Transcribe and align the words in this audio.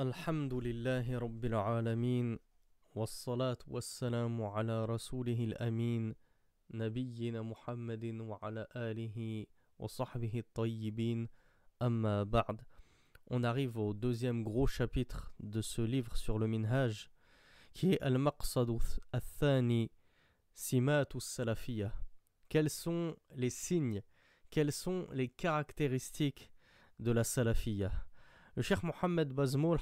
الحمد 0.00 0.54
لله 0.54 1.18
رب 1.18 1.44
العالمين 1.44 2.38
والصلاة 2.94 3.58
والسلام 3.66 4.42
على 4.42 4.84
رسوله 4.84 5.44
الأمين 5.44 6.14
نبينا 6.70 7.42
محمد 7.42 8.04
وعلى 8.04 8.66
آله 8.76 9.46
وصحبه 9.78 10.38
الطيبين 10.38 11.28
أما 11.82 12.22
بعد 12.22 12.60
On 13.30 13.44
arrive 13.44 13.76
au 13.76 13.92
deuxième 13.92 14.42
gros 14.42 14.66
chapitre 14.66 15.34
de 15.40 15.60
ce 15.60 15.82
livre 15.82 16.16
sur 16.16 16.38
le 16.38 16.46
minhaj 16.46 17.10
qui 17.74 17.92
est 17.92 18.00
Al-Maqsad 18.00 18.70
al-Thani 19.12 19.90
Simat 20.54 21.06
al-Salafiyya. 21.14 21.92
Quels 22.48 22.70
sont 22.70 23.14
les 23.34 23.50
signes, 23.50 24.02
quelles 24.50 24.72
sont 24.72 25.06
les 25.12 25.28
caractéristiques 25.28 26.50
de 26.98 27.10
la 27.10 27.24
salafiyya 27.24 27.92
Le 28.55 28.63
Cheikh 28.63 28.83
Mohammed 28.83 29.33
Bazmoul 29.33 29.79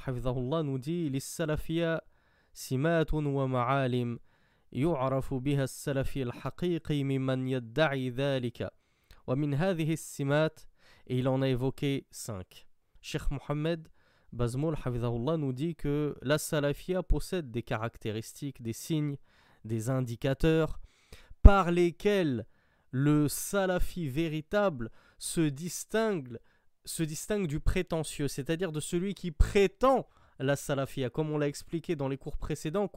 nous 0.63 0.77
dit 0.77 1.10
للسلفية 1.10 2.01
سمات 2.54 3.14
ومعالم 3.14 4.19
يعرف 4.71 5.33
بها 5.33 5.64
السلفي 5.64 6.24
الحقيقي 6.24 7.04
ممن 7.04 7.47
يدعي 7.47 8.10
ذلك 8.10 8.69
ومن 9.28 9.54
هذه 9.54 9.93
السمات 9.93 10.60
et 11.07 11.19
il 11.19 11.28
en 11.28 11.42
a 11.42 11.47
évoqué 11.47 12.07
cinq. 12.11 12.68
Cheikh 13.01 13.29
Mohammed 13.32 13.87
Bazmoul 14.33 14.75
nous 15.37 15.54
dit 15.54 15.75
que 15.75 16.15
la 16.21 16.37
salafia 16.37 17.04
possède 17.04 17.51
des 17.51 17.64
caractéristiques, 17.64 18.61
des 18.61 18.74
signes, 18.74 19.18
des 19.64 19.89
indicateurs 19.89 20.79
par 21.42 21.71
lesquels 21.71 22.46
le 22.92 23.28
salafi 23.28 24.07
véritable 24.07 24.89
se 25.18 25.42
distingue, 25.42 26.39
se 26.90 27.03
distingue 27.03 27.46
du 27.46 27.61
prétentieux, 27.61 28.29
c'est-à-dire 28.29 28.72
de 28.72 28.80
celui 28.80 29.14
qui 29.14 29.30
prétend 29.30 30.08
la 30.39 30.57
salafia. 30.57 31.11
Comme 31.11 31.30
on 31.30 31.39
l'a 31.39 31.49
expliqué 31.49 31.96
dans 31.96 32.08
les 32.08 32.19
cours 32.19 32.36
précédents, 32.36 32.89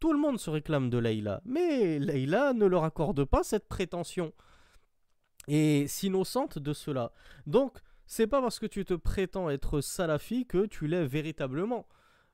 Tout 0.00 0.12
le 0.12 0.18
monde 0.18 0.38
se 0.38 0.50
réclame 0.50 0.90
de 0.90 0.98
Layla, 0.98 1.40
mais 1.44 1.98
Layla 1.98 2.52
ne 2.52 2.66
leur 2.66 2.84
accorde 2.84 3.24
pas 3.24 3.42
cette 3.42 3.68
prétention 3.68 4.32
et 5.46 5.86
s'innocente 5.88 6.58
de 6.58 6.72
cela. 6.72 7.12
Donc, 7.46 7.78
c'est 8.06 8.26
pas 8.26 8.42
parce 8.42 8.58
que 8.58 8.66
tu 8.66 8.84
te 8.84 8.94
prétends 8.94 9.48
être 9.48 9.80
salafi 9.80 10.46
que 10.46 10.66
tu 10.66 10.86
l'es 10.86 11.06
véritablement 11.06 11.86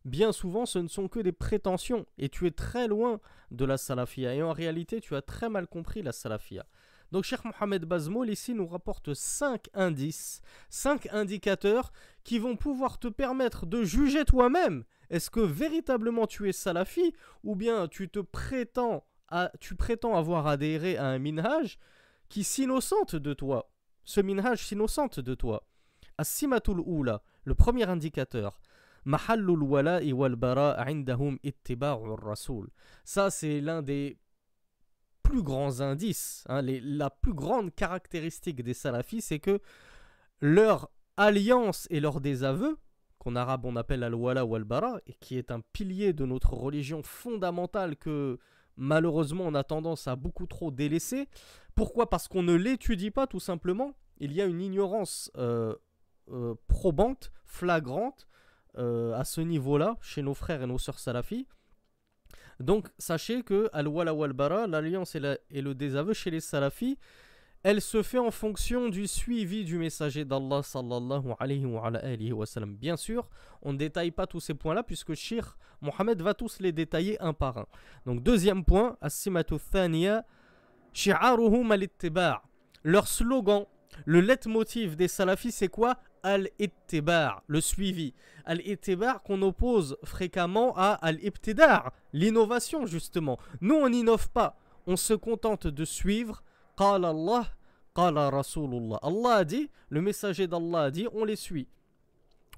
bien 0.05 0.33
souvent 0.33 0.67
ce 0.67 0.79
ne 0.79 0.89
sont 0.89 1.09
que 1.09 1.21
des 1.21 1.33
prétentions 1.33 2.07
et 2.19 2.29
tu 2.29 2.47
es 2.47 2.51
très 2.51 2.89
loin 2.89 3.21
de 3.51 3.65
la 3.65 3.77
salafia 3.77 4.35
et 4.35 4.43
en 4.43 4.53
réalité 4.53 5.01
tu 5.01 5.15
as 5.15 5.23
très 5.23 5.49
mal 5.49 5.67
compris 5.67 6.03
la 6.03 6.13
salafia. 6.13 6.67
Donc 7.13 7.25
Cheikh 7.25 7.45
Mohamed 7.45 7.85
Bazmoul 7.85 8.31
ici 8.31 8.55
nous 8.55 8.67
rapporte 8.67 9.15
5 9.15 9.69
indices, 9.75 10.43
5 10.69 11.13
indicateurs 11.13 11.93
qui 12.23 12.39
vont 12.39 12.57
pouvoir 12.57 12.99
te 12.99 13.09
permettre 13.09 13.67
de 13.67 13.83
juger 13.83 14.25
toi-même 14.25 14.85
est-ce 15.11 15.29
que 15.29 15.41
véritablement 15.41 16.27
tu 16.27 16.49
es 16.49 16.53
salafi 16.53 17.13
ou 17.43 17.57
bien 17.57 17.89
tu 17.89 18.09
te 18.09 18.21
prétends 18.21 19.05
tu 19.61 19.77
prétends 19.77 20.17
avoir 20.17 20.47
adhéré 20.47 20.97
à 20.97 21.07
un 21.07 21.19
minhaj 21.19 21.79
qui 22.29 22.43
s'innocente 22.43 23.15
de 23.17 23.33
toi. 23.33 23.71
Ce 24.05 24.21
minhaj 24.21 24.65
s'innocente 24.65 25.21
de 25.21 25.35
toi? 25.35 25.69
As-simatul 26.19 26.81
oula, 26.81 27.23
le 27.45 27.55
premier 27.55 27.89
indicateur. 27.89 28.61
Ça, 33.05 33.31
c'est 33.31 33.61
l'un 33.61 33.83
des 33.83 34.19
plus 35.23 35.43
grands 35.43 35.81
indices, 35.81 36.45
hein, 36.49 36.63
la 36.63 37.11
plus 37.11 37.35
grande 37.35 37.75
caractéristique 37.75 38.63
des 38.63 38.75
salafis, 38.75 39.21
c'est 39.21 39.39
que 39.39 39.61
leur 40.41 40.91
alliance 41.17 41.87
et 41.91 42.01
leur 42.01 42.21
désaveu, 42.21 42.79
qu'en 43.19 43.37
arabe 43.37 43.67
on 43.67 43.77
appelle 43.77 44.03
al-wala 44.03 44.45
ou 44.45 44.57
al-bara, 44.57 44.99
et 45.07 45.13
qui 45.15 45.37
est 45.37 45.51
un 45.51 45.61
pilier 45.73 46.13
de 46.13 46.25
notre 46.25 46.55
religion 46.55 47.03
fondamentale 47.03 47.97
que 47.97 48.39
malheureusement 48.77 49.45
on 49.47 49.55
a 49.55 49.63
tendance 49.63 50.09
à 50.09 50.17
beaucoup 50.17 50.47
trop 50.47 50.71
délaisser. 50.71 51.29
Pourquoi? 51.75 52.11
Parce 52.11 52.27
qu'on 52.27 52.43
ne 52.43 52.55
l'étudie 52.55 53.11
pas 53.11 53.27
tout 53.27 53.41
simplement. 53.41 53.95
Il 54.19 54.33
y 54.33 54.43
a 54.43 54.47
une 54.47 54.61
ignorance 54.61 55.31
euh, 55.37 55.75
euh, 56.31 56.55
probante, 56.67 57.31
flagrante, 57.45 58.27
euh, 58.79 59.19
à 59.19 59.25
ce 59.25 59.41
niveau-là 59.41 59.97
chez 60.01 60.23
nos 60.23 60.35
frères 60.35 60.63
et 60.63 60.67
nos 60.67 60.79
sœurs 60.79 60.99
salafis. 60.99 61.47
Donc 62.61 62.89
sachez 62.99 63.43
que 63.43 63.71
Al-Wala 63.73 64.15
wal-Bara, 64.15 64.67
l'alliance 64.67 65.15
et, 65.15 65.21
le 65.63 65.75
désaveu 65.75 66.13
chez 66.13 66.31
les 66.31 66.41
salafis, 66.41 66.99
elle 67.63 67.81
se 67.81 68.03
fait 68.03 68.19
en 68.19 68.31
fonction 68.31 68.89
du 68.89 69.07
suivi 69.07 69.65
du 69.65 69.77
messager 69.79 70.25
d'Allah 70.25 70.63
sallallahu 70.63 71.35
alayhi 71.39 72.33
wa. 72.33 72.47
Bien 72.67 72.97
sûr, 72.97 73.29
on 73.63 73.73
ne 73.73 73.79
détaille 73.79 74.11
pas 74.11 74.27
tous 74.27 74.41
ces 74.41 74.55
points-là 74.55 74.83
puisque 74.83 75.15
Shir 75.15 75.57
Mohammed 75.81 76.21
va 76.23 76.35
tous 76.35 76.61
les 76.61 76.73
détailler 76.73 77.21
un 77.21 77.33
par 77.33 77.59
un. 77.59 77.67
Donc 78.07 78.23
deuxième 78.23 78.65
point, 78.65 78.97
As-Simatu 79.01 79.57
Thaniya, 79.71 80.25
Shi'aruhum 80.93 81.71
al 81.73 81.89
Leur 82.83 83.09
slogan, 83.09 83.65
le 84.05 84.21
leitmotiv 84.21 84.97
des 84.97 85.09
salafis, 85.09 85.53
c'est 85.53 85.69
quoi? 85.69 85.97
Al-ittibar, 86.23 87.43
le 87.47 87.61
suivi. 87.61 88.15
Al-ittibar 88.45 89.23
qu'on 89.23 89.43
oppose 89.43 89.97
fréquemment 90.05 90.77
à 90.77 90.93
al-ibtidar, 90.93 91.93
l'innovation 92.13 92.87
justement. 92.87 93.39
Nous, 93.61 93.75
on 93.75 93.89
n'innove 93.89 94.31
pas. 94.31 94.57
On 94.87 94.97
se 94.97 95.15
contente 95.15 95.67
de 95.67 95.85
suivre. 95.85 96.43
Qala 96.77 97.11
Allah, 97.11 97.47
qala 97.95 98.31
Rasulullah. 98.31 98.99
Allah 99.03 99.35
a 99.37 99.45
dit, 99.45 99.71
le 99.89 100.01
messager 100.01 100.47
d'Allah 100.47 100.85
a 100.85 100.91
dit, 100.91 101.07
on 101.13 101.25
les 101.25 101.37
suit. 101.37 101.69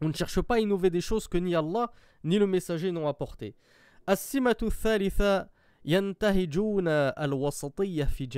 On 0.01 0.09
ne 0.09 0.15
cherche 0.15 0.41
pas 0.41 0.57
à 0.57 0.61
innover 0.61 0.91
des 0.91 1.01
choses 1.01 1.29
que 1.29 1.39
ni 1.39 1.55
Allah 1.55 1.91
ni 2.25 2.39
le 2.39 2.47
messager 2.47 2.93
n'ont 2.93 3.09
apportées. 3.09 3.55
As-simatu 4.07 4.69
thalitha 4.71 5.49
yantahijuna 5.85 7.11
al-wasatiyya 7.11 8.07
fi. 8.07 8.29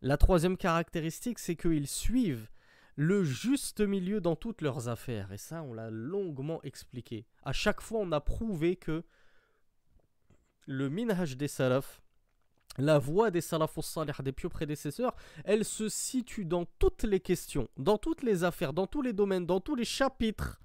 La 0.00 0.16
troisième 0.16 0.56
caractéristique, 0.56 1.38
c'est 1.38 1.56
qu'ils 1.56 1.88
suivent 1.88 2.48
le 2.98 3.22
juste 3.22 3.80
milieu 3.80 4.20
dans 4.20 4.34
toutes 4.34 4.60
leurs 4.60 4.88
affaires. 4.88 5.30
Et 5.32 5.38
ça, 5.38 5.62
on 5.62 5.72
l'a 5.72 5.88
longuement 5.88 6.60
expliqué. 6.64 7.26
À 7.44 7.52
chaque 7.52 7.80
fois, 7.80 8.00
on 8.00 8.10
a 8.10 8.20
prouvé 8.20 8.74
que 8.74 9.04
le 10.66 10.90
minhaj 10.90 11.36
des 11.36 11.46
salafs, 11.46 12.02
la 12.76 12.98
voie 12.98 13.30
des 13.30 13.40
salafs 13.40 13.78
salih, 13.82 14.12
des 14.24 14.32
pieux 14.32 14.48
prédécesseurs, 14.48 15.14
elle 15.44 15.64
se 15.64 15.88
situe 15.88 16.44
dans 16.44 16.64
toutes 16.64 17.04
les 17.04 17.20
questions, 17.20 17.68
dans 17.76 17.98
toutes 17.98 18.24
les 18.24 18.42
affaires, 18.42 18.72
dans 18.72 18.88
tous 18.88 19.00
les 19.00 19.12
domaines, 19.12 19.46
dans 19.46 19.60
tous 19.60 19.76
les 19.76 19.84
chapitres 19.84 20.60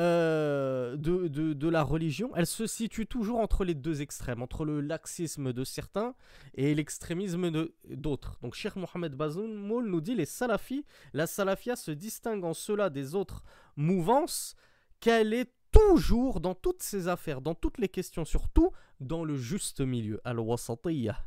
euh, 0.00 0.96
de, 0.96 1.68
la 1.68 1.82
religion, 1.82 2.30
elle 2.34 2.46
se 2.46 2.66
situe 2.66 3.06
toujours 3.06 3.38
entre 3.38 3.64
les 3.64 3.74
deux 3.74 4.00
extrêmes, 4.00 4.40
entre 4.40 4.64
le 4.64 4.80
laxisme 4.80 5.52
de 5.52 5.62
certains 5.62 6.14
et 6.54 6.74
l'extrémisme 6.74 7.68
d'autres. 7.90 8.38
Donc 8.40 8.54
Cheikh 8.54 8.76
Mohamed 8.76 9.14
Bazoum 9.14 9.66
nous 9.66 10.00
dit 10.00 10.14
les 10.14 10.24
salafis, 10.24 10.86
la 11.12 11.26
salafia 11.26 11.76
se 11.76 11.90
distingue 11.90 12.44
en 12.44 12.54
cela 12.54 12.88
des 12.88 13.14
autres 13.14 13.44
mouvances, 13.76 14.56
qu'elle 15.00 15.34
est 15.34 15.52
toujours 15.70 16.40
dans 16.40 16.54
toutes 16.54 16.82
ses 16.82 17.06
affaires, 17.06 17.42
dans 17.42 17.54
toutes 17.54 17.76
les 17.76 17.88
questions, 17.88 18.24
surtout 18.24 18.70
dans 19.00 19.22
le 19.22 19.36
juste 19.36 19.82
milieu, 19.82 20.18
al-wasatiyya. 20.24 21.18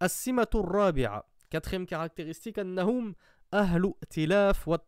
As-simatur 0.00 0.66
rabi'a, 0.66 1.26
quatrième 1.50 1.84
caractéristique, 1.84 2.56
annahum 2.56 3.14
ahlu 3.52 3.92
wa 4.66 4.78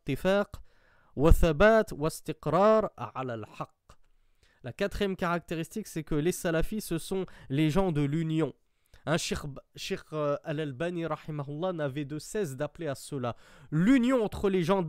la 4.64 4.72
quatrième 4.72 5.16
caractéristique, 5.16 5.86
c'est 5.86 6.04
que 6.04 6.14
les 6.14 6.32
salafis, 6.32 6.80
ce 6.80 6.98
sont 6.98 7.26
les 7.48 7.70
gens 7.70 7.92
de 7.92 8.02
l'union. 8.02 8.54
Un 9.04 9.16
Sheikh 9.16 9.40
euh, 10.12 10.36
Al-Albani 10.44 11.04
n'avait 11.74 12.04
de 12.04 12.18
cesse 12.20 12.56
d'appeler 12.56 12.86
à 12.86 12.94
cela. 12.94 13.36
L'union 13.72 14.24
entre 14.24 14.48
les 14.48 14.62
gens, 14.62 14.86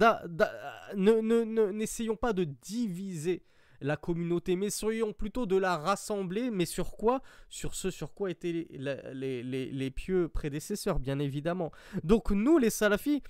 n'essayons 0.96 2.16
pas 2.16 2.34
de 2.34 2.44
diviser 2.44 3.44
la 3.82 3.98
communauté, 3.98 4.56
mais 4.56 4.70
soyons 4.70 5.14
plutôt 5.14 5.46
de 5.46 5.58
la 5.58 5.78
rassembler, 5.78 6.52
mais 6.52 6.66
sur 6.66 6.92
quoi? 6.92 7.22
Sur 7.50 7.76
ce 7.76 7.90
sur 7.92 8.14
quoi 8.14 8.30
étaient 8.30 8.68
les, 8.72 9.44
les, 9.44 9.92
pieux 9.92 10.30
prédécesseurs, 10.30 11.00
bien 11.00 11.20
évidemment. 11.20 11.72
Donc 12.04 12.32
nous, 12.32 12.58
les 12.58 12.70
salafis, 12.70 13.24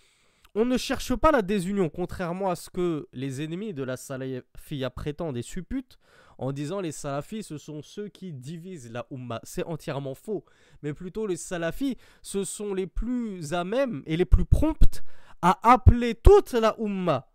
on 0.56 0.66
ne 0.66 0.78
cherche 0.78 1.16
pas 1.16 1.32
la 1.32 1.42
désunion, 1.42 1.90
contrairement 1.90 2.50
à 2.50 2.56
ce 2.56 2.70
que 2.70 3.08
les 3.12 3.42
ennemis 3.42 3.74
de 3.74 3.84
la 3.84 3.98
salafia 3.98 4.90
prétendent 4.92 5.38
et 5.38 5.42
supputent, 5.42 5.98
en 6.38 6.52
disant 6.52 6.80
les 6.80 6.92
salafis 6.92 7.44
ce 7.44 7.58
sont 7.58 7.82
ceux 7.82 8.08
qui 8.08 8.34
divisent 8.34 8.92
la 8.92 9.08
Ummah. 9.12 9.40
C'est 9.44 9.66
entièrement 9.66 10.16
faux. 10.16 10.46
Mais 10.84 10.94
plutôt 10.94 11.26
les 11.26 11.38
salafis, 11.38 11.98
ce 12.22 12.44
sont 12.44 12.74
les 12.74 12.88
plus 12.88 13.54
à 13.54 13.64
même 13.64 14.04
et 14.06 14.18
les 14.18 14.26
plus 14.26 14.46
promptes 14.46 15.04
à 15.42 15.60
appeler 15.72 16.16
toute 16.16 16.54
la 16.54 16.76
Ummah 16.80 17.30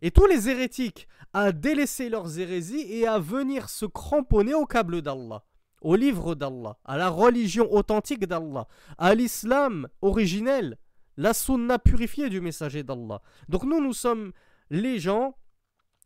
et 0.00 0.10
tous 0.10 0.26
les 0.26 0.48
hérétiques 0.48 1.08
à 1.32 1.52
délaisser 1.52 2.08
leurs 2.08 2.38
hérésies 2.38 2.86
et 2.90 3.06
à 3.06 3.18
venir 3.18 3.68
se 3.68 3.84
cramponner 3.84 4.54
au 4.54 4.64
câble 4.64 5.02
d'Allah, 5.02 5.44
au 5.82 5.96
livre 5.96 6.34
d'Allah, 6.34 6.78
à 6.84 6.96
la 6.96 7.08
religion 7.10 7.72
authentique 7.72 8.26
d'Allah, 8.26 8.66
à 8.96 9.14
l'islam 9.14 9.88
originel 10.00 10.78
la 11.18 11.34
sunna 11.34 11.78
purifiée 11.78 12.30
du 12.30 12.40
messager 12.40 12.82
d'Allah. 12.82 13.20
Donc 13.48 13.64
nous, 13.64 13.82
nous 13.82 13.92
sommes 13.92 14.32
les 14.70 15.00
gens 15.00 15.36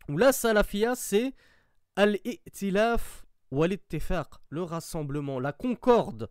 où 0.09 0.17
la 0.17 0.33
salafia, 0.33 0.95
c'est 0.97 1.35
al-i'tilaf 1.97 3.25
wal 3.51 3.77
le 4.49 4.63
rassemblement, 4.63 5.39
la 5.39 5.53
concorde 5.53 6.31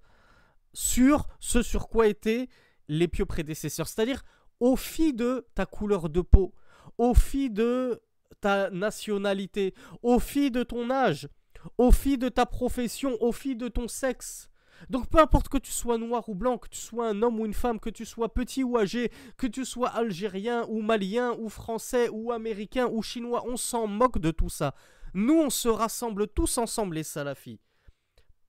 sur 0.74 1.28
ce 1.40 1.62
sur 1.62 1.88
quoi 1.88 2.08
étaient 2.08 2.50
les 2.88 3.08
pieux 3.08 3.26
prédécesseurs. 3.26 3.88
C'est-à-dire 3.88 4.24
au 4.60 4.76
fil 4.76 5.16
de 5.16 5.48
ta 5.54 5.68
couleur 5.68 6.10
de 6.10 6.22
peau, 6.22 6.56
au 6.98 7.14
fil 7.14 7.54
de 7.54 8.02
ta 8.42 8.72
nationalité, 8.72 9.76
au 10.02 10.20
fil 10.20 10.52
de 10.52 10.64
ton 10.64 10.90
âge, 10.90 11.30
au 11.78 11.92
fil 11.92 12.18
de 12.18 12.30
ta 12.30 12.48
profession, 12.48 13.16
au 13.22 13.32
fil 13.32 13.58
de 13.58 13.68
ton 13.68 13.88
sexe. 13.88 14.50
Donc 14.90 15.08
peu 15.10 15.20
importe 15.20 15.50
que 15.50 15.58
tu 15.58 15.72
sois 15.72 15.98
noir 15.98 16.28
ou 16.30 16.36
blanc, 16.36 16.58
que 16.58 16.70
tu 16.70 16.80
sois 16.80 17.08
un 17.08 17.22
homme 17.22 17.40
ou 17.40 17.46
une 17.46 17.54
femme, 17.54 17.80
que 17.80 17.90
tu 17.90 18.06
sois 18.06 18.34
petit 18.34 18.64
ou 18.64 18.78
âgé, 18.78 19.12
que 19.38 19.48
tu 19.48 19.66
sois 19.66 19.90
algérien 19.90 20.66
ou 20.70 20.82
malien 20.82 21.34
ou 21.40 21.50
français 21.50 22.10
ou 22.10 22.32
américain 22.32 22.88
ou 22.88 23.02
chinois, 23.02 23.44
on 23.48 23.58
s'en 23.58 23.88
moque 23.88 24.20
de 24.20 24.32
tout 24.32 24.50
ça. 24.50 24.74
Nous, 25.14 25.40
on 25.40 25.50
se 25.50 25.68
rassemble 25.68 26.28
tous 26.28 26.58
ensemble, 26.58 26.96
les 26.96 27.04
salafis. 27.04 27.60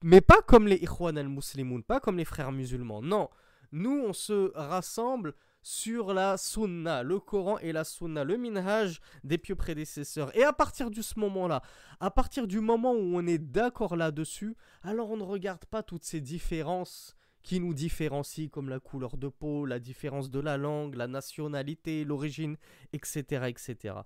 Mais 0.05 0.20
pas 0.20 0.43
comme 0.43 0.67
les 0.67 0.76
Ikhwan 0.76 1.17
al-Muslimoun, 1.17 1.82
pas 1.82 2.00
comme 2.00 2.19
les 2.19 2.25
frères 2.25 2.52
musulmans. 2.52 3.02
Non, 3.02 3.28
nous, 3.70 4.05
on 4.06 4.12
se 4.12 4.52
rassemble 4.55 5.35
sur 5.62 6.12
la 6.12 6.37
sunna, 6.37 7.03
le 7.03 7.20
Coran 7.20 7.59
et 7.59 7.73
la 7.73 7.85
sunna, 7.85 8.25
le 8.25 8.37
minhaj 8.37 9.00
des 9.25 9.38
pieux 9.38 9.55
prédécesseurs. 9.55 10.37
Et 10.37 10.43
à 10.43 10.53
partir 10.53 10.91
de 10.91 11.00
ce 11.00 11.19
moment-là, 11.20 11.62
à 12.00 12.11
partir 12.11 12.47
du 12.47 12.61
moment 12.61 12.93
où 12.93 13.17
on 13.17 13.26
est 13.26 13.38
d'accord 13.38 13.97
là-dessus, 13.97 14.56
alors 14.82 15.11
on 15.11 15.17
ne 15.17 15.23
regarde 15.23 15.64
pas 15.67 15.82
toutes 15.82 16.05
ces 16.05 16.20
différences 16.20 17.17
qui 17.43 17.61
nous 17.61 17.75
différencient, 17.75 18.49
comme 18.49 18.69
la 18.69 18.81
couleur 18.81 19.17
de 19.17 19.29
peau, 19.29 19.67
la 19.67 19.79
différence 19.79 20.31
de 20.31 20.41
la 20.41 20.56
langue, 20.56 20.94
la 20.94 21.09
nationalité, 21.09 22.05
l'origine, 22.05 22.56
etc., 22.93 23.47
etc. 23.49 23.97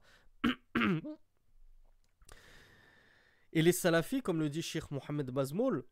Et 3.53 3.63
les 3.63 3.73
salafis, 3.73 4.23
comme 4.23 4.41
le 4.41 4.51
dit 4.51 4.63
Sheikh 4.63 4.91
Mohamed 4.91 5.31
Bazmoul, 5.31 5.85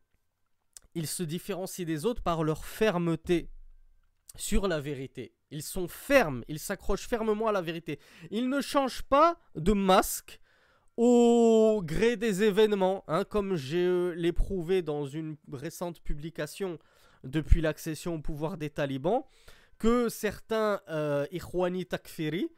ils 0.93 1.07
se 1.07 1.23
différencient 1.23 1.85
des 1.85 2.05
autres 2.05 2.21
par 2.21 2.43
leur 2.43 2.65
fermeté 2.65 3.49
sur 4.35 4.67
la 4.67 4.79
vérité. 4.79 5.33
Ils 5.51 5.63
sont 5.63 5.87
fermes, 5.87 6.43
ils 6.47 6.59
s'accrochent 6.59 7.07
fermement 7.07 7.47
à 7.47 7.51
la 7.51 7.61
vérité. 7.61 7.99
Ils 8.31 8.49
ne 8.49 8.61
changent 8.61 9.03
pas 9.03 9.37
de 9.55 9.73
masque 9.73 10.39
au 10.97 11.81
gré 11.83 12.15
des 12.15 12.43
événements, 12.43 13.03
hein, 13.07 13.23
comme 13.25 13.55
je 13.55 14.11
l'ai 14.11 14.31
prouvé 14.31 14.81
dans 14.81 15.05
une 15.05 15.35
récente 15.51 16.01
publication 16.01 16.79
depuis 17.23 17.61
l'accession 17.61 18.15
au 18.15 18.19
pouvoir 18.19 18.57
des 18.57 18.69
talibans, 18.69 19.23
que 19.77 20.09
certains 20.09 20.79
euh, 20.89 21.25
Ikhwani 21.31 21.85
Takfiri 21.85 22.49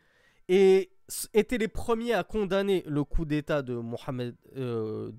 étaient 0.50 1.58
les 1.58 1.68
premiers 1.68 2.14
à 2.14 2.24
condamner 2.24 2.84
le 2.86 3.04
coup 3.04 3.26
d'État 3.26 3.62
de 3.62 3.82
euh, 4.56 5.12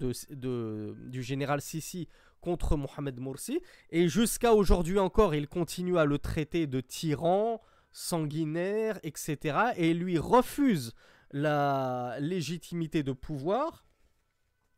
du 0.94 1.22
général 1.22 1.60
Sisi 1.60 2.08
contre 2.40 2.76
Mohamed 2.76 3.18
Morsi. 3.20 3.60
Et 3.90 4.08
jusqu'à 4.08 4.54
aujourd'hui 4.54 4.98
encore, 4.98 5.34
il 5.34 5.48
continue 5.48 5.98
à 5.98 6.04
le 6.04 6.18
traiter 6.18 6.66
de 6.66 6.80
tyran, 6.80 7.60
sanguinaire, 7.92 8.98
etc. 9.02 9.58
Et 9.76 9.94
lui 9.94 10.18
refuse 10.18 10.94
la 11.30 12.16
légitimité 12.20 13.02
de 13.02 13.12
pouvoir, 13.12 13.86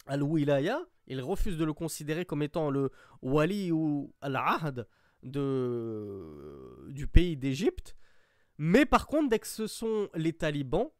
al-wilaya. 0.06 0.80
Il 1.06 1.20
refuse 1.20 1.56
de 1.56 1.64
le 1.64 1.72
considérer 1.72 2.24
comme 2.24 2.42
étant 2.42 2.70
le 2.70 2.90
wali 3.22 3.72
ou 3.72 4.14
al-ahd 4.20 4.86
du 5.22 7.06
pays 7.12 7.36
d'Égypte. 7.36 7.96
Mais 8.58 8.86
par 8.86 9.06
contre, 9.06 9.28
dès 9.28 9.38
que 9.38 9.46
ce 9.46 9.66
sont 9.66 10.08
les 10.14 10.32
talibans, 10.32 10.90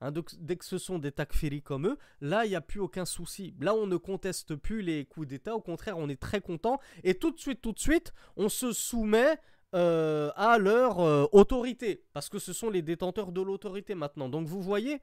Hein, 0.00 0.12
dès 0.38 0.56
que 0.56 0.64
ce 0.64 0.78
sont 0.78 0.98
des 0.98 1.10
takfiris 1.10 1.62
comme 1.62 1.88
eux, 1.88 1.98
là, 2.20 2.44
il 2.46 2.50
n'y 2.50 2.56
a 2.56 2.60
plus 2.60 2.80
aucun 2.80 3.04
souci. 3.04 3.54
Là, 3.60 3.74
on 3.74 3.86
ne 3.86 3.96
conteste 3.96 4.54
plus 4.54 4.82
les 4.82 5.04
coups 5.04 5.26
d'État. 5.26 5.54
Au 5.54 5.60
contraire, 5.60 5.98
on 5.98 6.08
est 6.08 6.20
très 6.20 6.40
content. 6.40 6.78
Et 7.02 7.14
tout 7.14 7.32
de 7.32 7.38
suite, 7.38 7.60
tout 7.60 7.72
de 7.72 7.80
suite, 7.80 8.12
on 8.36 8.48
se 8.48 8.72
soumet 8.72 9.38
euh, 9.74 10.30
à 10.36 10.58
leur 10.58 11.00
euh, 11.00 11.26
autorité. 11.32 12.04
Parce 12.12 12.28
que 12.28 12.38
ce 12.38 12.52
sont 12.52 12.70
les 12.70 12.82
détenteurs 12.82 13.32
de 13.32 13.40
l'autorité 13.40 13.94
maintenant. 13.96 14.28
Donc, 14.28 14.46
vous 14.46 14.62
voyez, 14.62 15.00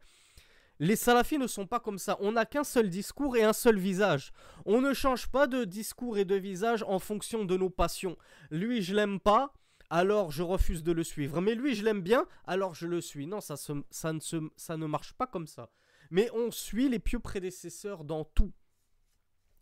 les 0.79 0.95
salafis 0.95 1.37
ne 1.37 1.47
sont 1.47 1.67
pas 1.67 1.79
comme 1.79 1.99
ça. 1.99 2.17
On 2.21 2.31
n'a 2.33 2.45
qu'un 2.45 2.63
seul 2.63 2.89
discours 2.89 3.35
et 3.35 3.43
un 3.43 3.53
seul 3.53 3.77
visage. 3.77 4.31
On 4.65 4.81
ne 4.81 4.93
change 4.93 5.27
pas 5.27 5.47
de 5.47 5.65
discours 5.65 6.17
et 6.17 6.25
de 6.25 6.35
visage 6.35 6.83
en 6.87 6.99
fonction 6.99 7.43
de 7.43 7.57
nos 7.57 7.69
passions. 7.69 8.17
Lui, 8.49 8.81
je 8.81 8.95
l'aime 8.95 9.19
pas 9.19 9.53
alors 9.89 10.31
je 10.31 10.43
refuse 10.43 10.83
de 10.83 10.91
le 10.91 11.03
suivre. 11.03 11.41
Mais 11.41 11.55
lui, 11.55 11.75
je 11.75 11.83
l'aime 11.83 12.01
bien, 12.01 12.25
alors 12.45 12.73
je 12.73 12.87
le 12.87 13.01
suis. 13.01 13.27
Non, 13.27 13.41
ça, 13.41 13.55
ne 13.55 14.85
marche 14.85 15.13
pas 15.13 15.27
comme 15.27 15.47
ça. 15.47 15.69
Mais 16.11 16.29
on 16.33 16.51
suit 16.51 16.89
les 16.89 16.99
pieux 16.99 17.19
prédécesseurs 17.19 18.03
dans 18.03 18.23
tout. 18.23 18.51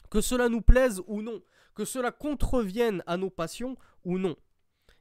Que 0.10 0.22
cela 0.22 0.50
nous 0.50 0.62
plaise 0.62 1.02
ou 1.08 1.22
non, 1.22 1.42
que 1.74 1.86
cela 1.86 2.12
contrevienne 2.12 3.04
à 3.08 3.18
nos 3.18 3.30
passions 3.30 3.78
ou 4.04 4.18
non. 4.18 4.36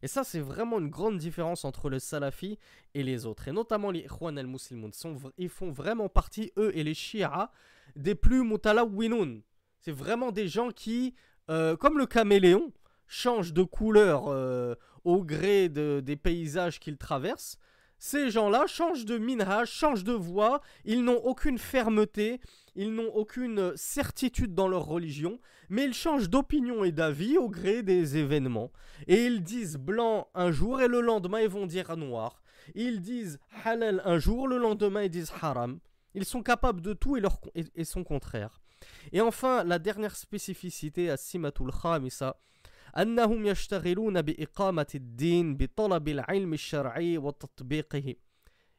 Et 0.02 0.08
ça, 0.08 0.24
c'est 0.24 0.40
vraiment 0.40 0.78
une 0.78 0.90
grande 0.90 1.18
différence 1.18 1.64
entre 1.64 1.88
le 1.88 1.98
salafi 1.98 2.58
et 2.94 3.02
les 3.02 3.24
autres. 3.24 3.46
Et 3.46 3.52
notamment 3.52 3.90
les 3.90 4.00
Ikhwan 4.00 4.36
al-Muslimoun. 4.36 4.90
Ils 5.38 5.48
font 5.48 5.70
vraiment 5.70 6.08
partie, 6.08 6.52
eux 6.56 6.76
et 6.76 6.82
les 6.82 6.94
Shia, 6.94 7.52
des 7.94 8.16
plus 8.16 8.42
mutalawwinoun. 8.42 9.42
C'est 9.80 9.92
vraiment 9.92 10.32
des 10.32 10.48
gens 10.48 10.70
qui, 10.70 11.14
euh, 11.50 11.76
comme 11.76 11.98
le 11.98 12.06
caméléon, 12.06 12.72
changent 13.12 13.52
de 13.52 13.62
couleur 13.62 14.28
euh, 14.28 14.74
au 15.04 15.22
gré 15.22 15.68
des 15.68 16.16
paysages 16.16 16.80
qu'ils 16.80 16.96
traversent. 16.96 17.58
Ces 17.98 18.30
gens-là 18.30 18.66
changent 18.66 19.04
de 19.04 19.18
minhaj, 19.18 19.68
changent 19.68 20.02
de 20.02 20.14
voix, 20.14 20.60
ils 20.84 21.04
n'ont 21.04 21.20
aucune 21.22 21.58
fermeté, 21.58 22.40
ils 22.74 22.92
n'ont 22.92 23.14
aucune 23.14 23.76
certitude 23.76 24.54
dans 24.54 24.66
leur 24.66 24.86
religion, 24.86 25.38
mais 25.68 25.84
ils 25.84 25.94
changent 25.94 26.30
d'opinion 26.30 26.84
et 26.84 26.90
d'avis 26.90 27.36
au 27.36 27.48
gré 27.48 27.82
des 27.82 28.16
événements. 28.16 28.72
Et 29.06 29.26
ils 29.26 29.42
disent 29.42 29.76
blanc 29.76 30.28
un 30.34 30.50
jour 30.50 30.80
et 30.80 30.88
le 30.88 31.00
lendemain 31.00 31.40
ils 31.40 31.48
vont 31.48 31.66
dire 31.66 31.96
noir. 31.96 32.42
Ils 32.74 33.02
disent 33.02 33.38
halal 33.64 34.02
un 34.04 34.18
jour, 34.18 34.48
le 34.48 34.56
lendemain 34.56 35.02
ils 35.02 35.10
disent 35.10 35.32
haram. 35.40 35.78
Ils 36.14 36.24
sont 36.24 36.42
capables 36.42 36.80
de 36.80 36.94
tout 36.94 37.16
et, 37.16 37.20
leur, 37.20 37.40
et, 37.54 37.84
contraire. 38.04 38.60
Et 39.12 39.20
enfin, 39.20 39.64
la 39.64 39.78
dernière 39.78 40.16
spécificité 40.16 41.08
à 41.08 41.16
Simatul 41.16 41.70
Khamisa, 41.70 42.36
أنهم 42.97 43.45
يشتغلون 43.45 44.21
بإقامة 44.21 44.87
الدين 44.95 45.57
بطلب 45.57 46.07
العلم 46.07 46.53
الشرعي 46.53 47.17
وتطبيقه 47.17 48.15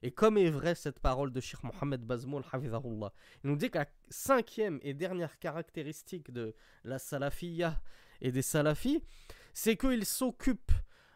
Et 0.02 0.12
comme 0.12 0.38
est 0.38 0.50
vrai 0.50 0.76
cette 0.76 1.00
parole 1.00 1.32
de 1.32 1.40
Sheikh 1.40 1.64
Mohammed 1.64 2.02
Bazmoul, 2.02 2.44
Hafizahullah, 2.52 3.12
il 3.42 3.50
nous 3.50 3.56
dit 3.56 3.70
que 3.70 3.78
la 3.78 3.86
cinquième 4.10 4.78
et 4.82 4.94
dernière 4.94 5.38
caractéristique 5.40 6.30
de 6.30 6.54
la 6.84 7.00
salafiyya 7.00 7.80
et 8.20 8.30
des 8.30 8.42
salafis, 8.42 9.02
c'est 9.54 9.76
qu'ils 9.76 10.04
s'occupent 10.04 10.72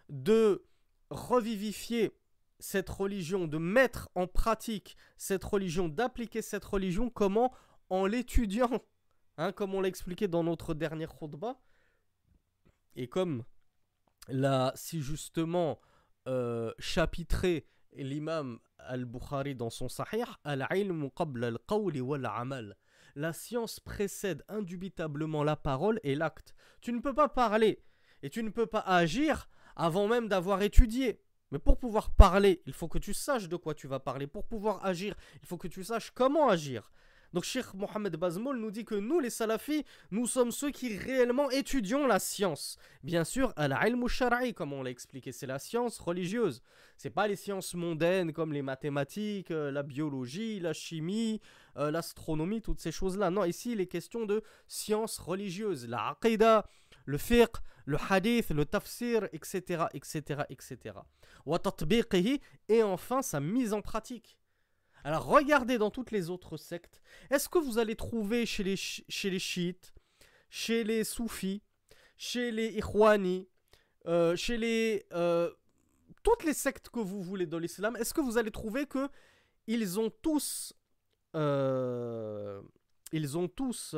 de 0.08 0.64
revivifier 1.10 2.12
cette 2.58 2.90
religion, 2.90 3.46
de 3.46 3.58
mettre 3.58 4.08
en 4.14 4.26
pratique 4.26 4.96
cette 5.16 5.44
religion, 5.44 5.88
d'appliquer 5.88 6.42
cette 6.42 6.64
religion, 6.64 7.10
comment 7.10 7.52
En 7.88 8.06
l'étudiant, 8.06 8.82
hein, 9.36 9.52
comme 9.52 9.74
on 9.74 9.80
l'a 9.80 9.88
expliqué 9.88 10.26
dans 10.26 10.42
notre 10.42 10.74
dernier 10.74 11.06
khutbah, 11.06 11.60
et 12.97 13.07
comme 13.07 13.43
l'a 14.27 14.73
si 14.75 15.01
justement 15.01 15.79
euh, 16.27 16.73
chapitré 16.79 17.65
l'imam 17.93 18.59
al-Bukhari 18.79 19.55
dans 19.55 19.69
son 19.69 19.87
Sahih, 19.87 20.25
al-ilm 20.43 21.09
wal-amal. 22.01 22.75
La 23.15 23.33
science 23.33 23.79
précède 23.79 24.43
indubitablement 24.47 25.43
la 25.43 25.55
parole 25.55 25.99
et 26.03 26.15
l'acte. 26.15 26.53
Tu 26.81 26.91
ne 26.91 26.99
peux 26.99 27.13
pas 27.13 27.29
parler 27.29 27.83
et 28.21 28.29
tu 28.29 28.43
ne 28.43 28.49
peux 28.49 28.67
pas 28.67 28.81
agir 28.81 29.49
avant 29.75 30.07
même 30.07 30.27
d'avoir 30.27 30.61
étudié. 30.61 31.21
Mais 31.51 31.59
pour 31.59 31.77
pouvoir 31.77 32.11
parler, 32.11 32.61
il 32.65 32.73
faut 32.73 32.87
que 32.87 32.97
tu 32.97 33.13
saches 33.13 33.47
de 33.47 33.55
quoi 33.55 33.73
tu 33.73 33.87
vas 33.87 33.99
parler. 33.99 34.27
Pour 34.27 34.45
pouvoir 34.45 34.85
agir, 34.85 35.15
il 35.41 35.47
faut 35.47 35.57
que 35.57 35.67
tu 35.67 35.83
saches 35.83 36.11
comment 36.11 36.49
agir. 36.49 36.91
Donc 37.33 37.43
Sheikh 37.43 37.73
Mohamed 37.73 38.15
Bazmoul 38.15 38.57
nous 38.57 38.71
dit 38.71 38.85
que 38.85 38.95
nous, 38.95 39.19
les 39.19 39.29
salafis, 39.29 39.85
nous 40.11 40.27
sommes 40.27 40.51
ceux 40.51 40.71
qui 40.71 40.97
réellement 40.97 41.49
étudions 41.49 42.07
la 42.07 42.19
science. 42.19 42.77
Bien 43.03 43.23
sûr, 43.23 43.53
al-ilm 43.55 44.07
shara'i, 44.07 44.53
comme 44.53 44.73
on 44.73 44.83
l'a 44.83 44.89
expliqué, 44.89 45.31
c'est 45.31 45.47
la 45.47 45.59
science 45.59 45.99
religieuse. 45.99 46.61
C'est 46.97 47.09
pas 47.09 47.27
les 47.27 47.35
sciences 47.35 47.73
mondaines 47.73 48.33
comme 48.33 48.53
les 48.53 48.61
mathématiques, 48.61 49.51
euh, 49.51 49.71
la 49.71 49.83
biologie, 49.83 50.59
la 50.59 50.73
chimie, 50.73 51.41
euh, 51.77 51.91
l'astronomie, 51.91 52.61
toutes 52.61 52.79
ces 52.79 52.91
choses-là. 52.91 53.29
Non, 53.29 53.43
ici, 53.43 53.73
il 53.73 53.81
est 53.81 53.87
question 53.87 54.25
de 54.25 54.41
sciences 54.67 55.19
religieuses, 55.19 55.87
la 55.87 56.09
aqidah, 56.09 56.65
le 57.05 57.17
fiqh, 57.17 57.57
le 57.85 57.97
hadith, 58.09 58.49
le 58.49 58.65
tafsir, 58.65 59.27
etc., 59.31 59.85
etc., 59.93 60.41
etc. 60.49 60.95
Et 62.69 62.83
enfin, 62.83 63.21
sa 63.21 63.39
mise 63.39 63.73
en 63.73 63.81
pratique. 63.81 64.36
Alors 65.07 65.23
regardez 65.23 65.77
dans 65.77 65.89
toutes 65.89 66.11
les 66.11 66.29
autres 66.29 66.57
sectes. 66.57 67.01
Est-ce 67.29 67.47
que 67.47 67.59
vous 67.59 67.77
allez 67.77 67.95
trouver 67.95 68.45
chez 68.45 68.61
les, 68.61 68.75
chez 68.75 69.39
chiites, 69.39 69.93
chez 70.49 70.83
les 70.83 71.05
soufis, 71.05 71.63
chez 72.17 72.51
les 72.51 72.77
ikhwani, 72.77 73.47
euh, 74.05 74.35
chez 74.35 74.57
les... 74.57 75.05
Euh, 75.13 75.49
toutes 76.23 76.43
les 76.43 76.53
sectes 76.53 76.89
que 76.89 76.99
vous 76.99 77.23
voulez 77.23 77.45
dans 77.45 77.57
l'islam, 77.57 77.95
est-ce 77.95 78.13
que 78.13 78.19
vous 78.19 78.37
allez 78.37 78.51
trouver 78.51 78.85
que 78.85 79.07
ils 79.65 79.97
ont 79.97 80.09
tous, 80.09 80.73
euh, 81.37 82.61
ils 83.13 83.37
ont 83.37 83.47
tous 83.47 83.95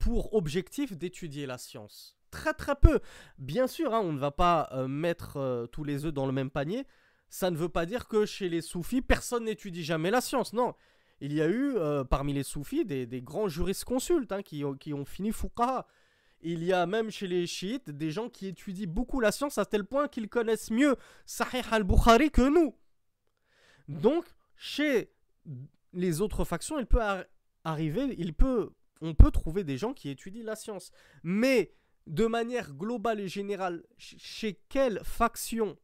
pour 0.00 0.34
objectif 0.34 0.96
d'étudier 0.96 1.46
la 1.46 1.58
science? 1.58 2.18
Très 2.32 2.54
très 2.54 2.74
peu. 2.74 2.98
Bien 3.38 3.68
sûr, 3.68 3.94
hein, 3.94 4.00
on 4.02 4.12
ne 4.12 4.18
va 4.18 4.32
pas 4.32 4.68
mettre 4.88 5.68
tous 5.70 5.84
les 5.84 6.06
œufs 6.06 6.12
dans 6.12 6.26
le 6.26 6.32
même 6.32 6.50
panier. 6.50 6.88
Ça 7.34 7.50
ne 7.50 7.56
veut 7.56 7.68
pas 7.68 7.84
dire 7.84 8.06
que 8.06 8.26
chez 8.26 8.48
les 8.48 8.60
soufis, 8.60 9.02
personne 9.02 9.46
n'étudie 9.46 9.82
jamais 9.82 10.12
la 10.12 10.20
science. 10.20 10.52
Non, 10.52 10.72
il 11.20 11.32
y 11.32 11.42
a 11.42 11.48
eu 11.48 11.74
parmi 12.08 12.32
les 12.32 12.44
soufis 12.44 12.84
des, 12.84 13.22
grands 13.22 13.48
jurisconsultes 13.48 14.30
hein, 14.30 14.40
qui, 14.40 14.62
ont 14.62 15.04
fini 15.04 15.32
fuqaha. 15.32 15.84
Il 16.42 16.62
y 16.62 16.72
a 16.72 16.86
même 16.86 17.10
chez 17.10 17.26
les 17.26 17.48
chiites 17.48 17.90
des 17.90 18.12
gens 18.12 18.28
qui 18.28 18.46
étudient 18.46 18.86
beaucoup 18.86 19.18
la 19.18 19.32
science 19.32 19.58
à 19.58 19.64
tel 19.64 19.84
point 19.84 20.06
qu'ils 20.06 20.28
connaissent 20.28 20.70
mieux 20.70 20.94
Sahih 21.26 21.64
al-Bukhari 21.72 22.30
que 22.30 22.48
nous. 22.48 22.76
Donc, 23.88 24.26
chez 24.54 25.10
les 25.92 26.20
autres 26.20 26.44
factions, 26.44 26.78
il 26.78 26.86
peut 26.86 27.02
arriver, 27.64 28.14
il 28.16 28.32
peut, 28.32 28.70
on 29.00 29.14
peut 29.16 29.32
trouver 29.32 29.64
des 29.64 29.76
gens 29.76 29.92
qui 29.92 30.08
étudient 30.08 30.44
la 30.44 30.54
science. 30.54 30.92
Mais 31.24 31.74
de 32.06 32.26
manière 32.26 32.72
globale 32.74 33.18
et 33.18 33.28
générale, 33.28 33.82
chez 33.98 34.60
quelle 34.68 35.00
faction, 35.02 35.76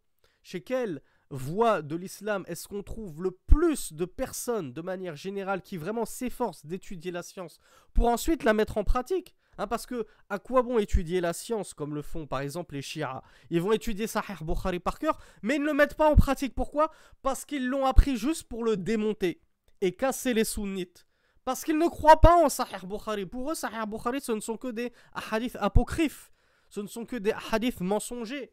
chez 0.44 0.60
quelle 0.60 1.02
voie 1.30 1.82
de 1.82 1.96
l'islam 1.96 2.44
est-ce 2.46 2.68
qu'on 2.68 2.82
trouve 2.82 3.22
le 3.22 3.30
plus 3.30 3.92
de 3.92 4.04
personnes 4.04 4.72
de 4.72 4.80
manière 4.80 5.16
générale 5.16 5.62
qui 5.62 5.76
vraiment 5.76 6.04
s'efforcent 6.04 6.66
d'étudier 6.66 7.12
la 7.12 7.22
science 7.22 7.58
pour 7.94 8.08
ensuite 8.08 8.44
la 8.44 8.52
mettre 8.52 8.78
en 8.78 8.84
pratique? 8.84 9.36
Hein, 9.58 9.66
parce 9.66 9.84
que 9.84 10.06
à 10.28 10.38
quoi 10.38 10.62
bon 10.62 10.78
étudier 10.78 11.20
la 11.20 11.32
science 11.32 11.74
comme 11.74 11.94
le 11.94 12.02
font 12.02 12.26
par 12.26 12.40
exemple 12.40 12.74
les 12.74 12.82
Shia? 12.82 13.22
Ils 13.50 13.60
vont 13.60 13.72
étudier 13.72 14.06
Sahih 14.06 14.42
Bukhari 14.42 14.80
par 14.80 14.98
cœur, 14.98 15.18
mais 15.42 15.56
ils 15.56 15.60
ne 15.62 15.66
le 15.66 15.74
mettent 15.74 15.96
pas 15.96 16.10
en 16.10 16.16
pratique. 16.16 16.54
Pourquoi? 16.54 16.90
Parce 17.22 17.44
qu'ils 17.44 17.68
l'ont 17.68 17.84
appris 17.84 18.16
juste 18.16 18.44
pour 18.44 18.64
le 18.64 18.76
démonter 18.76 19.42
et 19.80 19.92
casser 19.92 20.34
les 20.34 20.44
sunnites. 20.44 21.06
Parce 21.44 21.64
qu'ils 21.64 21.78
ne 21.78 21.88
croient 21.88 22.20
pas 22.20 22.42
en 22.42 22.48
Sahih 22.48 22.86
Bukhari. 22.86 23.26
Pour 23.26 23.50
eux, 23.50 23.54
Sahih 23.54 23.86
Bukhari, 23.86 24.20
ce 24.20 24.32
ne 24.32 24.40
sont 24.40 24.56
que 24.56 24.68
des 24.68 24.92
hadiths 25.30 25.56
apocryphes. 25.60 26.32
Ce 26.68 26.80
ne 26.80 26.86
sont 26.86 27.04
que 27.04 27.16
des 27.16 27.34
hadiths 27.50 27.80
mensongers 27.80 28.52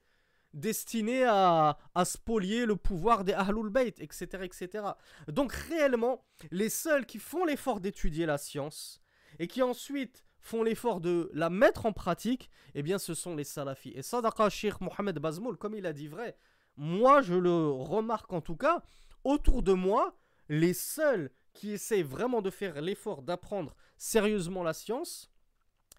destinés 0.53 1.23
à, 1.25 1.77
spolier 2.03 2.65
le 2.65 2.75
pouvoir 2.75 3.23
des 3.23 3.33
Ahlul 3.33 3.69
Bayt, 3.69 3.99
etc., 3.99 4.25
etc. 4.43 4.83
Donc 5.27 5.51
réellement, 5.53 6.23
les 6.51 6.69
seuls 6.69 7.05
qui 7.05 7.19
font 7.19 7.45
l'effort 7.45 7.79
d'étudier 7.79 8.25
la 8.25 8.37
science 8.37 9.01
et 9.39 9.47
qui 9.47 9.61
ensuite 9.61 10.23
font 10.39 10.63
l'effort 10.63 11.01
de 11.01 11.29
la 11.33 11.49
mettre 11.49 11.85
en 11.85 11.93
pratique, 11.93 12.49
eh 12.73 12.81
bien 12.81 12.97
ce 12.97 13.13
sont 13.13 13.35
les 13.35 13.43
salafis. 13.43 13.91
Et 13.95 14.01
Sadaqa 14.01 14.49
Sheikh 14.49 14.79
Mohamed 14.81 15.19
Bazmoul, 15.19 15.57
comme 15.57 15.75
il 15.75 15.85
a 15.85 15.93
dit 15.93 16.07
vrai, 16.07 16.37
moi 16.77 17.21
je 17.21 17.33
le 17.33 17.69
remarque 17.69 18.31
en 18.31 18.41
tout 18.41 18.55
cas, 18.55 18.83
autour 19.23 19.61
de 19.61 19.73
moi, 19.73 20.17
les 20.49 20.73
seuls 20.73 21.31
qui 21.53 21.71
essaient 21.71 22.03
vraiment 22.03 22.41
de 22.41 22.49
faire 22.49 22.81
l'effort 22.81 23.23
d'apprendre 23.23 23.75
sérieusement 23.97 24.63
la 24.63 24.73
science, 24.73 25.29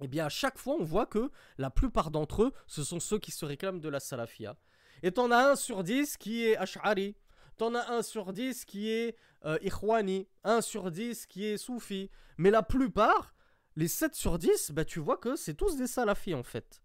eh 0.00 0.09
bien 0.09 0.26
à 0.26 0.28
chaque 0.28 0.59
fois 0.59 0.76
on 0.78 0.85
voit 0.85 1.07
que 1.07 1.31
la 1.59 1.71
plupart 1.71 2.11
d'entre 2.11 2.45
eux, 2.45 2.52
ce 2.67 2.85
sont 2.85 3.00
ceux 3.00 3.19
qui 3.19 3.31
se 3.31 3.45
réclament 3.45 3.81
de 3.81 3.88
la 3.88 4.00
salafia. 4.00 4.57
Et 5.02 5.12
t'en 5.12 5.31
as 5.31 5.50
un 5.50 5.57
sur 5.57 5.85
dix 5.85 6.17
qui 6.17 6.45
est 6.45 6.57
Ash'ari, 6.57 7.17
t'en 7.57 7.75
as 7.75 7.90
un 7.90 8.02
sur 8.02 8.33
dix 8.33 8.64
qui 8.64 8.90
est 8.90 9.17
euh, 9.45 9.59
Ikhwani, 9.62 10.26
un 10.45 10.61
sur 10.61 10.90
dix 10.90 11.26
qui 11.26 11.45
est 11.45 11.57
Soufi, 11.57 12.11
mais 12.37 12.50
la 12.50 12.62
plupart, 12.62 13.35
les 13.76 13.88
7 13.88 14.14
sur 14.14 14.38
10, 14.38 14.73
bah, 14.73 14.85
tu 14.85 14.99
vois 14.99 15.17
que 15.17 15.37
c'est 15.37 15.55
tous 15.55 15.76
des 15.76 15.87
salafis 15.87 16.35
en 16.35 16.43
fait. 16.43 16.83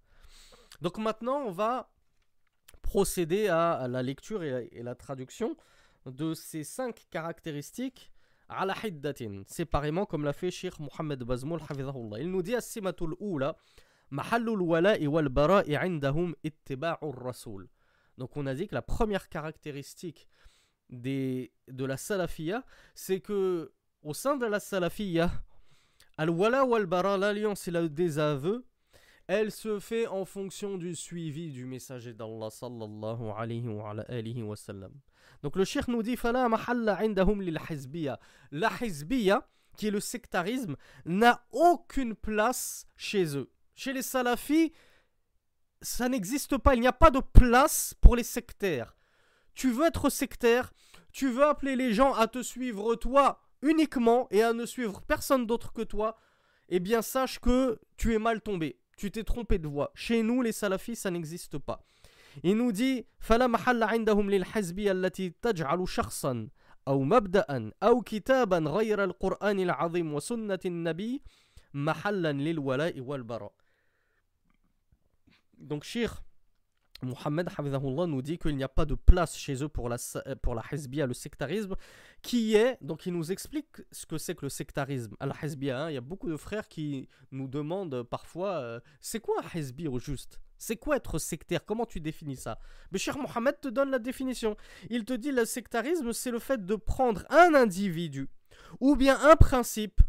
Donc 0.82 0.98
maintenant, 0.98 1.39
on 1.39 1.51
va 1.51 1.91
procéder 2.82 3.48
à, 3.48 3.88
la 3.88 4.03
lecture 4.03 4.43
et, 4.43 4.70
la 4.84 4.93
traduction 4.93 5.58
de 6.05 6.34
ces 6.34 6.63
5 6.63 7.08
caractéristiques 7.10 8.12
à 8.50 8.66
la 8.66 8.76
hiddatin, 8.84 9.44
séparément 9.48 10.06
comme 10.06 10.24
l'a 10.24 10.34
fait 10.34 10.52
Sheikh 10.52 10.80
Mohamed 10.80 11.24
Bazmoul 11.24 11.62
Il 12.20 12.30
nous 12.30 12.42
dit 12.42 12.56
As-simatul 12.56 13.16
oula, 13.20 13.56
mahallul 14.10 14.62
wala'i 14.62 15.08
wal 15.08 15.30
bara'i 15.30 15.76
indahum 15.76 16.36
ittiba'ur 16.44 17.16
rasoul. 17.16 17.68
Donc 18.18 18.38
on 18.38 18.46
a 18.46 18.54
dit 18.54 18.68
que 18.68 18.76
la 18.76 18.82
première 18.82 19.30
caractéristique 19.30 20.28
de 20.90 21.50
la 21.86 21.98
salafia, 21.98 22.64
c'est 22.94 23.20
que 23.20 23.72
au 24.04 24.14
sein 24.14 24.36
de 24.36 24.46
la 24.46 24.60
salafia, 24.60 25.32
Al-Wala 26.18 26.64
wal-Bara, 26.66 27.18
l'alliance 27.18 27.68
et 27.68 27.72
le 27.72 27.90
désaveu, 27.90 28.66
elle 29.27 29.51
se 29.51 29.80
fait 29.80 30.08
en 30.08 30.25
fonction 30.25 30.77
du 30.77 30.96
suivi 30.96 31.51
du 31.51 31.65
messager 31.65 32.13
d'Allah 32.13 32.50
sallallahu 32.50 33.32
alayhi 33.36 34.42
wa, 34.42 34.56
sallam. 34.56 34.92
Donc 35.42 35.56
le 35.56 35.65
cheikh 35.65 35.88
nous 35.88 36.03
dit 36.03 36.18
mahalla 36.24 37.00
indahum 37.01 37.42
lil 37.42 37.60
hizbiya. 37.70 38.20
La 38.51 38.72
hizbiya, 38.82 39.48
qui 39.77 39.88
est 39.88 39.92
le 39.92 40.00
sectarisme, 40.00 40.75
n'a 41.06 41.46
aucune 41.51 42.15
place 42.15 42.86
chez 42.96 43.38
eux. 43.38 43.51
Chez 43.75 43.94
les 43.94 44.01
salafis, 44.01 44.72
ça 45.82 46.10
n'existe 46.10 46.58
pas. 46.58 46.75
Il 46.75 46.82
n'y 46.82 46.88
a 46.88 46.94
pas 46.94 47.12
de 47.12 47.20
place 47.20 47.94
pour 48.01 48.15
les 48.15 48.24
sectaires. 48.24 48.96
Tu 49.53 49.72
veux 49.72 49.86
être 49.86 50.10
sectaire, 50.10 50.74
tu 51.12 51.30
veux 51.30 51.44
appeler 51.44 51.75
les 51.75 51.94
gens 51.94 52.13
à 52.13 52.27
te 52.27 52.42
suivre 52.42 52.96
toi 52.96 53.39
uniquement 53.62 54.27
et 54.32 54.44
à 54.44 54.51
ne 54.51 54.65
suivre 54.65 55.01
personne 55.01 55.46
d'autre 55.46 55.72
que 55.72 55.84
toi, 55.84 56.18
eh 56.70 56.80
bien 56.80 57.01
sache 57.01 57.39
que 57.39 57.80
tu 57.98 58.13
es 58.13 58.20
mal 58.20 58.42
tombé. 58.42 58.80
Tu 58.97 59.11
t'es 59.11 59.23
trompé 59.23 59.59
de 59.59 59.69
voie. 59.69 59.90
Chez 59.95 60.23
nous, 60.23 60.43
les 60.43 60.52
salafis, 60.52 60.97
ça 60.97 61.11
n'existe 61.11 61.59
pas. 61.59 61.78
Il 62.43 62.57
nous 62.57 62.73
dit 62.73 63.05
فلا 63.21 63.47
محل 63.47 63.83
عندهم 63.83 64.31
للحزبية 64.31 64.93
التي 64.93 65.33
تجعل 65.43 65.88
شخصا 65.88 66.49
أو 66.88 67.02
مبدأ 67.02 67.73
أو 67.83 68.02
كتابا 68.02 68.59
غير 68.59 69.05
القرآن 69.05 69.61
العظيم 69.61 70.14
وسنة 70.14 70.59
النبي 70.64 71.23
محلا 71.75 72.33
للولاء 72.33 73.00
والبراء. 73.00 73.52
Donc, 75.59 75.85
Cheikh 75.85 76.12
Mohamed 77.03 77.50
nous 78.07 78.22
dit 78.22 78.38
qu'il 78.38 78.55
n'y 78.55 78.63
a 78.63 78.69
pas 78.69 78.86
de 78.86 78.95
place 78.95 79.36
chez 79.36 79.63
eux 79.63 79.69
pour 79.69 79.89
la, 79.89 79.98
pour 80.41 80.55
la 80.55 80.63
le 80.72 81.13
sectarisme, 81.13 81.75
qui 82.22 82.55
est, 82.55 82.77
donc 82.81 83.05
il 83.05 83.13
nous 83.13 83.31
explique 83.31 83.81
ce 83.91 84.05
que 84.05 84.17
c'est 84.17 84.36
que 84.36 84.45
le 84.45 84.50
sectarisme. 84.50 85.15
La 85.22 85.36
hezbia, 85.41 85.83
hein, 85.83 85.89
il 85.89 85.93
y 85.93 85.98
a 85.98 86.01
beaucoup 86.01 86.29
de 86.29 86.38
frères 86.38 86.67
qui 86.67 87.07
nous 87.31 87.48
demandent 87.48 88.03
parfois, 88.03 88.55
euh, 88.55 88.79
c'est 89.01 89.19
quoi 89.19 89.36
un 89.43 89.57
hezbi 89.57 89.88
au 89.88 90.00
juste? 90.00 90.39
C'est 90.57 90.77
quoi 90.77 90.95
être 90.95 91.19
sectaire? 91.19 91.65
Comment 91.65 91.86
tu 91.86 92.00
définis 92.00 92.38
ça? 92.38 92.57
Mais 92.91 93.00
cher 93.00 93.17
Mohamed 93.17 93.60
te 93.60 93.67
donne 93.67 93.91
la 93.91 94.00
définition. 94.00 94.55
Il 94.89 95.03
te 95.03 95.13
dit 95.13 95.31
le 95.31 95.45
sectarisme, 95.45 96.13
c'est 96.13 96.31
le 96.31 96.39
fait 96.39 96.65
de 96.65 96.75
prendre 96.75 97.25
un 97.29 97.53
individu, 97.53 98.29
ou 98.79 98.95
bien 98.95 99.19
un 99.22 99.36
principe, 99.36 100.01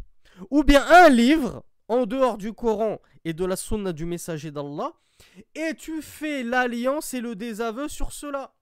ou 0.49 0.63
bien 0.63 0.85
un 0.87 1.09
livre, 1.09 1.63
en 1.87 2.05
dehors 2.05 2.37
du 2.37 2.53
Coran 2.53 2.99
et 3.25 3.33
de 3.33 3.45
la 3.45 3.55
sunna 3.55 3.93
du 3.93 4.05
messager 4.05 4.51
d'Allah, 4.51 4.93
et 5.53 5.73
tu 5.75 6.01
fais 6.01 6.43
l'alliance 6.43 7.13
et 7.13 7.21
le 7.21 7.35
désaveu 7.35 7.87
sur 7.87 8.11
cela. 8.11 8.53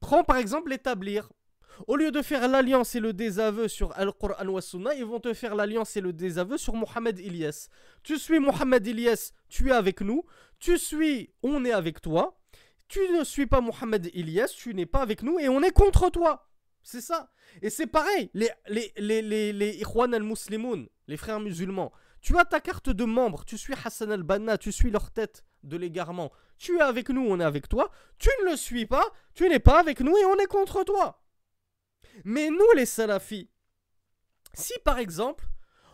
Prends 0.00 0.24
par 0.24 0.36
exemple 0.36 0.70
l'établir. 0.70 1.30
Au 1.86 1.94
lieu 1.94 2.10
de 2.10 2.22
faire 2.22 2.48
l'alliance 2.48 2.96
et 2.96 3.00
le 3.00 3.12
désaveu 3.12 3.68
sur 3.68 3.96
Al-Qur'an 3.96 4.48
wa 4.48 4.60
Sunnah, 4.60 4.94
ils 4.94 5.04
vont 5.04 5.20
te 5.20 5.32
faire 5.32 5.54
l'alliance 5.54 5.96
et 5.96 6.00
le 6.00 6.12
désaveu 6.12 6.58
sur 6.58 6.74
Mohamed 6.74 7.20
Ilyas. 7.20 7.68
Tu 8.02 8.18
suis 8.18 8.40
Mohamed 8.40 8.84
Ilyas, 8.84 9.32
tu 9.48 9.68
es 9.68 9.72
avec 9.72 10.00
nous. 10.00 10.24
Tu 10.58 10.76
suis, 10.76 11.32
on 11.42 11.64
est 11.64 11.72
avec 11.72 12.00
toi. 12.00 12.40
Tu 12.88 13.00
ne 13.16 13.22
suis 13.22 13.46
pas 13.46 13.60
Mohamed 13.60 14.10
Ilyas, 14.12 14.48
tu 14.56 14.74
n'es 14.74 14.86
pas 14.86 15.02
avec 15.02 15.22
nous 15.22 15.38
et 15.38 15.48
on 15.48 15.62
est 15.62 15.70
contre 15.70 16.10
toi. 16.10 16.50
C'est 16.82 17.00
ça. 17.00 17.30
Et 17.62 17.70
c'est 17.70 17.86
pareil, 17.86 18.30
les, 18.34 18.50
les, 18.68 18.92
les, 18.96 19.22
les, 19.22 19.52
les 19.52 19.82
al-Muslimoun, 20.12 20.88
les 21.06 21.16
frères 21.16 21.38
musulmans, 21.38 21.92
tu 22.20 22.36
as 22.38 22.44
ta 22.44 22.60
carte 22.60 22.90
de 22.90 23.04
membre, 23.04 23.44
tu 23.44 23.56
suis 23.56 23.74
Hassan 23.84 24.10
al-Banna, 24.10 24.58
tu 24.58 24.72
suis 24.72 24.90
leur 24.90 25.10
tête 25.10 25.44
de 25.62 25.76
l'égarement. 25.76 26.32
Tu 26.58 26.78
es 26.78 26.82
avec 26.82 27.08
nous, 27.10 27.26
on 27.26 27.40
est 27.40 27.44
avec 27.44 27.68
toi. 27.68 27.90
Tu 28.18 28.30
ne 28.40 28.50
le 28.50 28.56
suis 28.56 28.86
pas, 28.86 29.06
tu 29.34 29.48
n'es 29.48 29.58
pas 29.58 29.80
avec 29.80 30.00
nous 30.00 30.16
et 30.16 30.24
on 30.24 30.36
est 30.36 30.46
contre 30.46 30.84
toi. 30.84 31.22
Mais 32.24 32.50
nous, 32.50 32.72
les 32.74 32.86
salafis, 32.86 33.50
si 34.54 34.74
par 34.84 34.98
exemple, 34.98 35.46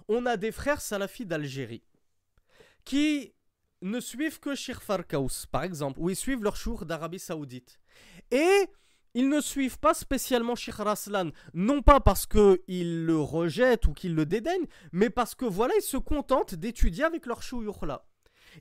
on 0.09 0.26
a 0.26 0.37
des 0.37 0.52
frères 0.52 0.80
salafis 0.80 1.26
d'Algérie 1.26 1.85
qui 2.85 3.35
ne 3.83 4.00
suivent 4.00 4.40
que 4.40 4.54
Shir 4.54 4.83
Farkaous, 4.83 5.47
par 5.50 5.62
exemple, 5.62 6.00
ou 6.00 6.11
ils 6.11 6.16
suivent 6.16 6.42
leur 6.42 6.56
chour 6.56 6.87
d'Arabie 6.87 7.18
Saoudite, 7.18 7.78
et 8.30 8.68
ils 9.14 9.28
ne 9.28 9.40
suivent 9.40 9.78
pas 9.78 9.94
spécialement 9.94 10.56
Sheikh 10.56 10.75
Raslan, 10.75 11.30
non 11.54 11.83
pas 11.83 12.00
parce 12.00 12.26
qu'ils 12.26 13.04
le 13.04 13.18
rejettent 13.18 13.87
ou 13.87 13.92
qu'ils 13.92 14.14
le 14.14 14.26
dédaignent, 14.26 14.66
mais 14.92 15.09
parce 15.09 15.35
que 15.35 15.44
voilà, 15.44 15.75
ils 15.76 15.83
se 15.83 15.97
contentent 15.97 16.54
d'étudier 16.54 17.04
avec 17.04 17.26
leur 17.26 17.40
là. 17.83 18.06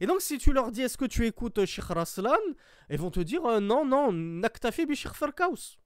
Et 0.02 0.06
donc, 0.08 0.22
si 0.22 0.38
tu 0.38 0.54
leur 0.54 0.72
dis 0.72 0.82
est-ce 0.82 0.98
que 0.98 1.06
tu 1.06 1.26
écoutes 1.26 1.66
Sheikh 1.66 1.86
Raslan, 1.86 2.36
ils 2.90 2.98
vont 2.98 3.12
te 3.12 3.20
dire 3.20 3.46
euh, 3.46 3.60
non, 3.60 3.86
non, 3.86 4.12
naktafi 4.12 4.86
bi 4.86 4.96
Sheikh 4.96 5.14
Farkaus. 5.14 5.78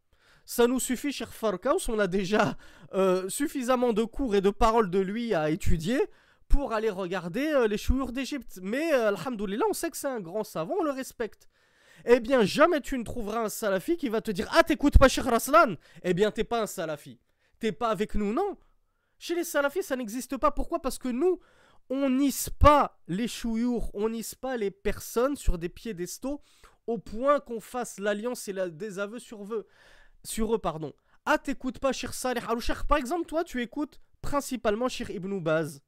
Ça 0.45 0.65
nous 0.67 0.79
suffit, 0.79 1.11
Sheikh 1.11 1.29
Farkaus, 1.29 1.89
on 1.89 1.99
a 1.99 2.07
déjà 2.07 2.55
euh, 2.93 3.27
suffisamment 3.29 3.91
de 3.91 4.03
cours 4.03 4.35
et 4.35 4.41
de 4.41 4.49
paroles 4.49 4.89
de 4.89 4.99
lui 4.99 5.33
à 5.33 5.49
étudier 5.49 5.99
pour 6.47 6.71
aller 6.71 6.89
regarder 6.89 7.47
euh, 7.47 7.67
les 7.67 7.77
chouïrs 7.77 8.13
d'Égypte. 8.13 8.59
Mais, 8.61 8.91
alhamdoulilah, 8.91 9.65
on 9.69 9.73
sait 9.73 9.89
que 9.89 9.97
c'est 9.97 10.07
un 10.07 10.21
grand 10.21 10.45
savant, 10.45 10.75
on 10.79 10.83
le 10.83 10.91
respecte. 10.91 11.49
eh 12.05 12.21
bien 12.21 12.43
jamais 12.45 12.79
tu 12.79 12.97
ne 12.97 13.03
trouveras 13.03 13.41
un 13.45 13.49
salafi 13.49 13.97
qui 13.97 14.07
va 14.07 14.21
te 14.21 14.31
dire 14.31 14.47
Ah, 14.53 14.63
t'écoutes 14.63 14.97
pas 14.97 15.09
Sheikh 15.09 15.25
Raslan 15.25 15.75
Eh 16.03 16.13
bien, 16.13 16.31
t'es 16.31 16.45
pas 16.45 16.61
un 16.61 16.67
salafi. 16.67 17.19
T'es 17.59 17.73
pas 17.73 17.89
avec 17.89 18.15
nous, 18.15 18.31
non. 18.33 18.55
Chez 19.19 19.35
les 19.35 19.43
salafis, 19.43 19.83
ça 19.83 19.95
n'existe 19.97 20.37
pas. 20.37 20.51
Pourquoi? 20.51 20.79
Parce 20.79 20.99
que 20.99 21.09
nous, 21.09 21.39
on 21.89 22.10
n'isse 22.10 22.50
pas 22.50 23.00
les 23.08 23.27
chouyours, 23.27 23.91
on 23.94 24.10
n'isse 24.10 24.36
pas 24.36 24.58
les 24.58 24.72
personnes 24.72 25.36
sur 25.36 25.58
des 25.58 25.70
piédestaux 25.70 26.41
au 26.86 26.98
point 26.98 27.39
qu'on 27.39 27.60
fasse 27.60 28.00
l'alliance 28.00 28.48
et 28.48 28.53
la 28.53 28.70
désaveu 28.70 29.20
sur 29.20 29.44
eux. 29.53 29.67
Sur 30.24 30.60
pardon. 30.60 30.94
Ah, 31.25 31.38
t'écoutes 31.38 31.79
pas 31.79 31.91
Shir 31.91 32.13
Salih 32.13 32.41
al 32.48 32.60
Par 32.88 32.98
exemple, 32.98 33.25
toi, 33.25 33.44
tu 33.44 33.62
écoutes 33.62 34.00
principalement 34.22 34.88
Shir 34.88 35.10
Ibn 35.10 35.39
Baz, 35.39 35.82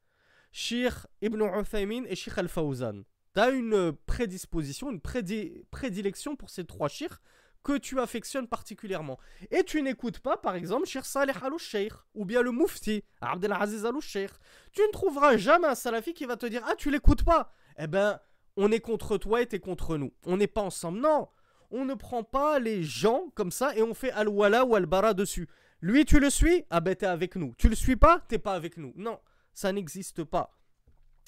Shir 0.52 1.08
Ibn 1.22 1.42
Uthaymin 1.60 2.04
et 2.06 2.16
Shir 2.16 2.38
Al-Fawzan. 2.38 3.04
T'as 3.34 3.52
une 3.52 3.94
prédisposition, 4.06 4.92
une 4.92 5.00
prédilection 5.00 6.36
pour 6.36 6.50
ces 6.50 6.66
trois 6.66 6.90
shirs 6.90 7.22
que 7.64 7.78
tu 7.78 8.00
affectionnes 8.00 8.48
particulièrement. 8.48 9.20
Et 9.52 9.64
tu 9.64 9.82
n'écoutes 9.82 10.20
pas, 10.20 10.38
par 10.38 10.56
exemple, 10.56 10.86
Shir 10.86 11.06
Salih 11.06 11.34
al-Sheikh 11.42 11.94
ou 12.16 12.26
bien 12.26 12.42
le 12.42 12.52
Mufti, 12.52 13.04
Abdelaziz 13.22 13.86
al-Sheikh. 13.86 14.32
Tu 14.72 14.82
ne 14.82 14.92
trouveras 14.92 15.38
jamais 15.38 15.68
un 15.68 15.76
salafi 15.76 16.14
qui 16.14 16.26
va 16.26 16.38
te 16.38 16.46
dire 16.46 16.64
Ah, 16.66 16.76
tu 16.76 16.90
l'écoutes 16.90 17.24
pas 17.24 17.52
Eh 17.78 17.88
ben, 17.88 18.20
on 18.56 18.72
est 18.72 18.80
contre 18.80 19.18
toi 19.18 19.42
et 19.42 19.46
t'es 19.46 19.60
contre 19.60 19.98
nous. 19.98 20.14
On 20.26 20.38
n'est 20.38 20.48
pas 20.48 20.62
ensemble. 20.62 21.00
Non 21.00 21.30
On 21.72 21.86
ne 21.86 21.94
prend 21.94 22.24
pas 22.24 22.60
les 22.60 22.84
gens 22.84 23.32
comme 23.36 23.52
ça 23.52 23.76
et 23.76 23.84
on 23.84 23.94
fait 23.94 24.12
al-Wala 24.12 24.66
ou 24.66 24.76
al-Bara 24.76 25.14
dessus. 25.14 25.48
Lui, 25.82 26.06
tu 26.06 26.20
le 26.20 26.30
suis? 26.30 26.66
Ah 26.70 26.82
ben, 26.82 26.96
t'es 26.96 27.06
avec 27.06 27.36
nous. 27.36 27.54
Tu 27.58 27.70
le 27.70 27.76
suis 27.76 27.96
pas? 27.96 28.22
T'es 28.28 28.40
pas 28.40 28.54
avec 28.54 28.78
nous. 28.78 28.94
Non, 28.96 29.20
ça 29.54 29.72
n'existe 29.72 30.24
pas. 30.24 30.56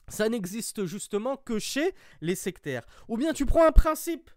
Ça 0.07 0.27
n'existe 0.27 0.85
justement 0.85 1.37
que 1.37 1.57
chez 1.57 1.93
les 2.19 2.35
sectaires. 2.35 2.85
Ou 3.07 3.17
bien 3.17 3.31
tu 3.31 3.45
prends 3.45 3.65
un 3.65 3.71
principe 3.71 4.29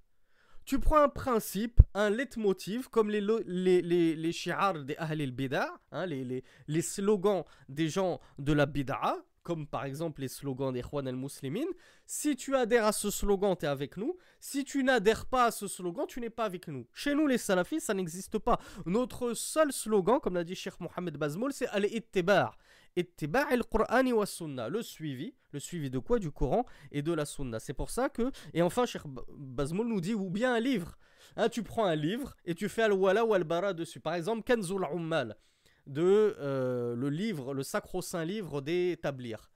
tu 0.65 0.79
prends 0.79 1.03
un 1.03 1.09
principe, 1.09 1.81
un 1.95 2.11
leitmotiv, 2.11 2.89
comme 2.89 3.11
les, 3.11 3.21
les, 3.47 3.83
les, 3.83 4.17
les 4.17 4.33
shi'ar 4.33 4.85
des 4.85 4.97
Ahl 4.97 5.21
al-Bida, 5.21 5.69
hein, 5.93 6.07
les, 6.07 6.25
les, 6.25 6.45
les 6.67 6.83
slogans 6.83 7.45
des 7.69 7.89
gens 7.89 8.21
de 8.39 8.53
la 8.53 8.67
Bid'a, 8.67 9.17
comme 9.43 9.67
par 9.67 9.85
exemple 9.85 10.23
les 10.23 10.29
slogans 10.29 10.73
des 10.73 10.83
Juan 10.83 11.07
al-Muslimin. 11.07 11.67
Si 12.07 12.35
tu 12.35 12.57
adhères 12.57 12.87
à 12.87 12.93
ce 12.93 13.11
slogan, 13.11 13.55
tu 13.59 13.67
es 13.67 13.69
avec 13.69 13.97
nous. 13.99 14.17
Si 14.41 14.65
tu 14.65 14.83
n'adhères 14.83 15.27
pas 15.27 15.45
à 15.47 15.51
ce 15.51 15.69
slogan, 15.69 16.07
tu 16.09 16.21
n'es 16.21 16.31
pas 16.31 16.47
avec 16.47 16.67
nous. 16.67 16.87
Chez 16.95 17.15
nous, 17.15 17.27
les 17.27 17.39
salafis, 17.39 17.81
ça 17.81 17.93
n'existe 17.93 18.39
pas. 18.39 18.59
Notre 18.87 19.35
seul 19.35 19.71
slogan, 19.71 20.19
comme 20.19 20.35
l'a 20.35 20.45
dit 20.45 20.55
Cheikh 20.55 20.81
Mohamed 20.81 21.19
Bazmoul, 21.19 21.53
c'est 21.53 21.69
Al-Ittiba' 21.69 22.57
le 22.97 24.83
suivi, 24.83 25.35
le 25.53 25.59
suivi 25.59 25.91
de 25.91 25.99
quoi? 25.99 26.19
Du 26.19 26.31
Coran 26.31 26.65
et 26.93 27.03
de 27.03 27.13
la 27.13 27.25
Sunna. 27.25 27.61
C'est 27.61 27.75
pour 27.75 27.91
ça 27.91 28.09
que, 28.09 28.31
et 28.53 28.63
enfin, 28.63 28.87
Cheikh 28.87 29.03
Bazmoul 29.07 29.89
nous 29.89 30.01
dit, 30.01 30.15
ou 30.15 30.31
bien 30.31 30.55
un 30.55 30.61
livre. 30.61 30.99
Hein, 31.37 31.49
tu 31.49 31.63
prends 31.63 31.87
un 31.87 31.97
livre 31.97 32.37
et 32.45 32.55
tu 32.55 32.69
fais 32.69 32.83
Al-Wala 32.83 33.25
ou 33.25 33.35
Al-Bara 33.35 33.73
dessus. 33.73 34.01
Par 34.01 34.15
exemple, 34.15 34.43
Kanzul 34.43 34.85
Ummal, 34.93 35.37
de 35.87 36.37
euh, 36.39 36.95
le 36.95 37.09
livre, 37.09 37.55
le 37.55 37.63
sacro-saint 37.63 38.25
livre 38.25 38.61
des 38.61 38.99
Tablirs. 39.03 39.51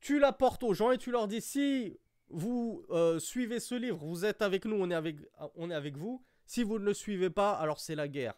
Tu 0.00 0.18
l'apportes 0.18 0.62
aux 0.62 0.74
gens 0.74 0.90
et 0.90 0.98
tu 0.98 1.10
leur 1.10 1.26
dis, 1.26 1.40
si 1.40 1.98
vous 2.28 2.84
euh, 2.90 3.18
suivez 3.18 3.60
ce 3.60 3.74
livre, 3.74 4.04
vous 4.04 4.24
êtes 4.24 4.42
avec 4.42 4.64
nous, 4.64 4.76
on 4.76 4.90
est 4.90 4.94
avec, 4.94 5.16
on 5.54 5.70
est 5.70 5.74
avec 5.74 5.96
vous. 5.96 6.22
Si 6.44 6.62
vous 6.62 6.78
ne 6.78 6.84
le 6.84 6.94
suivez 6.94 7.30
pas, 7.30 7.52
alors 7.52 7.80
c'est 7.80 7.94
la 7.94 8.08
guerre. 8.08 8.34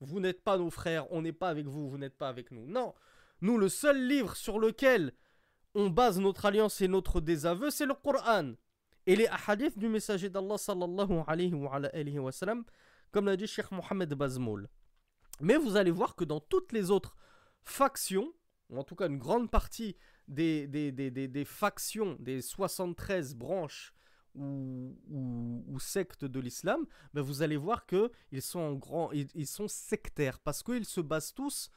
Vous 0.00 0.20
n'êtes 0.20 0.42
pas 0.42 0.56
nos 0.56 0.70
frères, 0.70 1.10
on 1.12 1.22
n'est 1.22 1.32
pas 1.32 1.48
avec 1.48 1.66
vous, 1.66 1.88
vous 1.88 1.98
n'êtes 1.98 2.16
pas 2.16 2.28
avec 2.28 2.50
nous. 2.52 2.66
Non, 2.66 2.94
nous, 3.40 3.58
le 3.58 3.68
seul 3.68 4.06
livre 4.06 4.36
sur 4.36 4.58
lequel 4.58 5.12
on 5.74 5.88
base 5.88 6.18
notre 6.18 6.46
alliance 6.46 6.80
et 6.80 6.88
notre 6.88 7.20
désaveu, 7.20 7.70
c'est 7.70 7.86
le 7.86 7.94
Coran. 7.94 8.52
Et 9.06 9.16
les 9.16 9.28
hadiths 9.46 9.78
du 9.78 9.88
messager 9.88 10.28
d'Allah 10.28 10.58
sallallahu 10.58 11.22
alayhi 11.26 11.54
wa, 12.18 12.32
sallam, 12.32 12.64
comme 13.10 13.26
l'a 13.26 13.36
dit 13.36 13.46
Cheikh 13.46 13.70
Mohammed 13.70 14.12
Bazmoul. 14.14 14.68
Mais 15.40 15.56
vous 15.56 15.76
allez 15.76 15.90
voir 15.90 16.14
que 16.16 16.24
dans 16.24 16.40
toutes 16.40 16.72
les 16.72 16.90
autres 16.90 17.16
factions, 17.62 18.32
ou 18.68 18.78
en 18.78 18.84
tout 18.84 18.94
cas 18.94 19.06
une 19.06 19.18
grande 19.18 19.50
partie 19.50 19.96
des, 20.28 20.66
des, 20.66 20.92
des, 20.92 21.10
des 21.10 21.44
factions, 21.44 22.16
des 22.20 22.42
73 22.42 23.34
branches 23.34 23.94
ou, 24.34 24.96
ou, 25.08 25.80
sectes 25.80 26.24
de 26.24 26.38
l'islam, 26.38 26.86
ben 27.14 27.22
vous 27.22 27.42
allez 27.42 27.56
voir 27.56 27.86
qu'ils 27.86 28.42
sont, 28.42 28.78
ils 29.12 29.46
sont 29.46 29.66
sectaires 29.66 30.38
parce 30.38 30.62
qu'ils 30.62 30.84
se 30.84 31.00
basent 31.00 31.34
tous 31.34 31.70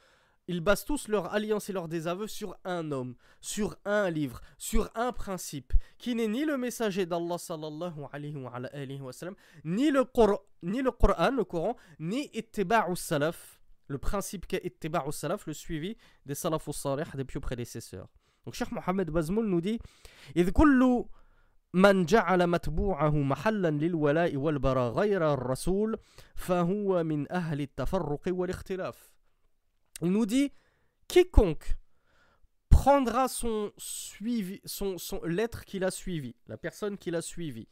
ils 0.49 0.61
basent 0.61 0.83
tous 0.83 1.07
leur 1.07 1.31
alliance 1.31 1.69
et 1.69 1.73
leur 1.73 1.87
désaveu 1.87 2.25
sur 2.25 2.57
un 2.65 2.91
homme, 2.91 3.13
sur 3.39 3.77
un 3.85 4.09
livre, 4.09 4.41
sur 4.57 4.89
un 4.95 5.11
principe, 5.11 5.73
qui 5.99 6.15
n'est 6.15 6.27
ni 6.27 6.43
le 6.43 6.57
messager 6.57 7.05
d'Allah 7.05 7.37
sallallahu 7.37 8.05
alayhi 8.11 8.99
wa, 8.99 9.13
sallam, 9.13 9.35
ni 9.63 9.91
le, 9.91 10.03
ni 10.63 10.81
le 10.81 10.89
Coran, 10.89 11.31
le 11.31 11.43
Coran, 11.43 11.75
ni 11.99 12.31
ittiba'u 12.33 12.95
salaf, 12.95 13.61
le 13.87 13.99
principe 13.99 14.47
qu'est 14.47 14.65
ittiba'u 14.65 15.11
salaf, 15.11 15.45
le 15.45 15.53
suivi 15.53 15.95
des 16.25 16.33
salafus 16.33 16.73
salih, 16.73 17.03
des 17.13 17.25
pieux 17.25 17.39
prédécesseurs. 17.39 18.07
Donc 18.43 18.55
Cheikh 18.55 18.71
Mohamed 18.71 19.11
Bazmoul 19.11 19.45
nous 19.45 19.61
dit 19.61 19.79
إذ 20.35 20.49
كل 20.49 21.05
من 21.73 22.05
جعل 22.05 22.47
متبوعه 22.47 23.17
محلا 23.17 23.69
للولاء 23.69 24.35
والبراء 24.35 24.91
غير 24.93 25.33
الرسول 25.33 25.97
فهو 26.35 27.03
من 27.03 27.31
أهل 27.31 27.61
التفرق 27.61 28.21
والاختلاف 28.27 29.12
il 30.02 30.10
nous 30.10 30.26
dit 30.26 30.52
quiconque 31.08 31.76
prendra 32.68 33.28
son 33.28 33.72
suivi, 33.78 34.60
son, 34.64 34.96
l'être 35.24 35.64
qu'il 35.64 35.84
a 35.84 35.90
suivi, 35.90 36.34
la 36.48 36.56
personne 36.56 36.98
qu'il 36.98 37.14
a 37.14 37.22
suivi, 37.22 37.68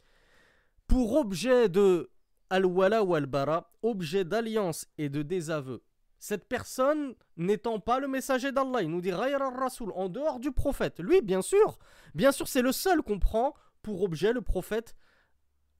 pour 0.87 1.15
objet 1.15 1.67
de 1.69 2.09
al-wala 2.49 3.03
ou 3.03 3.15
al-bara, 3.15 3.71
objet 3.81 4.23
d'alliance 4.23 4.87
et 4.97 5.09
de 5.09 5.21
désaveu. 5.21 5.83
Cette 6.19 6.47
personne 6.47 7.15
n'étant 7.35 7.81
pas 7.81 7.99
le 7.99 8.07
messager 8.07 8.53
d'Allah, 8.53 8.81
il 8.81 8.89
nous 8.89 9.01
dit 9.01 9.11
rasoul 9.11 9.91
en 9.93 10.07
dehors 10.07 10.39
du 10.39 10.53
prophète. 10.53 11.01
Lui, 11.01 11.21
bien 11.21 11.41
sûr, 11.41 11.77
bien 12.15 12.31
sûr, 12.31 12.47
c'est 12.47 12.61
le 12.61 12.71
seul 12.71 13.01
qu'on 13.01 13.19
prend 13.19 13.53
pour 13.81 14.03
objet 14.03 14.31
le 14.31 14.41
prophète, 14.41 14.95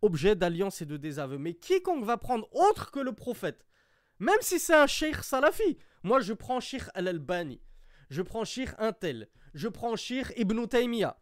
objet 0.01 0.35
d'alliance 0.35 0.81
et 0.81 0.85
de 0.85 0.97
désaveu. 0.97 1.37
Mais 1.37 1.53
quiconque 1.53 2.03
va 2.03 2.17
prendre 2.17 2.47
autre 2.53 2.91
que 2.91 2.99
le 2.99 3.13
prophète, 3.13 3.65
même 4.19 4.41
si 4.41 4.59
c'est 4.59 4.75
un 4.75 4.87
sheikh 4.87 5.23
salafi, 5.23 5.77
moi, 6.03 6.19
je 6.19 6.33
prends 6.33 6.59
Sheikh 6.59 6.83
Al-Albani. 6.93 7.61
Je 8.09 8.21
prends 8.21 8.43
Sheikh 8.43 8.69
Intel. 8.77 9.29
Je 9.53 9.69
prends 9.69 9.95
Sheikh 9.95 10.33
Ibn 10.35 10.65
Taymiyyah. 10.65 11.17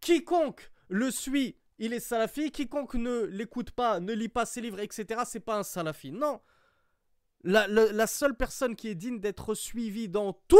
Quiconque 0.00 0.70
le 0.88 1.10
suit, 1.10 1.58
il 1.78 1.92
est 1.92 2.00
salafi. 2.00 2.50
Quiconque 2.50 2.94
ne 2.94 3.24
l'écoute 3.24 3.70
pas, 3.72 4.00
ne 4.00 4.12
lit 4.12 4.30
pas 4.30 4.46
ses 4.46 4.62
livres, 4.62 4.80
etc., 4.80 5.22
c'est 5.26 5.40
pas 5.40 5.58
un 5.58 5.62
salafi. 5.62 6.12
Non. 6.12 6.40
La, 7.42 8.06
seule 8.06 8.36
personne 8.36 8.76
qui 8.76 8.88
est 8.88 8.94
digne 8.94 9.20
d'être 9.20 9.54
suivie 9.54 10.08
dans 10.08 10.32
tout, 10.32 10.58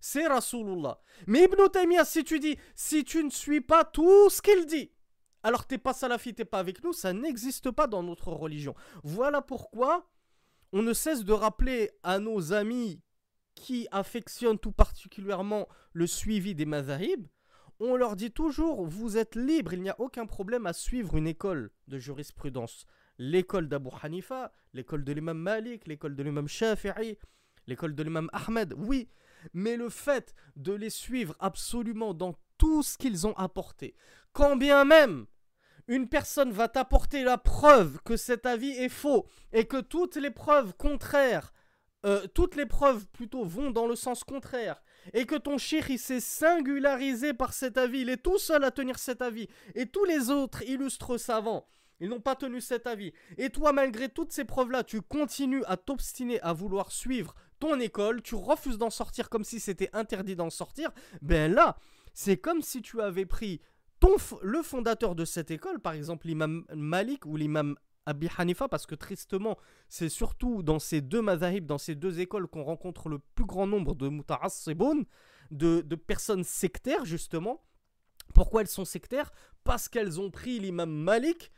c'est 0.00 0.26
Rasulullah. 0.26 1.00
Mais 1.26 1.44
Ibn 1.44 1.68
Taymiyyah, 1.68 2.04
si 2.04 2.24
tu 2.24 2.38
dis, 2.40 2.58
si 2.74 3.04
tu 3.04 3.24
ne 3.24 3.30
suis 3.30 3.60
pas 3.60 3.84
tout 3.84 4.28
ce 4.30 4.42
qu'il 4.42 4.66
dit, 4.66 4.92
alors 5.42 5.66
t'es 5.66 5.78
pas 5.78 5.92
salafi, 5.92 6.34
t'es 6.34 6.44
pas 6.44 6.58
avec 6.58 6.82
nous, 6.82 6.92
ça 6.92 7.12
n'existe 7.12 7.70
pas 7.70 7.86
dans 7.86 8.02
notre 8.02 8.32
religion. 8.32 8.74
Voilà 9.04 9.42
pourquoi 9.42 10.08
on 10.72 10.82
ne 10.82 10.92
cesse 10.92 11.24
de 11.24 11.32
rappeler 11.32 11.90
à 12.02 12.18
nos 12.18 12.52
amis 12.52 13.00
qui 13.54 13.88
affectionnent 13.90 14.58
tout 14.58 14.72
particulièrement 14.72 15.68
le 15.92 16.06
suivi 16.06 16.54
des 16.54 16.66
mazahib, 16.66 17.26
on 17.80 17.96
leur 17.96 18.16
dit 18.16 18.30
toujours 18.30 18.86
vous 18.86 19.16
êtes 19.16 19.34
libre, 19.34 19.72
il 19.72 19.82
n'y 19.82 19.90
a 19.90 20.00
aucun 20.00 20.26
problème 20.26 20.66
à 20.66 20.72
suivre 20.72 21.16
une 21.16 21.26
école 21.26 21.70
de 21.88 21.98
jurisprudence. 21.98 22.86
L'école 23.18 23.68
d'Abu 23.68 23.90
Hanifa, 24.02 24.52
l'école 24.72 25.04
de 25.04 25.12
l'imam 25.12 25.38
Malik, 25.38 25.86
l'école 25.86 26.16
de 26.16 26.22
l'imam 26.22 26.48
Shafi'i, 26.48 27.18
l'école 27.66 27.94
de 27.94 28.02
l'imam 28.02 28.28
Ahmed, 28.32 28.74
oui, 28.76 29.08
mais 29.52 29.76
le 29.76 29.88
fait 29.88 30.34
de 30.56 30.72
les 30.72 30.90
suivre 30.90 31.34
absolument 31.38 32.14
dans 32.14 32.34
tout 32.58 32.82
ce 32.82 32.96
qu'ils 32.98 33.26
ont 33.26 33.36
apporté, 33.36 33.94
quand 34.32 34.56
bien 34.56 34.84
même 34.84 35.26
une 35.88 36.08
personne 36.08 36.50
va 36.50 36.68
t'apporter 36.68 37.22
la 37.22 37.38
preuve 37.38 37.98
que 38.04 38.16
cet 38.16 38.46
avis 38.46 38.70
est 38.70 38.88
faux 38.88 39.26
et 39.52 39.66
que 39.66 39.80
toutes 39.80 40.16
les 40.16 40.30
preuves 40.30 40.74
contraires, 40.74 41.52
euh, 42.04 42.26
toutes 42.34 42.56
les 42.56 42.66
preuves 42.66 43.06
plutôt 43.08 43.44
vont 43.44 43.70
dans 43.70 43.86
le 43.86 43.96
sens 43.96 44.24
contraire 44.24 44.82
et 45.12 45.26
que 45.26 45.36
ton 45.36 45.58
chéri 45.58 45.98
s'est 45.98 46.20
singularisé 46.20 47.34
par 47.34 47.52
cet 47.52 47.78
avis, 47.78 48.00
il 48.00 48.10
est 48.10 48.22
tout 48.22 48.38
seul 48.38 48.64
à 48.64 48.70
tenir 48.70 48.98
cet 48.98 49.22
avis 49.22 49.48
et 49.74 49.86
tous 49.86 50.04
les 50.04 50.30
autres 50.30 50.62
illustres 50.62 51.18
savants, 51.18 51.66
ils 52.00 52.08
n'ont 52.08 52.20
pas 52.20 52.36
tenu 52.36 52.60
cet 52.60 52.86
avis. 52.86 53.12
Et 53.38 53.50
toi, 53.50 53.72
malgré 53.72 54.08
toutes 54.08 54.32
ces 54.32 54.44
preuves-là, 54.44 54.84
tu 54.84 55.00
continues 55.00 55.64
à 55.66 55.76
t'obstiner 55.76 56.40
à 56.40 56.52
vouloir 56.52 56.92
suivre 56.92 57.34
ton 57.58 57.80
école, 57.80 58.22
tu 58.22 58.34
refuses 58.34 58.78
d'en 58.78 58.90
sortir 58.90 59.30
comme 59.30 59.44
si 59.44 59.60
c'était 59.60 59.90
interdit 59.92 60.36
d'en 60.36 60.50
sortir, 60.50 60.90
ben 61.22 61.52
là, 61.52 61.78
c'est 62.12 62.36
comme 62.36 62.62
si 62.62 62.82
tu 62.82 63.00
avais 63.00 63.26
pris 63.26 63.60
le 64.42 64.62
fondateur 64.62 65.14
de 65.14 65.24
cette 65.24 65.50
école, 65.50 65.80
par 65.80 65.94
exemple 65.94 66.26
l'imam 66.26 66.64
Malik 66.74 67.24
ou 67.26 67.36
l'imam 67.36 67.76
Abi 68.06 68.28
Hanifa, 68.38 68.68
parce 68.68 68.86
que 68.86 68.94
tristement, 68.94 69.58
c'est 69.88 70.08
surtout 70.08 70.62
dans 70.62 70.78
ces 70.78 71.00
deux 71.00 71.22
mazahib, 71.22 71.66
dans 71.66 71.78
ces 71.78 71.96
deux 71.96 72.20
écoles 72.20 72.46
qu'on 72.46 72.62
rencontre 72.62 73.08
le 73.08 73.18
plus 73.18 73.44
grand 73.44 73.66
nombre 73.66 73.94
de 73.94 74.08
muta'assibun, 74.08 75.02
de, 75.50 75.80
de 75.80 75.96
personnes 75.96 76.44
sectaires 76.44 77.04
justement. 77.04 77.64
Pourquoi 78.34 78.60
elles 78.60 78.68
sont 78.68 78.84
sectaires? 78.84 79.32
Parce 79.64 79.88
qu'elles 79.88 80.20
ont 80.20 80.30
pris 80.30 80.60
l'imam 80.60 80.90
Malik 80.90 81.50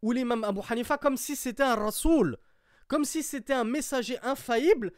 ou 0.00 0.12
l'imam 0.12 0.44
Abu 0.44 0.60
Hanifa 0.68 0.96
comme 0.96 1.16
si 1.16 1.36
c'était 1.36 1.62
un 1.62 1.74
rasoul, 1.74 2.38
comme 2.88 3.04
si 3.04 3.22
c'était 3.22 3.54
un 3.54 3.64
messager 3.64 4.18
infaillible 4.20 4.92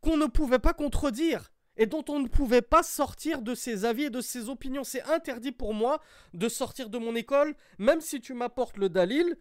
qu'on 0.00 0.16
ne 0.16 0.26
pouvait 0.26 0.58
pas 0.58 0.74
contredire 0.74 1.50
et 1.76 1.86
dont 1.86 2.04
on 2.08 2.20
ne 2.20 2.28
pouvait 2.28 2.62
pas 2.62 2.82
sortir 2.82 3.42
de 3.42 3.54
ses 3.54 3.84
avis 3.84 4.04
et 4.04 4.10
de 4.10 4.20
ses 4.20 4.48
opinions. 4.48 4.84
C'est 4.84 5.02
interdit 5.02 5.52
pour 5.52 5.74
moi 5.74 6.00
de 6.32 6.48
sortir 6.48 6.88
de 6.88 6.98
mon 6.98 7.14
école, 7.14 7.56
même 7.78 8.00
si 8.00 8.20
tu 8.20 8.34
m'apportes 8.34 8.76
le 8.76 8.88
dalil. 8.88 9.36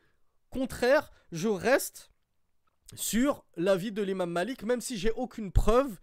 Contraire, 0.50 1.12
je 1.32 1.48
reste 1.48 2.12
sur 2.96 3.46
l'avis 3.56 3.92
de 3.92 4.02
l'imam 4.02 4.30
Malik, 4.30 4.64
même 4.64 4.82
si 4.82 4.98
j'ai 4.98 5.12
aucune 5.12 5.52
preuve 5.52 6.00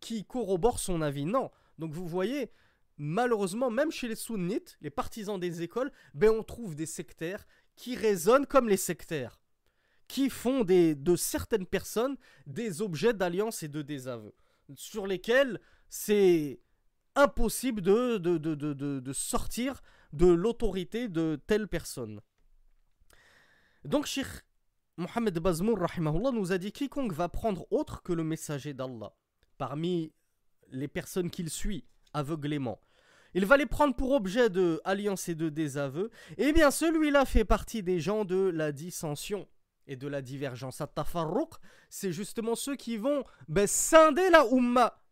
qui 0.00 0.24
corrobore 0.24 0.78
son 0.78 1.02
avis. 1.02 1.24
Non. 1.24 1.50
Donc 1.78 1.92
vous 1.92 2.06
voyez, 2.06 2.50
malheureusement, 2.96 3.70
même 3.70 3.90
chez 3.90 4.08
les 4.08 4.14
sunnites, 4.14 4.76
les 4.80 4.90
partisans 4.90 5.38
des 5.38 5.62
écoles, 5.62 5.90
ben 6.14 6.30
on 6.30 6.42
trouve 6.42 6.74
des 6.74 6.86
sectaires 6.86 7.46
qui 7.76 7.96
raisonnent 7.96 8.46
comme 8.46 8.68
les 8.68 8.76
sectaires, 8.76 9.40
qui 10.06 10.30
font 10.30 10.64
de 10.64 11.16
certaines 11.16 11.66
personnes 11.66 12.16
des 12.46 12.82
objets 12.82 13.14
d'alliance 13.14 13.62
et 13.62 13.68
de 13.68 13.82
désaveu, 13.82 14.34
sur 14.76 15.06
lesquels 15.06 15.60
c'est 15.96 16.58
impossible 17.14 17.80
de, 17.80 18.18
de, 18.18 18.36
de, 18.36 18.54
de, 18.74 19.12
sortir 19.12 19.80
de 20.12 20.26
l'autorité 20.26 21.08
de 21.08 21.40
telle 21.46 21.68
personne. 21.68 22.20
Donc, 23.84 24.06
Sheikh 24.06 24.26
Mohamed 24.96 25.38
Bazmour 25.38 25.78
nous 26.32 26.50
a 26.50 26.58
dit 26.58 26.72
quiconque 26.72 27.12
va 27.12 27.28
prendre 27.28 27.64
autre 27.70 28.02
que 28.02 28.12
le 28.12 28.24
messager 28.24 28.74
d'Allah 28.74 29.14
parmi 29.56 30.12
les 30.72 30.88
personnes 30.88 31.30
qu'il 31.30 31.48
suit 31.48 31.84
aveuglément. 32.12 32.80
Il 33.32 33.46
va 33.46 33.56
les 33.56 33.66
prendre 33.66 33.94
pour 33.94 34.10
objet 34.10 34.50
de 34.50 34.80
alliance 34.84 35.28
et 35.28 35.36
de 35.36 35.48
désaveu. 35.48 36.10
Eh 36.38 36.52
bien, 36.52 36.72
celui-là 36.72 37.24
fait 37.24 37.44
partie 37.44 37.84
des 37.84 38.00
gens 38.00 38.24
de 38.24 38.50
la 38.52 38.72
dissension 38.72 39.46
et 39.86 39.94
de 39.94 40.08
la 40.08 40.22
divergence. 40.22 40.80
À 40.80 40.90
c'est 41.88 42.12
justement 42.12 42.56
ceux 42.56 42.74
qui 42.74 42.96
vont 42.96 43.22
ben, 43.46 43.68
scinder 43.68 44.28
la 44.30 44.44
Ummah, 44.50 45.03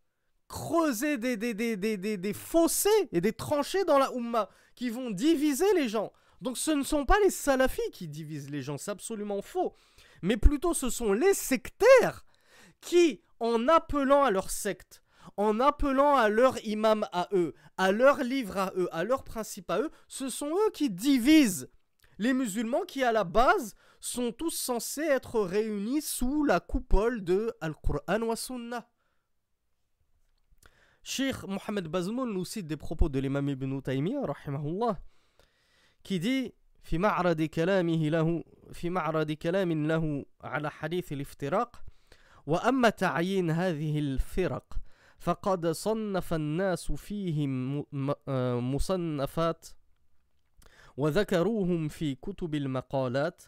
creuser 0.53 1.17
des, 1.17 2.35
fossés 2.35 3.09
et 3.11 3.23
des 3.23 3.33
tranchées 3.33 3.85
dans 3.85 3.99
la 3.99 4.12
Ummah, 4.12 4.51
qui 4.75 4.91
vont 4.91 5.11
diviser 5.11 5.73
les 5.75 5.88
gens. 5.88 6.12
Donc 6.43 6.59
ce 6.59 6.71
ne 6.71 6.83
sont 6.83 7.07
pas 7.07 7.19
les 7.25 7.31
salafis 7.31 7.91
qui 7.93 8.07
divisent 8.07 8.51
les 8.51 8.61
gens, 8.61 8.77
c'est 8.77 8.91
absolument 8.91 9.41
faux. 9.41 9.75
Mais 10.21 10.37
plutôt 10.37 10.75
ce 10.75 10.91
sont 10.91 11.12
les 11.15 11.35
sectaires 11.35 12.27
qui, 12.81 13.23
en 13.41 13.67
appelant 13.67 14.25
à 14.25 14.31
leur 14.31 14.51
secte, 14.51 15.03
en 15.37 15.59
appelant 15.59 16.17
à 16.17 16.29
leur 16.29 16.62
imam 16.67 17.09
à 17.12 17.29
eux, 17.33 17.55
à 17.79 17.91
leur 17.91 18.23
livre 18.23 18.59
à 18.59 18.73
eux, 18.77 18.88
à 18.93 19.05
leur 19.05 19.25
principe 19.25 19.71
à 19.71 19.81
eux, 19.81 19.91
ce 20.07 20.29
sont 20.29 20.51
eux 20.51 20.71
qui 20.75 20.91
divisent 20.91 21.71
les 22.19 22.35
musulmans 22.35 22.83
qui, 22.83 23.03
à 23.03 23.12
la 23.12 23.25
base, 23.25 23.75
sont 24.01 24.33
tous 24.33 24.51
censés 24.51 25.03
être 25.03 25.41
réunis 25.41 26.03
sous 26.03 26.45
la 26.45 26.61
coupole 26.61 27.25
de 27.25 27.53
Al-Qur'an 27.61 28.21
wa 28.23 28.37
Sunnah. 28.37 28.87
Sheikh 31.03 31.45
Mohamed 31.49 31.88
Bazmoul 31.88 32.33
nous 32.33 32.45
cite 32.45 32.67
des 32.67 32.77
propos 32.77 33.09
de 33.09 33.19
l'imam 33.19 33.49
Ibn 33.49 33.81
Taymiyyah, 33.81 34.27
rahimahullah, 34.27 34.99
qui 36.03 36.21
dit 36.21 36.53
في 36.83 36.99
معرض 36.99 37.43
كلامه 37.43 38.09
له 38.09 38.45
في 38.73 38.91
معرض 38.91 39.33
كلام 39.33 39.87
له 39.87 40.25
على 40.45 40.71
حديث 40.71 41.12
الافتراق 41.12 41.83
وأما 42.47 42.88
تعيين 42.88 43.51
هذه 43.51 43.99
الفرق 43.99 44.75
فقد 45.19 45.67
صنف 45.67 46.35
الناس 46.35 46.93
فيهم 46.93 47.85
مصنفات 48.75 49.69
وذكروهم 50.97 51.88
في 51.88 52.15
كتب 52.15 52.55
المقالات 52.55 53.43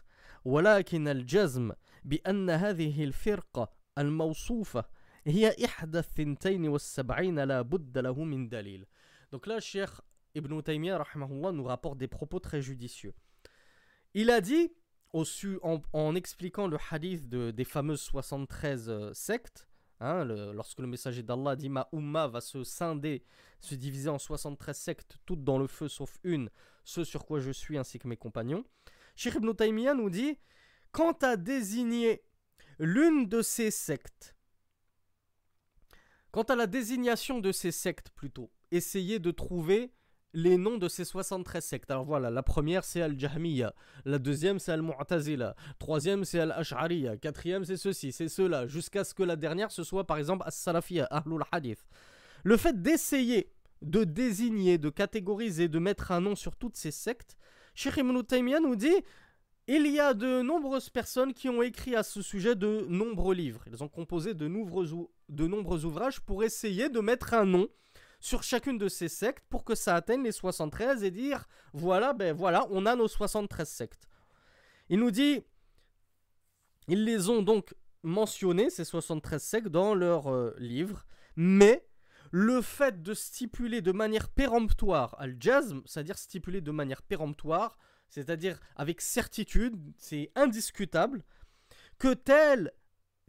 ولكن 0.45 1.07
الجزم 1.07 1.71
بأن 2.03 2.49
هذه 2.49 3.03
الفرقة 3.03 3.69
الموصوفة 3.97 4.85
هي 5.26 5.64
إحدى 5.64 5.98
الثنتين 5.98 6.68
والسبعين 6.68 7.38
لا 7.38 7.62
بد 7.62 7.98
له 7.98 8.24
من 8.24 8.48
دليل 8.48 8.86
Donc 9.32 9.46
là, 9.46 9.60
Cheikh 9.60 9.90
Ibn 10.34 10.60
Taymiyyah 10.60 11.04
nous 11.52 11.64
rapporte 11.64 11.98
des 11.98 12.08
propos 12.08 12.40
très 12.40 12.60
judicieux. 12.60 13.14
Il 14.12 14.30
a 14.30 14.40
dit, 14.40 14.72
au 15.12 15.24
su, 15.24 15.58
en, 15.62 15.80
en, 15.92 16.14
expliquant 16.14 16.66
le 16.66 16.78
hadith 16.90 17.28
de, 17.28 17.50
des 17.50 17.64
fameuses 17.64 18.00
73 18.00 18.88
euh, 18.88 19.12
sectes, 19.12 19.68
hein, 20.00 20.24
le, 20.24 20.52
lorsque 20.52 20.80
le 20.80 20.88
messager 20.88 21.22
d'Allah 21.22 21.54
dit 21.54 21.68
Ma 21.68 21.88
Ummah 21.92 22.26
va 22.26 22.40
se 22.40 22.64
scinder, 22.64 23.22
se 23.60 23.76
diviser 23.76 24.08
en 24.08 24.18
73 24.18 24.76
sectes, 24.76 25.18
toutes 25.26 25.44
dans 25.44 25.58
le 25.58 25.68
feu 25.68 25.88
sauf 25.88 26.18
une, 26.24 26.50
ce 26.84 27.04
sur 27.04 27.24
quoi 27.24 27.38
je 27.38 27.52
suis 27.52 27.78
ainsi 27.78 27.98
que 27.98 28.08
mes 28.08 28.16
compagnons. 28.16 28.64
Cheikh 29.14 29.34
Ibn 29.34 29.52
Taymiyyah 29.52 29.94
nous 29.94 30.10
dit 30.10 30.38
Quant 30.90 31.16
à 31.22 31.36
désigner 31.36 32.24
l'une 32.80 33.28
de 33.28 33.42
ces 33.42 33.70
sectes, 33.70 34.33
quant 36.35 36.43
à 36.43 36.57
la 36.57 36.67
désignation 36.67 37.39
de 37.39 37.53
ces 37.53 37.71
sectes 37.71 38.09
plutôt, 38.09 38.51
essayez 38.69 39.19
de 39.19 39.31
trouver 39.31 39.93
les 40.33 40.57
noms 40.57 40.77
de 40.77 40.89
ces 40.89 41.05
73 41.05 41.63
sectes. 41.63 41.89
Alors 41.89 42.03
voilà, 42.03 42.29
la 42.29 42.43
première 42.43 42.83
c'est 42.83 43.01
Al-Jahmiya, 43.01 43.73
la 44.03 44.19
deuxième 44.19 44.59
c'est 44.59 44.73
Al-Mu'tazila, 44.73 45.55
troisième 45.79 46.25
c'est 46.25 46.41
Al-Ash'ariya, 46.41 47.15
quatrième 47.15 47.63
c'est 47.63 47.77
ceci, 47.77 48.11
c'est 48.11 48.27
cela, 48.27 48.67
jusqu'à 48.67 49.05
ce 49.05 49.13
que 49.13 49.23
la 49.23 49.37
dernière 49.37 49.71
ce 49.71 49.85
soit 49.85 50.05
par 50.05 50.17
exemple 50.17 50.43
As-Salafiyya, 50.45 51.05
Ahlul 51.05 51.45
Hadith. 51.53 51.85
Le 52.43 52.57
fait 52.57 52.81
d'essayer 52.81 53.49
de 53.81 54.03
désigner, 54.03 54.77
de 54.77 54.89
catégoriser, 54.89 55.69
de 55.69 55.79
mettre 55.79 56.11
un 56.11 56.19
nom 56.19 56.35
sur 56.35 56.57
toutes 56.57 56.75
ces 56.75 56.91
sectes, 56.91 57.37
Sheikh 57.75 57.95
Ibn 57.95 58.21
Taymiyyah 58.23 58.59
nous 58.59 58.75
dit 58.75 59.05
il 59.67 59.87
y 59.87 60.01
a 60.01 60.13
de 60.13 60.41
nombreuses 60.41 60.89
personnes 60.89 61.33
qui 61.33 61.47
ont 61.47 61.61
écrit 61.61 61.95
à 61.95 62.03
ce 62.03 62.21
sujet 62.21 62.55
de 62.55 62.85
nombreux 62.89 63.33
livres. 63.33 63.63
Ils 63.67 63.83
ont 63.83 63.87
composé 63.87 64.33
de 64.33 64.47
nombreux, 64.47 64.85
de 65.29 65.47
nombreux 65.47 65.85
ouvrages 65.85 66.21
pour 66.21 66.43
essayer 66.43 66.89
de 66.89 66.99
mettre 66.99 67.33
un 67.33 67.45
nom 67.45 67.67
sur 68.19 68.43
chacune 68.43 68.77
de 68.77 68.87
ces 68.87 69.07
sectes 69.07 69.43
pour 69.49 69.63
que 69.63 69.75
ça 69.75 69.95
atteigne 69.95 70.23
les 70.23 70.31
73 70.31 71.03
et 71.03 71.11
dire 71.11 71.47
voilà, 71.73 72.13
ben 72.13 72.35
voilà, 72.35 72.67
on 72.71 72.85
a 72.85 72.95
nos 72.95 73.07
73 73.07 73.67
sectes. 73.67 74.07
Il 74.89 74.99
nous 74.99 75.11
dit 75.11 75.43
ils 76.87 77.03
les 77.03 77.29
ont 77.29 77.41
donc 77.41 77.73
mentionnés, 78.03 78.69
ces 78.69 78.85
73 78.85 79.41
sectes, 79.41 79.67
dans 79.67 79.95
leur 79.95 80.31
euh, 80.31 80.55
livre, 80.59 81.05
mais 81.35 81.87
le 82.31 82.61
fait 82.61 83.01
de 83.01 83.13
stipuler 83.13 83.81
de 83.81 83.91
manière 83.91 84.29
péremptoire 84.29 85.15
al-jazm, 85.19 85.81
c'est-à-dire 85.85 86.17
stipuler 86.17 86.61
de 86.61 86.71
manière 86.71 87.01
péremptoire, 87.01 87.77
c'est-à-dire 88.09 88.59
avec 88.75 89.01
certitude, 89.01 89.75
c'est 89.97 90.31
indiscutable, 90.35 91.23
que 91.97 92.13
telle 92.13 92.71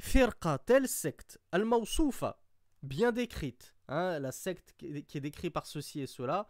firqa, 0.00 0.58
telle 0.58 0.88
secte, 0.88 1.38
al-mawsoufa, 1.52 2.40
bien 2.82 3.12
décrite, 3.12 3.74
hein, 3.88 4.18
la 4.18 4.32
secte 4.32 4.74
qui 4.76 4.86
est, 4.86 5.20
décrite 5.20 5.52
par 5.52 5.66
ceci 5.66 6.00
et 6.00 6.06
cela, 6.06 6.48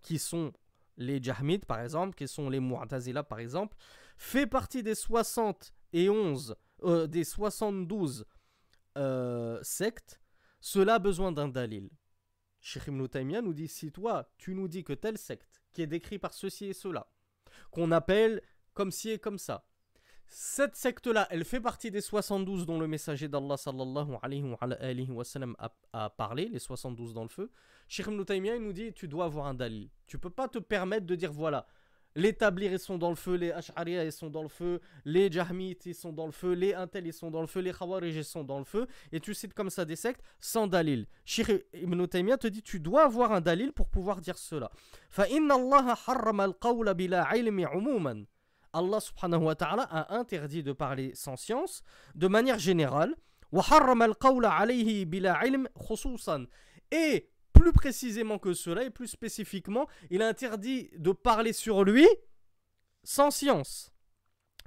qui 0.00 0.18
sont 0.18 0.52
les 0.96 1.22
Jahmides 1.22 1.64
par 1.64 1.80
exemple, 1.80 2.14
qui 2.14 2.28
sont 2.28 2.48
les 2.50 2.60
Mu'tazila 2.60 3.22
par 3.22 3.38
exemple, 3.38 3.76
fait 4.16 4.46
partie 4.46 4.82
des 4.82 4.94
71, 4.94 6.56
euh, 6.84 7.06
des 7.06 7.24
72 7.24 8.26
euh, 8.96 9.58
sectes 9.62 10.20
cela 10.64 10.94
a 10.94 10.98
besoin 10.98 11.30
d'un 11.30 11.48
dalil. 11.48 11.90
Sheikh 12.62 12.86
Ibn 12.86 13.06
nous 13.42 13.52
dit 13.52 13.68
si 13.68 13.92
toi, 13.92 14.32
tu 14.38 14.54
nous 14.54 14.66
dis 14.66 14.82
que 14.82 14.94
telle 14.94 15.18
secte, 15.18 15.62
qui 15.74 15.82
est 15.82 15.86
décrite 15.86 16.22
par 16.22 16.32
ceci 16.32 16.64
et 16.64 16.72
cela, 16.72 17.06
qu'on 17.70 17.92
appelle 17.92 18.40
comme 18.72 18.90
ci 18.90 19.10
et 19.10 19.18
comme 19.18 19.36
ça, 19.36 19.66
cette 20.36 20.74
secte-là, 20.74 21.28
elle 21.30 21.44
fait 21.44 21.60
partie 21.60 21.92
des 21.92 22.00
72 22.00 22.66
dont 22.66 22.80
le 22.80 22.88
messager 22.88 23.28
d'Allah 23.28 23.56
sallallahu 23.56 24.16
alayhi 24.20 25.08
wa, 25.08 25.24
sallam 25.24 25.54
a, 25.92 26.10
parlé, 26.10 26.48
les 26.48 26.58
72 26.58 27.14
dans 27.14 27.22
le 27.22 27.28
feu. 27.28 27.52
Sheikh 27.86 28.08
Ibn 28.08 28.24
Taymiyyah 28.24 28.58
nous 28.58 28.72
dit 28.72 28.92
tu 28.92 29.06
dois 29.06 29.26
avoir 29.26 29.46
un 29.46 29.54
dalil. 29.54 29.90
Tu 30.08 30.18
peux 30.18 30.30
pas 30.30 30.48
te 30.48 30.58
permettre 30.58 31.06
de 31.06 31.14
dire 31.14 31.32
voilà, 31.32 31.68
les 32.16 32.32
Tablir, 32.32 32.72
ils 32.72 32.80
sont 32.80 32.98
dans 32.98 33.10
le 33.10 33.14
feu. 33.14 33.36
Les 33.36 33.52
Ash'ariya, 33.52 34.04
ils 34.04 34.10
sont 34.10 34.28
dans 34.28 34.42
le 34.42 34.48
feu. 34.48 34.80
Les 35.04 35.30
Jahmites, 35.30 35.86
ils 35.86 35.94
sont 35.94 36.12
dans 36.12 36.26
le 36.26 36.32
feu. 36.32 36.52
Les 36.52 36.74
Intel, 36.74 37.06
ils 37.06 37.12
sont 37.12 37.30
dans 37.30 37.40
le 37.40 37.46
feu. 37.46 37.60
Les 37.60 37.72
Khawarij, 37.72 38.16
ils 38.16 38.24
sont 38.24 38.42
dans 38.42 38.58
le 38.58 38.64
feu. 38.64 38.88
Et 39.12 39.20
tu 39.20 39.34
cites 39.34 39.54
comme 39.54 39.70
ça 39.70 39.84
des 39.84 39.96
sectes 39.96 40.20
sans 40.40 40.66
dalil. 40.66 41.06
Sheikh 41.24 41.64
Ibn 41.74 42.06
Taymiyyah 42.06 42.38
te 42.38 42.48
dit 42.48 42.62
tu 42.62 42.80
dois 42.80 43.04
avoir 43.04 43.32
un 43.32 43.40
dalil 43.40 43.72
pour 43.72 43.88
pouvoir 43.88 44.20
dire 44.20 44.38
cela. 44.38 44.72
Allah 48.73 48.99
subhanahu 48.99 49.43
wa 49.45 49.55
ta'ala 49.55 49.83
a 49.83 50.15
interdit 50.15 50.63
de 50.63 50.73
parler 50.73 51.13
sans 51.15 51.35
science 51.35 51.81
de 52.15 52.27
manière 52.27 52.59
générale. 52.59 53.15
Et 56.91 57.29
plus 57.53 57.73
précisément 57.73 58.37
que 58.37 58.53
cela 58.53 58.83
et 58.83 58.89
plus 58.89 59.07
spécifiquement, 59.07 59.87
il 60.11 60.21
a 60.21 60.27
interdit 60.27 60.91
de 60.97 61.11
parler 61.11 61.53
sur 61.53 61.83
lui 61.83 62.07
sans 63.03 63.31
science. 63.31 63.91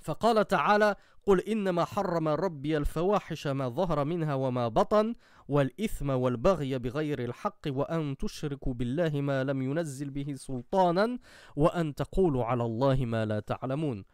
فقال 0.02 0.46
تعالى 0.46 0.96
قل 1.27 1.41
إنما 1.41 1.85
حرم 1.85 2.27
ربي 2.27 2.77
الفواحش 2.77 3.47
ما 3.47 3.69
ظهر 3.69 4.03
منها 4.03 4.33
وما 4.33 4.67
بطن 4.67 5.15
والإثم 5.47 6.09
والبغي 6.09 6.77
بغير 6.79 7.23
الحق 7.23 7.59
وأن 7.67 8.17
تشركوا 8.17 8.73
بالله 8.73 9.21
ما 9.21 9.43
لم 9.43 9.61
ينزل 9.61 10.09
به 10.09 10.33
سلطانا 10.35 11.19
وأن 11.55 11.95
تقولوا 11.95 12.45
على 12.45 12.63
الله 12.63 13.05
ما 13.05 13.25
لا 13.25 13.39
تعلمون. 13.39 14.05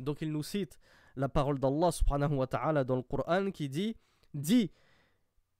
دوك 0.00 0.22
النسيت 0.22 0.74
la 1.16 1.28
parole 1.28 1.58
d'Allah 1.58 1.92
subhanahu 1.92 2.36
wa 2.36 2.46
ta'ala 2.46 2.84
dans 2.84 2.96
le 2.96 3.02
Coran 3.02 3.50
qui 3.50 3.68
dit 3.68 3.94
dit 4.32 4.70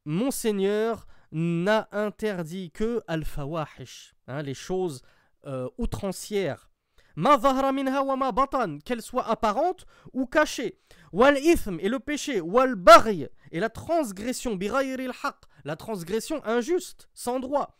mon 0.06 0.30
Seigneur 0.30 1.06
n'a 1.30 1.88
interdit 1.92 2.70
que 2.70 3.02
al-fawahish 3.06 4.14
hein, 4.28 4.42
les 4.42 4.54
choses 4.54 5.02
euh, 5.46 5.68
outrancières 5.76 6.70
Ma 7.16 7.72
minha 7.72 8.02
wa 8.02 8.16
ma 8.16 8.32
batan, 8.32 8.78
qu'elles 8.84 9.02
soient 9.02 9.28
apparentes 9.28 9.86
ou 10.12 10.26
cachées. 10.26 10.78
Wal 11.12 11.38
ithm 11.38 11.78
et 11.80 11.88
le 11.88 11.98
péché, 11.98 12.40
wal 12.40 12.74
baghy 12.74 13.26
et 13.50 13.60
la 13.60 13.68
transgression, 13.68 14.58
haq, 14.58 15.36
la 15.64 15.76
transgression 15.76 16.44
injuste, 16.44 17.08
sans 17.12 17.38
droit 17.38 17.78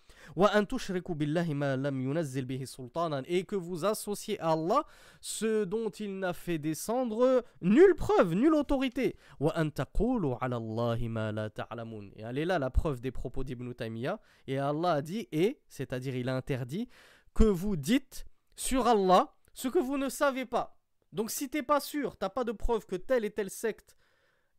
et 3.26 3.44
que 3.44 3.56
vous 3.56 3.84
associez 3.84 4.40
à 4.40 4.52
Allah 4.52 4.84
ce 5.20 5.64
dont 5.64 5.90
il 5.90 6.18
n'a 6.18 6.32
fait 6.32 6.58
descendre 6.58 7.44
nulle 7.60 7.94
preuve, 7.94 8.34
nulle 8.34 8.54
autorité. 8.54 9.16
Et 9.40 9.46
elle 12.22 12.38
est 12.38 12.44
là 12.44 12.58
la 12.58 12.70
preuve 12.70 13.00
des 13.00 13.10
propos 13.10 13.44
d'Ibn 13.44 13.72
Taymiyyah. 13.74 14.20
Et 14.46 14.58
Allah 14.58 14.92
a 14.92 15.02
dit, 15.02 15.28
et, 15.32 15.60
c'est-à-dire 15.68 16.16
il 16.16 16.28
a 16.28 16.36
interdit, 16.36 16.88
que 17.34 17.44
vous 17.44 17.76
dites 17.76 18.26
sur 18.61 18.87
Allah 18.87 19.33
ce 19.53 19.67
que 19.67 19.79
vous 19.79 19.97
ne 19.97 20.09
savez 20.09 20.45
pas. 20.45 20.77
Donc 21.11 21.31
si 21.31 21.49
t'es 21.49 21.63
pas 21.63 21.79
sûr, 21.79 22.17
t'as 22.17 22.29
pas 22.29 22.43
de 22.43 22.51
preuve 22.51 22.85
que 22.85 22.95
telle 22.95 23.25
et 23.25 23.31
telle 23.31 23.49
secte, 23.49 23.95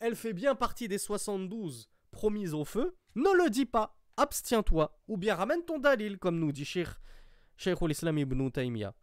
elle 0.01 0.17
fait 0.17 0.33
bien 0.33 0.55
partie 0.55 0.89
des 0.89 0.99
72 0.99 1.89
promises 2.11 2.55
au 2.55 2.65
feu, 2.65 2.97
ne 3.15 3.31
le 3.45 3.51
dis 3.51 3.67
pas 3.67 3.97
abstiens-toi, 4.17 4.99
ou 5.07 5.17
bien 5.17 5.35
ramène 5.35 5.65
ton 5.65 5.79
dalil, 5.79 6.19
comme 6.19 6.39
nous 6.39 6.53
dit 6.53 6.65
Cheikh, 6.65 6.89
Cheikh 7.57 7.81
l'Islam 7.83 8.19
ibn 8.19 8.51
Taymiyyah. 8.51 8.95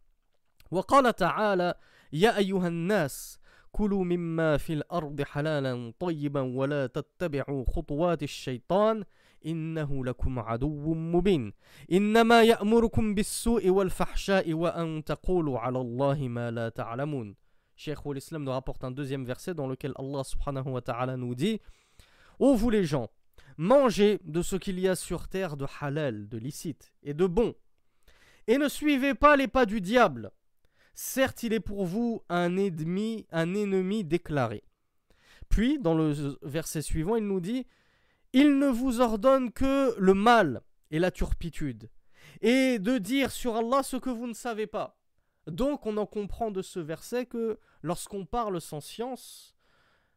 وقال 0.70 1.14
تعالى 1.14 1.74
يا 2.12 2.38
أيها 2.38 2.68
الناس 2.68 3.38
كلوا 3.72 4.04
مما 4.04 4.56
في 4.56 4.72
الأرض 4.72 5.22
حلالا 5.22 5.92
طيبا 6.00 6.40
ولا 6.40 6.86
تتبعوا 6.86 7.64
خطوات 7.64 8.22
الشيطان 8.22 9.04
إنه 9.46 10.04
لكم 10.04 10.38
عدو 10.38 10.94
مبين 10.94 11.52
إنما 11.92 12.42
يأمركم 12.42 13.14
بالسوء 13.14 13.68
والفحشاء 13.68 14.52
وأن 14.52 15.04
تقولوا 15.04 15.58
على 15.58 15.80
الله 15.80 16.28
ما 16.28 16.50
لا 16.50 16.68
تعلمون 16.68 17.36
Cheikh 17.78 17.98
l'Islam 18.06 18.44
nous 18.44 18.52
rapporte 18.52 18.84
un 18.84 18.90
deuxième 18.90 19.24
verset 19.24 19.52
dans 19.52 19.66
lequel 19.66 19.92
Allah 19.96 20.24
subhanahu 20.24 20.70
wa 20.70 20.80
ta'ala 20.80 21.18
nous 21.18 21.34
dit 21.34 21.60
Ô 22.38 22.54
vous 22.54 22.70
les 22.70 22.84
gens, 22.84 23.10
Mangez 23.58 24.20
de 24.24 24.42
ce 24.42 24.56
qu'il 24.56 24.78
y 24.78 24.86
a 24.86 24.94
sur 24.94 25.28
terre 25.28 25.56
de 25.56 25.66
halal, 25.80 26.28
de 26.28 26.36
licite 26.36 26.92
et 27.02 27.14
de 27.14 27.26
bon. 27.26 27.54
Et 28.46 28.58
ne 28.58 28.68
suivez 28.68 29.14
pas 29.14 29.36
les 29.36 29.48
pas 29.48 29.64
du 29.64 29.80
diable. 29.80 30.30
Certes, 30.94 31.42
il 31.42 31.52
est 31.52 31.60
pour 31.60 31.84
vous 31.86 32.22
un 32.28 32.56
ennemi, 32.56 33.26
un 33.30 33.54
ennemi 33.54 34.04
déclaré. 34.04 34.62
Puis, 35.48 35.78
dans 35.78 35.94
le 35.94 36.38
verset 36.42 36.82
suivant, 36.82 37.16
il 37.16 37.26
nous 37.26 37.40
dit 37.40 37.66
il 38.33 38.59
ne 38.59 38.67
vous 38.67 39.01
ordonne 39.01 39.51
que 39.51 39.93
le 39.99 40.13
mal 40.13 40.61
et 40.89 40.99
la 40.99 41.11
turpitude, 41.11 41.89
et 42.41 42.79
de 42.79 42.97
dire 42.97 43.31
sur 43.31 43.55
Allah 43.55 43.83
ce 43.83 43.97
que 43.97 44.09
vous 44.09 44.27
ne 44.27 44.33
savez 44.33 44.67
pas. 44.67 44.97
Donc, 45.47 45.85
on 45.85 45.97
en 45.97 46.05
comprend 46.05 46.51
de 46.51 46.61
ce 46.61 46.79
verset 46.79 47.25
que 47.25 47.59
lorsqu'on 47.81 48.25
parle 48.25 48.61
sans 48.61 48.79
science, 48.79 49.55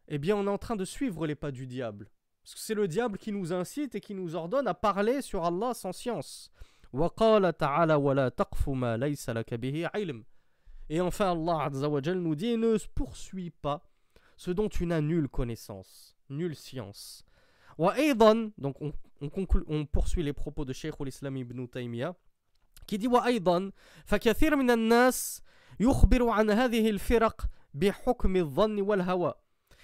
eh 0.08 0.18
bien, 0.18 0.36
on 0.36 0.46
est 0.46 0.50
en 0.50 0.58
train 0.58 0.76
de 0.76 0.84
suivre 0.84 1.26
les 1.26 1.34
pas 1.34 1.50
du 1.50 1.66
diable. 1.66 2.10
Parce 2.42 2.54
que 2.54 2.60
c'est 2.60 2.74
le 2.74 2.86
diable 2.86 3.16
qui 3.16 3.32
nous 3.32 3.52
incite 3.52 3.94
et 3.94 4.00
qui 4.00 4.14
nous 4.14 4.36
ordonne 4.36 4.68
à 4.68 4.74
parler 4.74 5.22
sur 5.22 5.44
Allah 5.44 5.72
sans 5.72 5.92
science. 5.92 6.52
Et 10.90 11.00
enfin 11.00 11.32
Allah 11.32 11.70
nous 12.14 12.34
dit 12.34 12.56
ne 12.58 12.76
poursuis 12.94 13.50
pas 13.50 13.90
ce 14.36 14.50
dont 14.50 14.68
tu 14.68 14.84
n'as 14.84 15.00
nulle 15.00 15.28
connaissance, 15.28 16.16
nulle 16.28 16.54
science 16.54 17.24
donc 18.57 18.81
on, 18.81 18.91
on, 19.21 19.29
conclut, 19.29 19.63
on 19.67 19.85
poursuit 19.85 20.23
les 20.23 20.33
propos 20.33 20.65
de 20.65 20.73
Sheikh 20.73 20.95
al-Islam 20.99 21.37
ibn 21.37 21.65
Taymiyyah 21.67 22.15
qui 22.87 22.97
dit 22.97 23.07
وأيضا 23.07 23.71
فكثير 24.05 24.55
من 24.55 24.71
الناس 24.71 25.41
يخبر 25.79 26.29
عن 26.29 26.49
هذه 26.49 26.89
الفرق 26.89 27.45
بحكم 27.73 28.35
الظن 28.35 28.81
والهوى 28.81 29.33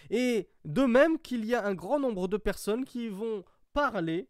et 0.10 0.48
de 0.66 0.86
même 0.86 1.20
qu'il 1.20 1.46
y 1.46 1.56
a 1.56 1.66
un 1.66 1.74
grand 1.74 2.00
nombre 2.00 2.28
de 2.28 2.38
personnes 2.38 2.86
qui 2.86 3.10
vont 3.10 3.44
parler, 3.74 4.30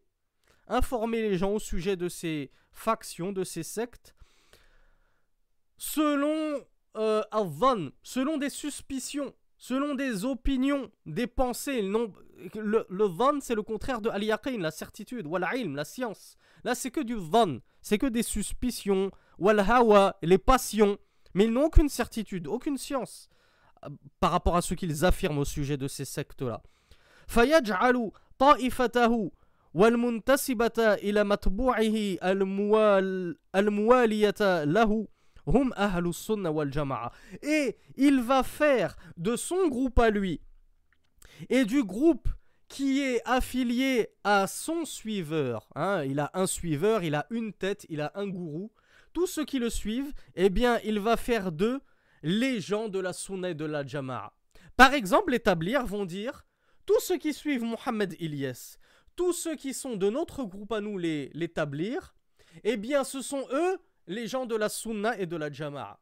informer 0.68 1.20
les 1.22 1.36
gens 1.36 1.52
au 1.52 1.58
sujet 1.58 1.96
de 1.96 2.08
ces 2.08 2.50
factions, 2.72 3.32
de 3.32 3.44
ces 3.44 3.62
sectes, 3.62 4.14
selon 5.76 6.64
euh, 6.96 7.22
selon 8.02 8.38
des 8.38 8.48
suspicions, 8.48 9.34
selon 9.60 9.94
des 9.94 10.24
opinions, 10.24 10.90
des 11.06 11.26
pensées. 11.26 11.82
le, 11.82 12.86
le 12.88 13.40
c'est 13.40 13.54
le 13.54 13.62
contraire 13.62 14.00
de 14.00 14.10
al 14.10 14.24
la 14.58 14.70
certitude, 14.70 15.26
wal 15.26 15.46
ilm, 15.54 15.76
la 15.76 15.84
science. 15.84 16.36
Là, 16.64 16.74
c'est 16.74 16.90
que 16.90 17.00
du 17.00 17.14
van, 17.14 17.58
c'est 17.80 17.98
que 17.98 18.06
des 18.06 18.22
suspicions, 18.22 19.10
wal 19.38 19.60
hawa, 19.60 20.16
les 20.22 20.38
passions, 20.38 20.98
mais 21.34 21.44
ils 21.44 21.52
n'ont 21.52 21.66
aucune 21.66 21.88
certitude, 21.88 22.46
aucune 22.46 22.78
science 22.78 23.28
par 24.20 24.30
rapport 24.32 24.56
à 24.56 24.62
ce 24.62 24.74
qu'ils 24.74 25.04
affirment 25.04 25.38
au 25.38 25.44
sujet 25.44 25.76
de 25.76 25.88
ces 25.88 26.04
sectes-là. 26.04 26.62
فيجعل 27.26 28.10
طائفته 28.38 29.30
والمنتسبة 29.74 30.78
إلى 30.78 31.24
متبوعه 31.24 32.16
الموال 32.22 33.36
الموالية 33.54 34.64
له 34.64 35.08
hum. 35.45 35.73
Et 37.41 37.77
il 37.95 38.21
va 38.21 38.43
faire 38.43 38.95
de 39.17 39.35
son 39.35 39.67
groupe 39.67 39.99
à 39.99 40.09
lui 40.09 40.41
et 41.49 41.65
du 41.65 41.83
groupe 41.83 42.27
qui 42.67 43.01
est 43.01 43.21
affilié 43.25 44.09
à 44.23 44.47
son 44.47 44.85
suiveur, 44.85 45.67
hein, 45.75 46.03
il 46.05 46.19
a 46.19 46.31
un 46.33 46.47
suiveur, 46.47 47.03
il 47.03 47.15
a 47.15 47.27
une 47.29 47.51
tête, 47.51 47.85
il 47.89 47.99
a 47.99 48.13
un 48.15 48.27
gourou, 48.27 48.71
tous 49.11 49.27
ceux 49.27 49.43
qui 49.43 49.59
le 49.59 49.69
suivent, 49.69 50.13
eh 50.35 50.49
bien, 50.49 50.79
il 50.85 50.99
va 50.99 51.17
faire 51.17 51.51
d'eux 51.51 51.81
les 52.23 52.61
gens 52.61 52.87
de 52.87 52.99
la 52.99 53.11
Sunna 53.11 53.53
de 53.53 53.65
la 53.65 53.85
Jama'a. 53.85 54.33
Par 54.77 54.93
exemple, 54.93 55.31
les 55.31 55.41
tablirs 55.41 55.85
vont 55.85 56.05
dire 56.05 56.45
tous 56.85 56.99
ceux 57.01 57.17
qui 57.17 57.33
suivent 57.33 57.63
Mohamed 57.63 58.15
Ilyes, 58.19 58.77
tous 59.17 59.33
ceux 59.33 59.55
qui 59.55 59.73
sont 59.73 59.97
de 59.97 60.09
notre 60.09 60.45
groupe 60.45 60.71
à 60.71 60.79
nous, 60.79 60.97
les, 60.97 61.29
les 61.33 61.49
tablirs, 61.49 62.15
eh 62.63 62.77
bien, 62.77 63.03
ce 63.03 63.21
sont 63.21 63.45
eux 63.51 63.79
les 64.07 64.27
gens 64.27 64.45
de 64.45 64.55
la 64.55 64.69
Sunna 64.69 65.17
et 65.19 65.25
de 65.25 65.35
la 65.37 65.51
Jama'a. 65.51 65.99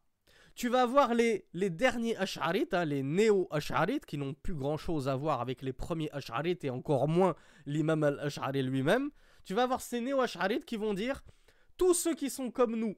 Tu 0.54 0.68
vas 0.68 0.84
voir 0.84 1.14
les, 1.14 1.46
derniers 1.54 2.16
Ash'arites, 2.16 2.74
hein, 2.74 2.84
les 2.84 3.02
néo-Ash'arites, 3.02 4.04
qui 4.04 4.18
n'ont 4.18 4.34
plus 4.34 4.54
grand-chose 4.54 5.08
à 5.08 5.16
voir 5.16 5.40
avec 5.40 5.62
les 5.62 5.72
premiers 5.72 6.10
Ash'arites 6.12 6.64
et 6.64 6.70
encore 6.70 7.08
moins 7.08 7.34
l'imam 7.66 8.02
al-Ash'ari 8.02 8.62
lui-même. 8.62 9.10
Tu 9.44 9.54
vas 9.54 9.66
voir 9.66 9.80
ces 9.80 10.00
néo-Ash'arites 10.00 10.64
qui 10.64 10.76
vont 10.76 10.94
dire 10.94 11.22
tous 11.78 11.94
ceux 11.94 12.14
qui 12.14 12.28
sont 12.28 12.50
comme 12.50 12.76
nous, 12.76 12.96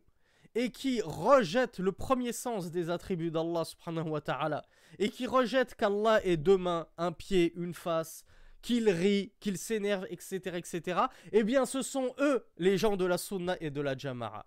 et 0.54 0.70
qui 0.70 1.00
rejette 1.02 1.78
le 1.78 1.92
premier 1.92 2.32
sens 2.32 2.70
des 2.70 2.90
attributs 2.90 3.30
d'Allah 3.30 3.64
subhanahu 3.64 4.10
wa 4.10 4.20
ta'ala 4.20 4.62
et 4.98 5.08
qui 5.08 5.26
rejette 5.26 5.74
qu'Allah 5.74 6.24
est 6.24 6.36
deux 6.36 6.58
mains, 6.58 6.86
un 6.98 7.12
pied, 7.12 7.52
une 7.56 7.74
face, 7.74 8.24
qu'il 8.60 8.88
rit, 8.90 9.32
qu'il 9.40 9.58
s'énerve, 9.58 10.06
etc., 10.10 10.56
etc., 10.56 11.00
eh 11.32 11.42
bien 11.42 11.66
ce 11.66 11.82
sont 11.82 12.14
eux 12.20 12.44
les 12.58 12.76
gens 12.76 12.96
de 12.96 13.04
la 13.04 13.18
sunna 13.18 13.56
et 13.60 13.70
de 13.70 13.80
la 13.80 13.96
jama'a. 13.96 14.46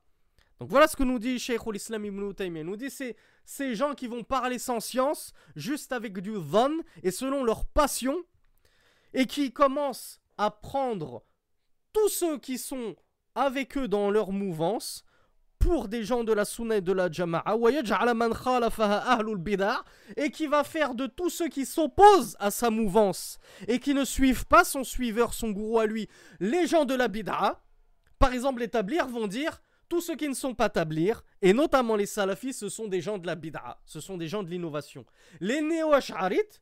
Donc 0.59 0.69
voilà 0.69 0.87
ce 0.87 0.95
que 0.95 1.03
nous 1.03 1.19
dit 1.19 1.37
Sheikh 1.37 1.61
al-Islam 1.67 2.05
ibn 2.05 2.33
Taymiyyah. 2.33 2.63
nous 2.63 2.77
dit 2.77 2.89
c'est 2.89 3.15
ces 3.43 3.75
gens 3.75 3.93
qui 3.93 4.07
vont 4.07 4.23
parler 4.23 4.57
sans 4.57 4.79
science, 4.79 5.33
juste 5.55 5.91
avec 5.91 6.19
du 6.19 6.33
dhan 6.39 6.71
et 7.03 7.11
selon 7.11 7.43
leur 7.43 7.65
passion, 7.65 8.17
et 9.13 9.25
qui 9.25 9.51
commencent 9.51 10.19
à 10.37 10.51
prendre 10.51 11.23
tous 11.93 12.09
ceux 12.09 12.37
qui 12.37 12.57
sont 12.57 12.95
avec 13.35 13.77
eux 13.77 13.87
dans 13.87 14.09
leur 14.09 14.31
mouvance, 14.31 15.03
pour 15.65 15.87
des 15.87 16.03
gens 16.03 16.23
de 16.23 16.31
la 16.31 16.45
sunna 16.45 16.77
et 16.77 16.81
de 16.81 16.91
la 16.91 17.11
jama'a 17.11 17.57
et 20.15 20.29
qui 20.29 20.45
va 20.45 20.63
faire 20.63 20.93
de 20.93 21.07
tous 21.07 21.31
ceux 21.31 21.47
qui 21.47 21.65
s'opposent 21.65 22.37
à 22.39 22.51
sa 22.51 22.69
mouvance 22.69 23.39
et 23.67 23.79
qui 23.79 23.95
ne 23.95 24.05
suivent 24.05 24.45
pas 24.45 24.63
son 24.63 24.83
suiveur, 24.83 25.33
son 25.33 25.49
gourou 25.49 25.79
à 25.79 25.87
lui, 25.87 26.07
les 26.39 26.67
gens 26.67 26.85
de 26.85 26.93
la 26.93 27.07
bid'a, 27.07 27.63
par 28.19 28.33
exemple 28.33 28.59
les 28.59 29.01
vont 29.07 29.25
dire 29.25 29.59
tous 29.87 30.01
ceux 30.01 30.15
qui 30.15 30.27
ne 30.27 30.33
sont 30.33 30.53
pas 30.53 30.69
tablirs, 30.69 31.23
et 31.41 31.53
notamment 31.53 31.95
les 31.95 32.05
salafis, 32.05 32.53
ce 32.53 32.69
sont 32.69 32.87
des 32.87 33.01
gens 33.01 33.17
de 33.17 33.27
la 33.27 33.35
bid'a, 33.35 33.79
ce 33.85 33.99
sont 33.99 34.17
des 34.17 34.27
gens 34.27 34.43
de 34.43 34.49
l'innovation. 34.49 35.05
Les 35.39 35.61
néo-ash'arites, 35.61 36.61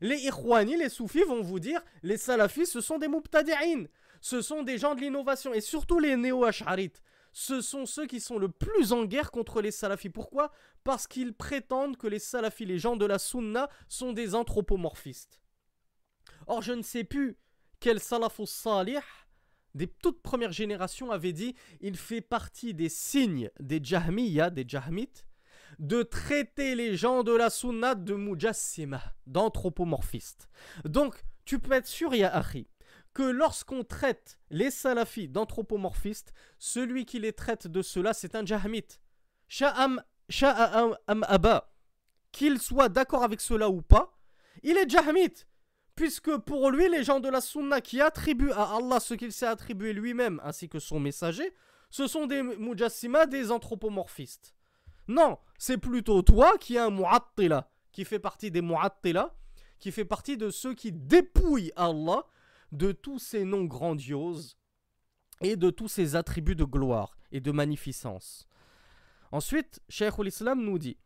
les 0.00 0.26
ikhwani, 0.26 0.76
les 0.76 0.88
soufis 0.88 1.22
vont 1.22 1.42
vous 1.42 1.60
dire 1.60 1.82
les 2.02 2.16
salafis, 2.16 2.66
ce 2.66 2.80
sont 2.80 2.98
des 2.98 3.08
mubtadi'in, 3.08 3.84
ce 4.20 4.42
sont 4.42 4.62
des 4.62 4.78
gens 4.78 4.94
de 4.94 5.00
l'innovation, 5.00 5.54
et 5.54 5.60
surtout 5.60 5.98
les 5.98 6.16
néo-ash'arites 6.16 7.02
ce 7.34 7.60
sont 7.60 7.84
ceux 7.84 8.06
qui 8.06 8.20
sont 8.20 8.38
le 8.38 8.48
plus 8.48 8.92
en 8.92 9.04
guerre 9.04 9.32
contre 9.32 9.60
les 9.60 9.72
salafis. 9.72 10.08
Pourquoi? 10.08 10.52
Parce 10.84 11.08
qu'ils 11.08 11.34
prétendent 11.34 11.96
que 11.96 12.06
les 12.06 12.20
salafis, 12.20 12.64
les 12.64 12.78
gens 12.78 12.94
de 12.94 13.04
la 13.04 13.18
sunna, 13.18 13.68
sont 13.88 14.12
des 14.12 14.36
anthropomorphistes. 14.36 15.40
Or, 16.46 16.62
je 16.62 16.72
ne 16.72 16.82
sais 16.82 17.02
plus 17.02 17.36
quel 17.80 17.98
salafus 17.98 18.46
salih 18.46 19.00
des 19.74 19.86
toutes 19.86 20.22
premières 20.22 20.52
générations 20.52 21.10
avait 21.10 21.32
dit 21.32 21.54
il 21.80 21.96
fait 21.96 22.20
partie 22.20 22.74
des 22.74 22.88
signes 22.88 23.50
des 23.60 23.80
jahmiya, 23.82 24.50
des 24.50 24.64
jahmites, 24.66 25.26
de 25.78 26.02
traiter 26.02 26.74
les 26.74 26.96
gens 26.96 27.22
de 27.22 27.32
la 27.32 27.50
sunna 27.50 27.94
de 27.94 28.14
mujassima, 28.14 29.02
d'anthropomorphistes. 29.26 30.48
Donc, 30.84 31.22
tu 31.44 31.58
peux 31.58 31.72
être 31.72 31.86
sûr, 31.86 32.14
ya 32.14 32.42
que 33.12 33.22
lorsqu'on 33.22 33.84
traite 33.84 34.38
les 34.50 34.70
salafis 34.70 35.28
d'anthropomorphistes, 35.28 36.32
celui 36.58 37.06
qui 37.06 37.20
les 37.20 37.32
traite 37.32 37.68
de 37.68 37.80
cela, 37.80 38.12
c'est 38.12 38.34
un 38.34 38.44
jahmite. 38.44 39.00
Sha'am, 39.48 40.02
aba, 41.06 41.72
qu'il 42.32 42.58
soit 42.60 42.88
d'accord 42.88 43.22
avec 43.22 43.40
cela 43.40 43.70
ou 43.70 43.82
pas, 43.82 44.18
il 44.62 44.76
est 44.76 44.90
jahmite. 44.90 45.46
Puisque 45.94 46.36
pour 46.38 46.70
lui, 46.70 46.88
les 46.88 47.04
gens 47.04 47.20
de 47.20 47.28
la 47.28 47.40
sunna 47.40 47.80
qui 47.80 48.00
attribuent 48.00 48.52
à 48.52 48.76
Allah 48.76 48.98
ce 49.00 49.14
qu'il 49.14 49.32
s'est 49.32 49.46
attribué 49.46 49.92
lui-même 49.92 50.40
ainsi 50.44 50.68
que 50.68 50.80
son 50.80 50.98
messager, 50.98 51.54
ce 51.90 52.06
sont 52.08 52.26
des 52.26 52.42
mujassima, 52.42 53.26
des 53.26 53.52
anthropomorphistes. 53.52 54.54
Non, 55.06 55.38
c'est 55.58 55.78
plutôt 55.78 56.22
toi 56.22 56.58
qui 56.58 56.76
es 56.76 56.80
un 56.80 56.90
mu'attila, 56.90 57.70
qui 57.92 58.04
fait 58.04 58.18
partie 58.18 58.50
des 58.50 58.62
mu'attila, 58.62 59.34
qui 59.78 59.92
fait 59.92 60.04
partie 60.04 60.36
de 60.36 60.50
ceux 60.50 60.74
qui 60.74 60.90
dépouillent 60.90 61.72
Allah 61.76 62.24
de 62.72 62.90
tous 62.90 63.18
ses 63.20 63.44
noms 63.44 63.64
grandioses 63.64 64.56
et 65.40 65.56
de 65.56 65.70
tous 65.70 65.88
ses 65.88 66.16
attributs 66.16 66.56
de 66.56 66.64
gloire 66.64 67.16
et 67.30 67.40
de 67.40 67.52
magnificence. 67.52 68.48
Ensuite, 69.30 69.80
Cheikh 69.88 70.18
l'Islam 70.18 70.60
nous 70.60 70.78
dit 70.78 70.96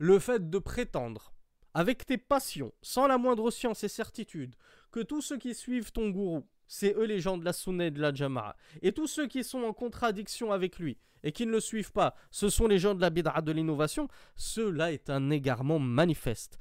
le 0.00 0.18
fait 0.18 0.50
de 0.50 0.58
prétendre, 0.58 1.32
avec 1.74 2.06
tes 2.06 2.18
passions, 2.18 2.72
sans 2.82 3.06
la 3.06 3.18
moindre 3.18 3.50
science 3.50 3.84
et 3.84 3.88
certitude, 3.88 4.54
que 4.90 5.00
tous 5.00 5.22
ceux 5.22 5.38
qui 5.38 5.54
suivent 5.54 5.92
ton 5.92 6.10
gourou, 6.10 6.46
c'est 6.66 6.94
eux 6.96 7.04
les 7.04 7.20
gens 7.20 7.38
de 7.38 7.44
la 7.44 7.52
sunna 7.52 7.90
de 7.90 8.00
la 8.00 8.12
jama'a, 8.12 8.56
et 8.82 8.92
tous 8.92 9.06
ceux 9.06 9.26
qui 9.26 9.44
sont 9.44 9.62
en 9.62 9.72
contradiction 9.72 10.52
avec 10.52 10.78
lui, 10.78 10.98
et 11.22 11.32
qui 11.32 11.46
ne 11.46 11.52
le 11.52 11.60
suivent 11.60 11.92
pas, 11.92 12.14
ce 12.30 12.48
sont 12.48 12.66
les 12.66 12.78
gens 12.78 12.94
de 12.94 13.00
la 13.00 13.10
bid'a 13.10 13.40
de 13.40 13.52
l'innovation, 13.52 14.08
cela 14.36 14.92
est 14.92 15.10
un 15.10 15.30
égarement 15.30 15.78
manifeste. 15.78 16.58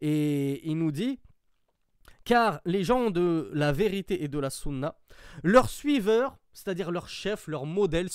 Et 0.00 0.68
il 0.68 0.78
nous 0.78 0.92
dit 0.92 1.20
car 2.24 2.60
les 2.64 2.84
gens 2.84 3.10
de 3.10 3.50
la 3.52 3.72
vérité 3.72 4.22
et 4.24 4.28
de 4.28 4.38
la 4.38 4.50
sunna, 4.50 4.96
leurs 5.42 5.68
suiveurs, 5.68 6.38
c'est-à-dire 6.52 6.90
leur 6.90 7.08
chef, 7.08 7.46
leur 7.48 7.66
modèle, 7.66 8.08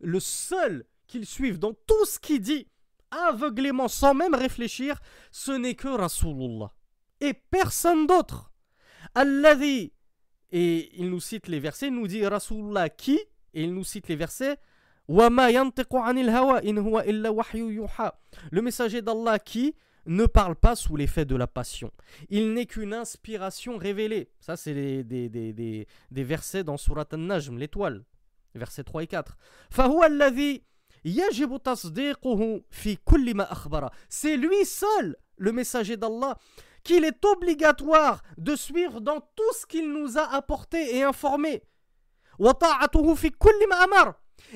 le 0.00 0.20
seul 0.20 0.84
qu'ils 1.06 1.26
suivent 1.26 1.58
dans 1.58 1.72
tout 1.72 2.04
ce 2.04 2.18
qu'il 2.18 2.40
dit, 2.40 2.68
aveuglément, 3.10 3.88
sans 3.88 4.14
même 4.14 4.34
réfléchir, 4.34 5.00
ce 5.30 5.52
n'est 5.52 5.74
que 5.74 5.88
Rasulullah. 5.88 6.72
Et 7.20 7.34
personne 7.34 8.06
d'autre. 8.06 8.52
Alladhi, 9.14 9.92
et 10.50 10.90
il 11.00 11.10
nous 11.10 11.20
cite 11.20 11.48
les 11.48 11.60
versets, 11.60 11.88
il 11.88 11.94
nous 11.94 12.06
dit 12.06 12.26
Rasulullah 12.26 12.88
qui, 12.88 13.18
et 13.52 13.62
il 13.62 13.74
nous 13.74 13.84
cite 13.84 14.08
les 14.08 14.16
versets, 14.16 14.58
le 15.06 15.28
messager 18.62 19.02
d'Allah 19.02 19.38
qui? 19.38 19.74
Ne 20.06 20.26
parle 20.26 20.56
pas 20.56 20.76
sous 20.76 20.96
l'effet 20.96 21.24
de 21.24 21.36
la 21.36 21.46
passion. 21.46 21.90
Il 22.28 22.52
n'est 22.52 22.66
qu'une 22.66 22.92
inspiration 22.92 23.76
révélée. 23.76 24.30
Ça, 24.40 24.56
c'est 24.56 24.74
des, 24.74 25.28
des, 25.28 25.86
versets 26.10 26.64
dans 26.64 26.76
Surat 26.76 27.06
An-Najm, 27.12 27.58
l'étoile, 27.58 28.04
versets 28.54 28.84
3 28.84 29.04
et 29.04 29.06
4. 29.06 29.36
C'est 34.08 34.36
lui 34.36 34.64
seul, 34.64 35.16
le 35.36 35.52
messager 35.52 35.96
d'Allah, 35.96 36.38
qu'il 36.82 37.04
est 37.04 37.24
obligatoire 37.24 38.22
de 38.36 38.56
suivre 38.56 39.00
dans 39.00 39.20
tout 39.20 39.52
ce 39.58 39.66
qu'il 39.66 39.90
nous 39.90 40.18
a 40.18 40.34
apporté 40.34 40.96
et 40.96 41.02
informé. 41.02 41.62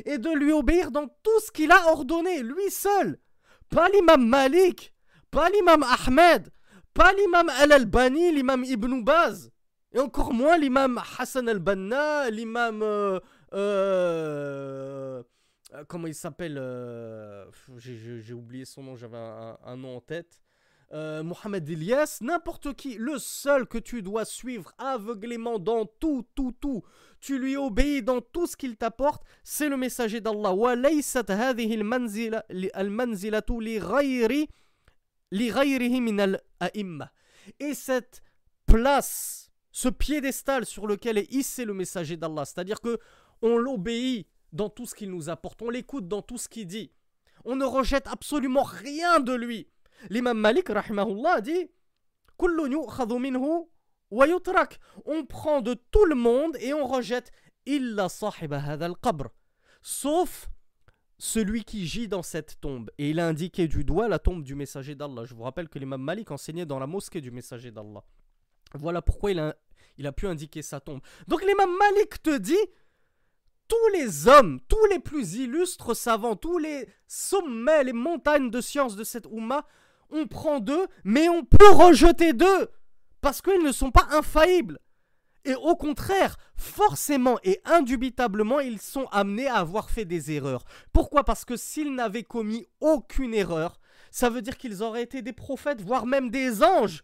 Et 0.04 0.18
de 0.18 0.36
lui 0.36 0.52
obéir 0.52 0.90
dans 0.90 1.06
tout 1.22 1.40
ce 1.40 1.50
qu'il 1.50 1.72
a 1.72 1.88
ordonné, 1.88 2.42
lui 2.42 2.70
seul. 2.70 3.18
Pas 3.70 3.88
l'imam 3.88 4.26
Malik, 4.26 4.94
pas 5.30 5.50
l'imam 5.50 5.82
Ahmed, 5.82 6.50
pas 6.94 7.12
l'imam 7.12 7.48
Al-Albani, 7.60 8.32
l'imam 8.32 8.64
Ibn 8.64 9.02
Baz, 9.02 9.50
et 9.92 9.98
encore 9.98 10.32
moins 10.32 10.56
l'imam 10.58 11.00
Hassan 11.18 11.48
al-Banna, 11.48 12.30
l'imam... 12.30 12.82
Euh, 12.82 13.20
euh, 13.54 15.22
comment 15.86 16.06
il 16.06 16.14
s'appelle 16.14 16.58
euh, 16.58 17.44
J'ai 17.76 18.34
oublié 18.34 18.64
son 18.64 18.82
nom, 18.82 18.96
j'avais 18.96 19.16
un, 19.16 19.76
nom 19.76 19.96
en 19.96 20.00
tête. 20.00 20.42
Mohamed 20.92 21.68
Ilyas, 21.68 22.18
n'importe 22.22 22.74
qui, 22.74 22.96
le 22.96 23.18
seul 23.18 23.66
que 23.66 23.76
tu 23.76 24.02
dois 24.02 24.24
suivre 24.24 24.72
aveuglément 24.78 25.58
dans 25.58 25.84
tout, 25.84 26.26
tout, 26.34 26.52
tout, 26.52 26.82
tu 27.20 27.38
lui 27.38 27.56
obéis 27.56 28.02
dans 28.02 28.22
tout 28.22 28.46
ce 28.46 28.56
qu'il 28.56 28.76
t'apporte, 28.76 29.22
c'est 29.42 29.68
le 29.68 29.76
messager 29.76 30.20
d'Allah. 30.22 30.54
Et 37.60 37.74
cette 37.74 38.22
place, 38.66 39.50
ce 39.70 39.88
piédestal 39.88 40.64
sur 40.66 40.86
lequel 40.86 41.18
est 41.18 41.32
hissé 41.32 41.64
le 41.64 41.74
messager 41.74 42.16
d'Allah, 42.16 42.44
c'est-à-dire 42.44 42.80
que 42.80 42.98
on 43.42 43.56
l'obéit 43.56 44.26
dans 44.52 44.68
tout 44.68 44.86
ce 44.86 44.94
qu'il 44.94 45.10
nous 45.10 45.28
apporte, 45.28 45.62
on 45.62 45.70
l'écoute 45.70 46.08
dans 46.08 46.22
tout 46.22 46.38
ce 46.38 46.48
qu'il 46.48 46.66
dit. 46.66 46.90
On 47.44 47.56
ne 47.56 47.64
rejette 47.64 48.06
absolument 48.08 48.62
rien 48.62 49.20
de 49.20 49.32
lui. 49.34 49.68
L'imam 50.10 50.38
Malik, 50.38 50.68
rahimahullah, 50.68 51.40
dit 51.40 51.70
On 55.04 55.24
prend 55.24 55.60
de 55.60 55.74
tout 55.90 56.04
le 56.04 56.14
monde 56.14 56.56
et 56.60 56.72
on 56.72 56.86
rejette 56.86 57.30
illa 57.66 58.08
qabr 59.02 59.28
Sauf 59.82 60.48
celui 61.18 61.64
qui 61.64 61.86
gît 61.86 62.08
dans 62.08 62.22
cette 62.22 62.60
tombe. 62.60 62.90
Et 62.98 63.10
il 63.10 63.20
a 63.20 63.26
indiqué 63.26 63.68
du 63.68 63.84
doigt 63.84 64.08
la 64.08 64.18
tombe 64.18 64.44
du 64.44 64.54
messager 64.54 64.94
d'Allah. 64.94 65.24
Je 65.24 65.34
vous 65.34 65.42
rappelle 65.42 65.68
que 65.68 65.78
l'imam 65.78 66.00
Malik 66.00 66.30
enseignait 66.30 66.66
dans 66.66 66.78
la 66.78 66.86
mosquée 66.86 67.20
du 67.20 67.30
messager 67.30 67.70
d'Allah. 67.70 68.04
Voilà 68.74 69.02
pourquoi 69.02 69.32
il 69.32 69.38
a, 69.40 70.12
pu 70.12 70.26
indiquer 70.26 70.62
sa 70.62 70.80
tombe. 70.80 71.00
Donc 71.26 71.42
l'imam 71.44 71.70
Malik 71.78 72.22
te 72.22 72.38
dit, 72.38 72.54
tous 73.66 73.88
les 73.92 74.28
hommes, 74.28 74.60
tous 74.68 74.84
les 74.90 74.98
plus 74.98 75.34
illustres 75.34 75.96
savants, 75.96 76.36
tous 76.36 76.58
les 76.58 76.88
sommets, 77.06 77.84
les 77.84 77.92
montagnes 77.92 78.50
de 78.50 78.60
science 78.60 78.96
de 78.96 79.04
cette 79.04 79.26
Oumma, 79.26 79.66
on 80.10 80.26
prend 80.26 80.60
d'eux, 80.60 80.86
mais 81.04 81.28
on 81.28 81.44
peut 81.44 81.70
rejeter 81.70 82.32
d'eux, 82.32 82.70
parce 83.20 83.42
qu'ils 83.42 83.62
ne 83.62 83.72
sont 83.72 83.90
pas 83.90 84.06
infaillibles. 84.10 84.78
Et 85.48 85.54
au 85.54 85.76
contraire, 85.76 86.36
forcément 86.58 87.38
et 87.42 87.58
indubitablement, 87.64 88.60
ils 88.60 88.82
sont 88.82 89.06
amenés 89.06 89.46
à 89.46 89.54
avoir 89.54 89.88
fait 89.88 90.04
des 90.04 90.30
erreurs. 90.30 90.62
Pourquoi? 90.92 91.24
Parce 91.24 91.46
que 91.46 91.56
s'ils 91.56 91.94
n'avaient 91.94 92.22
commis 92.22 92.66
aucune 92.80 93.32
erreur, 93.32 93.80
ça 94.10 94.28
veut 94.28 94.42
dire 94.42 94.58
qu'ils 94.58 94.82
auraient 94.82 95.04
été 95.04 95.22
des 95.22 95.32
prophètes, 95.32 95.80
voire 95.80 96.04
même 96.04 96.28
des 96.28 96.62
anges. 96.62 97.02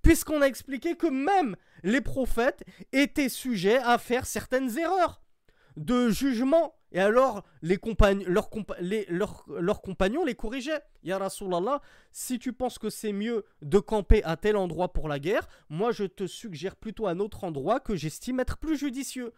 Puisqu'on 0.00 0.40
a 0.40 0.46
expliqué 0.46 0.96
que 0.96 1.08
même 1.08 1.56
les 1.82 2.00
prophètes 2.00 2.64
étaient 2.92 3.28
sujets 3.28 3.78
à 3.78 3.98
faire 3.98 4.24
certaines 4.24 4.78
erreurs 4.78 5.20
de 5.76 6.08
jugement. 6.08 6.74
Et 6.94 7.00
alors, 7.00 7.42
les 7.60 7.76
leurs, 8.24 9.82
compagnons 9.82 10.24
les 10.24 10.34
corrigeaient. 10.36 10.80
Ya 11.02 11.18
Rasulallah, 11.18 11.82
si 12.12 12.38
tu 12.38 12.52
penses 12.52 12.78
que 12.78 12.88
c'est 12.88 13.12
mieux 13.12 13.44
de 13.62 13.80
camper 13.80 14.22
à 14.22 14.36
tel 14.36 14.56
endroit 14.56 14.92
pour 14.92 15.08
la 15.08 15.18
guerre, 15.18 15.48
moi 15.68 15.90
je 15.90 16.04
te 16.04 16.28
suggère 16.28 16.76
plutôt 16.76 17.08
un 17.08 17.18
autre 17.18 17.42
endroit 17.42 17.80
que 17.80 17.96
j'estime 17.96 18.38
être 18.38 18.58
plus 18.58 18.78
judicieux. 18.78 19.32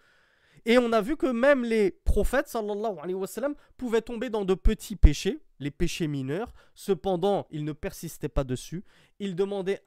Et 0.66 0.76
on 0.76 0.92
a 0.92 1.00
vu 1.00 1.16
que 1.16 1.26
même 1.26 1.64
les 1.64 1.92
prophètes, 1.92 2.48
sallallahu 2.48 2.98
alayhi 3.00 3.14
wa 3.14 3.26
sallam, 3.26 3.54
pouvaient 3.78 4.02
tomber 4.02 4.28
dans 4.28 4.44
de 4.44 4.54
petits 4.54 4.96
péchés, 4.96 5.40
les 5.58 5.70
péchés 5.70 6.08
mineurs. 6.08 6.52
Cependant, 6.74 7.46
ils 7.50 7.64
ne 7.64 7.72
persistaient 7.72 8.28
pas 8.28 8.44
dessus. 8.44 8.84
Ils 9.18 9.34
demandaient 9.34 9.80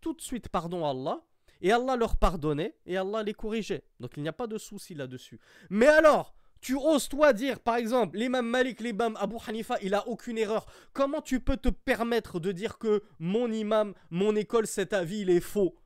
tout 0.00 0.12
de 0.12 0.20
suite 0.20 0.48
pardon 0.50 0.84
à 0.84 0.90
Allah 0.90 1.24
et 1.60 1.72
Allah 1.72 1.96
leur 1.96 2.16
pardonnait 2.16 2.76
et 2.86 2.96
Allah 2.96 3.24
les 3.24 3.34
corrigeait. 3.34 3.82
Donc 3.98 4.12
il 4.16 4.22
n'y 4.22 4.28
a 4.28 4.32
pas 4.32 4.46
de 4.46 4.58
souci 4.58 4.94
là-dessus. 4.94 5.40
Mais 5.70 5.86
alors, 5.86 6.36
tu 6.64 6.74
oses 6.74 7.08
toi 7.08 7.32
dire, 7.32 7.60
par 7.60 7.76
exemple, 7.76 8.16
l'imam 8.16 8.46
Malik, 8.46 8.80
l'imam 8.80 9.16
Abu 9.20 9.36
Hanifa, 9.46 9.76
il 9.82 9.94
a 9.94 10.08
aucune 10.08 10.38
erreur. 10.38 10.64
Comment 10.94 11.20
tu 11.20 11.38
peux 11.38 11.58
te 11.58 11.68
permettre 11.68 12.40
de 12.40 12.52
dire 12.52 12.78
que 12.78 13.02
mon 13.18 13.52
imam, 13.52 13.92
mon 14.10 14.34
école, 14.34 14.66
cet 14.66 14.94
avis, 14.94 15.20
il 15.20 15.30
est 15.30 15.40
faux? 15.40 15.76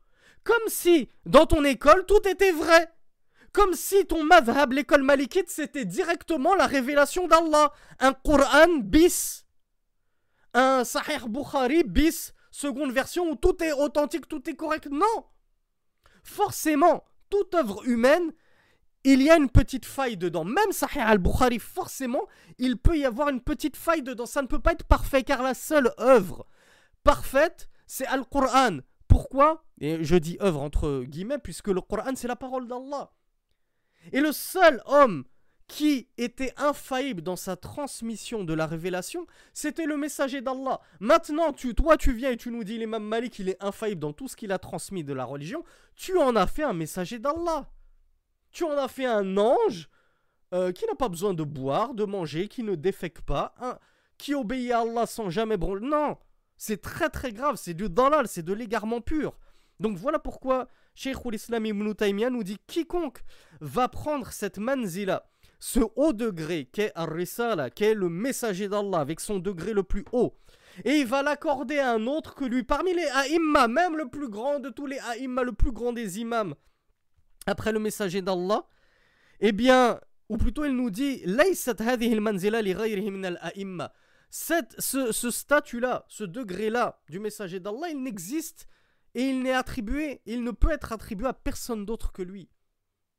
Comme 0.44 0.68
si, 0.68 1.10
dans 1.26 1.46
ton 1.46 1.64
école, 1.64 2.06
tout 2.06 2.26
était 2.28 2.52
vrai. 2.52 2.88
Comme 3.52 3.74
si 3.74 4.06
ton 4.06 4.22
madhab, 4.22 4.72
l'école 4.72 5.02
malikite, 5.02 5.50
c'était 5.50 5.84
directement 5.84 6.54
la 6.54 6.66
révélation 6.66 7.26
d'Allah. 7.26 7.72
Un 7.98 8.12
Coran 8.12 8.78
bis. 8.78 9.44
Un 10.54 10.84
Sahih 10.84 11.28
Bukhari 11.28 11.82
bis. 11.82 12.32
Seconde 12.52 12.92
version 12.92 13.28
où 13.30 13.34
tout 13.34 13.62
est 13.62 13.72
authentique, 13.72 14.28
tout 14.28 14.48
est 14.48 14.54
correct. 14.54 14.86
Non 14.90 15.24
forcément, 16.28 17.04
toute 17.30 17.54
œuvre 17.54 17.86
humaine, 17.88 18.32
il 19.04 19.22
y 19.22 19.30
a 19.30 19.36
une 19.36 19.48
petite 19.48 19.84
faille 19.84 20.16
dedans. 20.16 20.44
Même 20.44 20.72
Sahih 20.72 21.00
al-Bukhari, 21.00 21.58
forcément, 21.58 22.26
il 22.58 22.76
peut 22.76 22.98
y 22.98 23.04
avoir 23.04 23.28
une 23.28 23.40
petite 23.40 23.76
faille 23.76 24.02
dedans. 24.02 24.26
Ça 24.26 24.42
ne 24.42 24.46
peut 24.46 24.58
pas 24.58 24.72
être 24.72 24.84
parfait, 24.84 25.22
car 25.22 25.42
la 25.42 25.54
seule 25.54 25.92
œuvre 26.00 26.46
parfaite, 27.04 27.68
c'est 27.86 28.06
Al-Qur'an. 28.06 28.78
Pourquoi? 29.06 29.64
Et 29.80 30.04
je 30.04 30.16
dis 30.16 30.36
œuvre 30.42 30.60
entre 30.60 31.04
guillemets, 31.04 31.38
puisque 31.38 31.68
le 31.68 31.80
Coran, 31.80 32.12
c'est 32.14 32.28
la 32.28 32.36
parole 32.36 32.68
d'Allah. 32.68 33.12
Et 34.12 34.20
le 34.20 34.32
seul 34.32 34.82
homme 34.86 35.24
qui 35.68 36.08
était 36.16 36.54
infaillible 36.56 37.22
dans 37.22 37.36
sa 37.36 37.54
transmission 37.54 38.42
de 38.42 38.54
la 38.54 38.66
révélation, 38.66 39.26
c'était 39.52 39.84
le 39.84 39.96
messager 39.96 40.40
d'Allah. 40.40 40.80
Maintenant, 40.98 41.52
tu, 41.52 41.74
toi, 41.74 41.96
tu 41.96 42.12
viens 42.12 42.30
et 42.30 42.36
tu 42.36 42.50
nous 42.50 42.64
dis 42.64 42.78
l'imam 42.78 43.04
Malik, 43.04 43.38
il 43.38 43.50
est 43.50 43.62
infaillible 43.62 44.00
dans 44.00 44.14
tout 44.14 44.28
ce 44.28 44.36
qu'il 44.36 44.50
a 44.50 44.58
transmis 44.58 45.04
de 45.04 45.12
la 45.12 45.24
religion. 45.24 45.62
Tu 45.94 46.16
en 46.18 46.36
as 46.36 46.46
fait 46.46 46.62
un 46.62 46.72
messager 46.72 47.18
d'Allah. 47.18 47.70
Tu 48.50 48.64
en 48.64 48.76
as 48.76 48.88
fait 48.88 49.06
un 49.06 49.36
ange 49.36 49.88
euh, 50.54 50.72
qui 50.72 50.86
n'a 50.86 50.94
pas 50.94 51.08
besoin 51.08 51.34
de 51.34 51.42
boire, 51.42 51.94
de 51.94 52.04
manger, 52.04 52.48
qui 52.48 52.62
ne 52.62 52.74
défèque 52.74 53.20
pas, 53.22 53.54
qui 54.16 54.34
obéit 54.34 54.72
à 54.72 54.80
Allah 54.80 55.06
sans 55.06 55.30
jamais 55.30 55.56
branler. 55.56 55.86
Non, 55.86 56.16
c'est 56.56 56.80
très 56.80 57.08
très 57.08 57.32
grave, 57.32 57.56
c'est 57.56 57.74
du 57.74 57.88
dalal, 57.88 58.26
c'est 58.26 58.42
de 58.42 58.52
l'égarement 58.52 59.00
pur. 59.00 59.38
Donc 59.80 59.96
voilà 59.96 60.18
pourquoi 60.18 60.68
Cheikh 60.94 61.18
Islam 61.32 61.66
Ibn 61.66 61.92
Taymiyyah 61.92 62.30
nous 62.30 62.42
dit 62.42 62.58
quiconque 62.66 63.22
va 63.60 63.88
prendre 63.88 64.32
cette 64.32 64.58
manzila, 64.58 65.30
ce 65.60 65.80
haut 65.94 66.12
degré 66.12 66.64
qu'est 66.64 66.90
Ar-Risala, 66.96 67.70
qu'est 67.70 67.94
le 67.94 68.08
messager 68.08 68.68
d'Allah 68.68 68.98
avec 68.98 69.20
son 69.20 69.38
degré 69.38 69.72
le 69.72 69.84
plus 69.84 70.04
haut, 70.12 70.34
et 70.84 70.96
il 70.98 71.06
va 71.06 71.22
l'accorder 71.22 71.78
à 71.78 71.92
un 71.92 72.06
autre 72.06 72.34
que 72.34 72.44
lui, 72.44 72.64
parmi 72.64 72.94
les 72.94 73.06
Aïmma, 73.06 73.68
même 73.68 73.96
le 73.96 74.08
plus 74.08 74.28
grand 74.28 74.58
de 74.58 74.70
tous 74.70 74.86
les 74.86 74.98
Aïmma, 74.98 75.42
le 75.44 75.52
plus 75.52 75.72
grand 75.72 75.92
des 75.92 76.18
imams, 76.20 76.54
après 77.48 77.72
le 77.72 77.78
messager 77.78 78.22
d'Allah, 78.22 78.66
eh 79.40 79.52
bien, 79.52 80.00
ou 80.28 80.36
plutôt 80.36 80.64
il 80.64 80.72
nous 80.72 80.90
dit 80.90 81.22
ce, 84.30 85.12
ce 85.12 85.30
statut-là, 85.30 86.04
ce 86.08 86.24
degré-là 86.24 87.00
du 87.08 87.18
messager 87.18 87.60
d'Allah, 87.60 87.88
il 87.90 88.02
n'existe 88.02 88.66
et 89.14 89.22
il 89.22 89.42
n'est 89.42 89.52
attribué, 89.52 90.20
il 90.26 90.44
ne 90.44 90.50
peut 90.50 90.70
être 90.70 90.92
attribué 90.92 91.26
à 91.26 91.32
personne 91.32 91.84
d'autre 91.84 92.12
que 92.12 92.22
lui. 92.22 92.48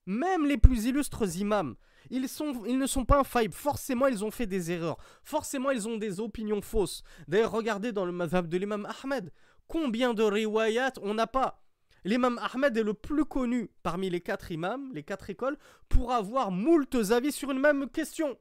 Même 0.05 0.45
les 0.45 0.57
plus 0.57 0.85
illustres 0.85 1.37
imams, 1.37 1.75
ils, 2.09 2.29
sont, 2.29 2.63
ils 2.65 2.77
ne 2.77 2.87
sont 2.87 3.05
pas 3.05 3.19
infaillibles. 3.19 3.53
Forcément, 3.53 4.07
ils 4.07 4.23
ont 4.23 4.31
fait 4.31 4.47
des 4.47 4.71
erreurs. 4.71 4.97
Forcément, 5.23 5.71
ils 5.71 5.87
ont 5.87 5.97
des 5.97 6.19
opinions 6.19 6.61
fausses. 6.61 7.03
D'ailleurs, 7.27 7.51
regardez 7.51 7.91
dans 7.91 8.05
le 8.05 8.11
madhab 8.11 8.47
de 8.47 8.57
l'imam 8.57 8.87
Ahmed. 9.03 9.31
Combien 9.67 10.13
de 10.13 10.23
riwayat 10.23 10.93
on 11.01 11.13
n'a 11.13 11.27
pas 11.27 11.61
L'imam 12.03 12.39
Ahmed 12.41 12.75
est 12.77 12.83
le 12.83 12.93
plus 12.93 13.25
connu 13.25 13.69
parmi 13.83 14.09
les 14.09 14.21
quatre 14.21 14.51
imams, 14.51 14.91
les 14.93 15.03
quatre 15.03 15.29
écoles, 15.29 15.57
pour 15.89 16.11
avoir 16.11 16.51
moult 16.51 16.95
avis 17.11 17.31
sur 17.31 17.51
une 17.51 17.59
même 17.59 17.89
question. 17.89 18.37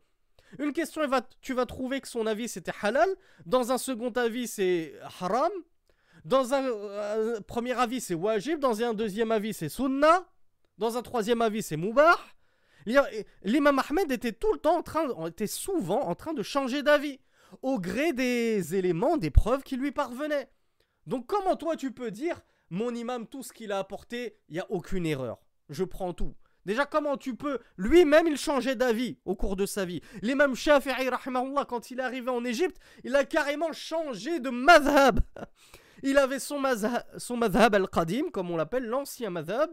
Une 0.59 0.73
question, 0.73 1.03
tu 1.43 1.53
vas 1.53 1.67
trouver 1.67 2.01
que 2.01 2.09
son 2.09 2.27
avis 2.27 2.49
c'était 2.49 2.73
halal. 2.81 3.09
Dans 3.45 3.73
un 3.73 3.79
second 3.79 4.11
avis, 4.11 4.49
c'est 4.49 4.95
haram. 5.21 5.51
Dans 6.25 6.55
un 6.55 6.65
euh, 6.65 7.41
premier 7.41 7.73
avis, 7.73 8.01
c'est 8.01 8.15
wajib. 8.15 8.59
Dans 8.59 8.83
un 8.83 8.95
deuxième 8.95 9.31
avis, 9.31 9.53
c'est 9.53 9.69
sunnah. 9.69 10.27
Dans 10.79 10.97
un 10.97 11.03
troisième 11.03 11.43
avis, 11.43 11.63
c'est 11.63 11.77
mubah. 11.77 12.19
L'imam 13.43 13.83
Ahmed 13.89 14.11
était 14.11 14.33
tout 14.33 14.53
le 14.53 14.59
temps 14.59 14.79
en 14.79 14.83
train, 14.83 15.27
était 15.27 15.47
souvent 15.47 16.03
en 16.03 16.15
train 16.15 16.33
de 16.33 16.43
changer 16.43 16.83
d'avis 16.83 17.21
au 17.63 17.79
gré 17.79 18.13
des 18.13 18.75
éléments, 18.75 19.17
des 19.17 19.31
preuves 19.31 19.63
qui 19.63 19.77
lui 19.77 19.93
parvenaient. 19.93 20.49
Donc 21.07 21.27
comment 21.27 21.57
toi 21.57 21.77
tu 21.77 21.93
peux 21.93 22.11
dire 22.11 22.41
mon 22.71 22.95
imam, 22.95 23.27
tout 23.27 23.43
ce 23.43 23.53
qu'il 23.53 23.73
a 23.73 23.79
apporté, 23.79 24.37
il 24.49 24.55
n'y 24.55 24.61
a 24.61 24.71
aucune 24.71 25.07
erreur. 25.07 25.39
Je 25.69 25.85
prends 25.85 26.13
tout. 26.13 26.35
Déjà, 26.65 26.85
comment 26.85 27.17
tu 27.17 27.35
peux 27.35 27.61
Lui-même, 27.79 28.27
il 28.27 28.37
changeait 28.37 28.77
d'avis 28.77 29.19
au 29.25 29.35
cours 29.35 29.57
de 29.57 29.65
sa 29.65 29.87
vie. 29.87 30.03
L'imam 30.21 30.55
Shafi'i, 30.55 31.09
quand 31.67 31.91
il 31.91 32.01
est 32.01 32.03
arrivé 32.03 32.31
en 32.31 32.45
Égypte, 32.45 32.77
il 33.05 33.17
a 33.17 33.25
carrément 33.25 33.73
changé 33.73 34.39
de 34.39 34.51
madhab. 34.51 35.21
Il 36.03 36.19
avait 36.19 36.39
son 36.39 36.59
madhab, 36.59 37.03
son 37.17 37.41
al-qadim, 37.41 38.31
comme 38.31 38.51
on 38.51 38.57
l'appelle, 38.57 38.85
l'ancien 38.85 39.31
madhab, 39.31 39.71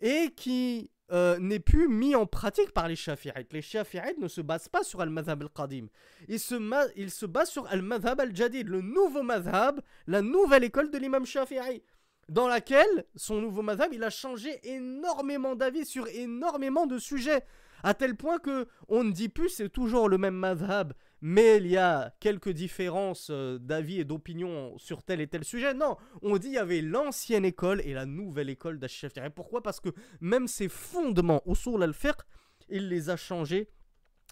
et 0.00 0.30
qui 0.36 0.92
euh, 1.10 1.38
n'est 1.38 1.58
plus 1.58 1.88
mis 1.88 2.14
en 2.14 2.24
pratique 2.24 2.72
par 2.72 2.86
les 2.86 2.96
Shafi'ites. 2.96 3.52
Les 3.52 3.60
Shafi'ites 3.60 4.18
ne 4.18 4.28
se 4.28 4.40
basent 4.40 4.68
pas 4.68 4.84
sur 4.84 5.00
al-madhab 5.00 5.42
al-qadim. 5.42 5.86
Ils 6.28 6.38
se, 6.38 6.54
ils 6.96 7.10
se 7.10 7.26
basent 7.26 7.50
sur 7.50 7.66
al-madhab 7.66 8.20
al-jadid, 8.20 8.68
le 8.68 8.80
nouveau 8.80 9.22
madhab, 9.22 9.80
la 10.06 10.22
nouvelle 10.22 10.64
école 10.64 10.90
de 10.90 10.98
l'imam 10.98 11.26
Shafi'i 11.26 11.82
dans 12.28 12.48
laquelle 12.48 13.04
son 13.14 13.40
nouveau 13.40 13.62
madhab, 13.62 13.92
il 13.92 14.04
a 14.04 14.10
changé 14.10 14.60
énormément 14.62 15.56
d'avis 15.56 15.86
sur 15.86 16.06
énormément 16.08 16.86
de 16.86 16.98
sujets, 16.98 17.42
à 17.82 17.94
tel 17.94 18.16
point 18.16 18.38
que 18.38 18.66
on 18.88 19.04
ne 19.04 19.12
dit 19.12 19.28
plus 19.28 19.48
c'est 19.48 19.68
toujours 19.68 20.08
le 20.08 20.18
même 20.18 20.34
madhab, 20.34 20.92
mais 21.20 21.56
il 21.56 21.66
y 21.68 21.76
a 21.76 22.14
quelques 22.20 22.50
différences 22.50 23.28
euh, 23.30 23.58
d'avis 23.58 24.00
et 24.00 24.04
d'opinion 24.04 24.76
sur 24.78 25.02
tel 25.02 25.20
et 25.20 25.26
tel 25.26 25.44
sujet. 25.44 25.74
Non, 25.74 25.96
on 26.22 26.36
dit 26.38 26.48
il 26.48 26.54
y 26.54 26.58
avait 26.58 26.82
l'ancienne 26.82 27.44
école 27.44 27.80
et 27.84 27.94
la 27.94 28.06
nouvelle 28.06 28.50
école 28.50 28.78
d'Ash-Shafi'i. 28.78 29.30
Pourquoi? 29.34 29.62
Parce 29.62 29.80
que 29.80 29.90
même 30.20 30.48
ses 30.48 30.68
fondements, 30.68 31.42
usul 31.46 31.82
al-fiqh, 31.82 32.20
il 32.68 32.88
les 32.88 33.10
a 33.10 33.16
changés 33.16 33.70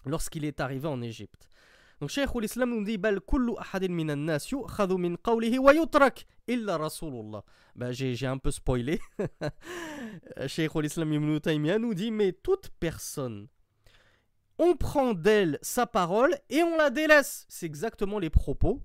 lorsqu'il 0.05 0.45
est 0.45 0.59
arrivé 0.59 0.87
en 0.87 1.01
Égypte. 1.01 1.49
Donc 1.99 2.09
Cheikh 2.09 2.29
l'Islam 2.35 2.69
nous 2.69 2.83
dit 2.83 2.99
kullu 3.27 3.53
minan 3.89 4.17
min. 4.17 4.37
Bah, 7.75 7.91
j'ai 7.91 8.27
un 8.27 8.37
peu 8.37 8.51
spoilé. 8.51 8.99
Cheikh 10.47 10.75
l'Islam 10.75 11.13
Ibn 11.13 11.77
nous 11.79 11.93
dit 11.93 12.11
mais 12.11 12.33
toute 12.33 12.69
personne 12.79 13.47
on 14.59 14.75
prend 14.75 15.13
d'elle 15.13 15.59
sa 15.61 15.85
parole 15.85 16.35
et 16.49 16.63
on 16.63 16.77
la 16.77 16.89
délaisse. 16.89 17.45
C'est 17.47 17.65
exactement 17.65 18.19
les 18.19 18.29
propos 18.29 18.81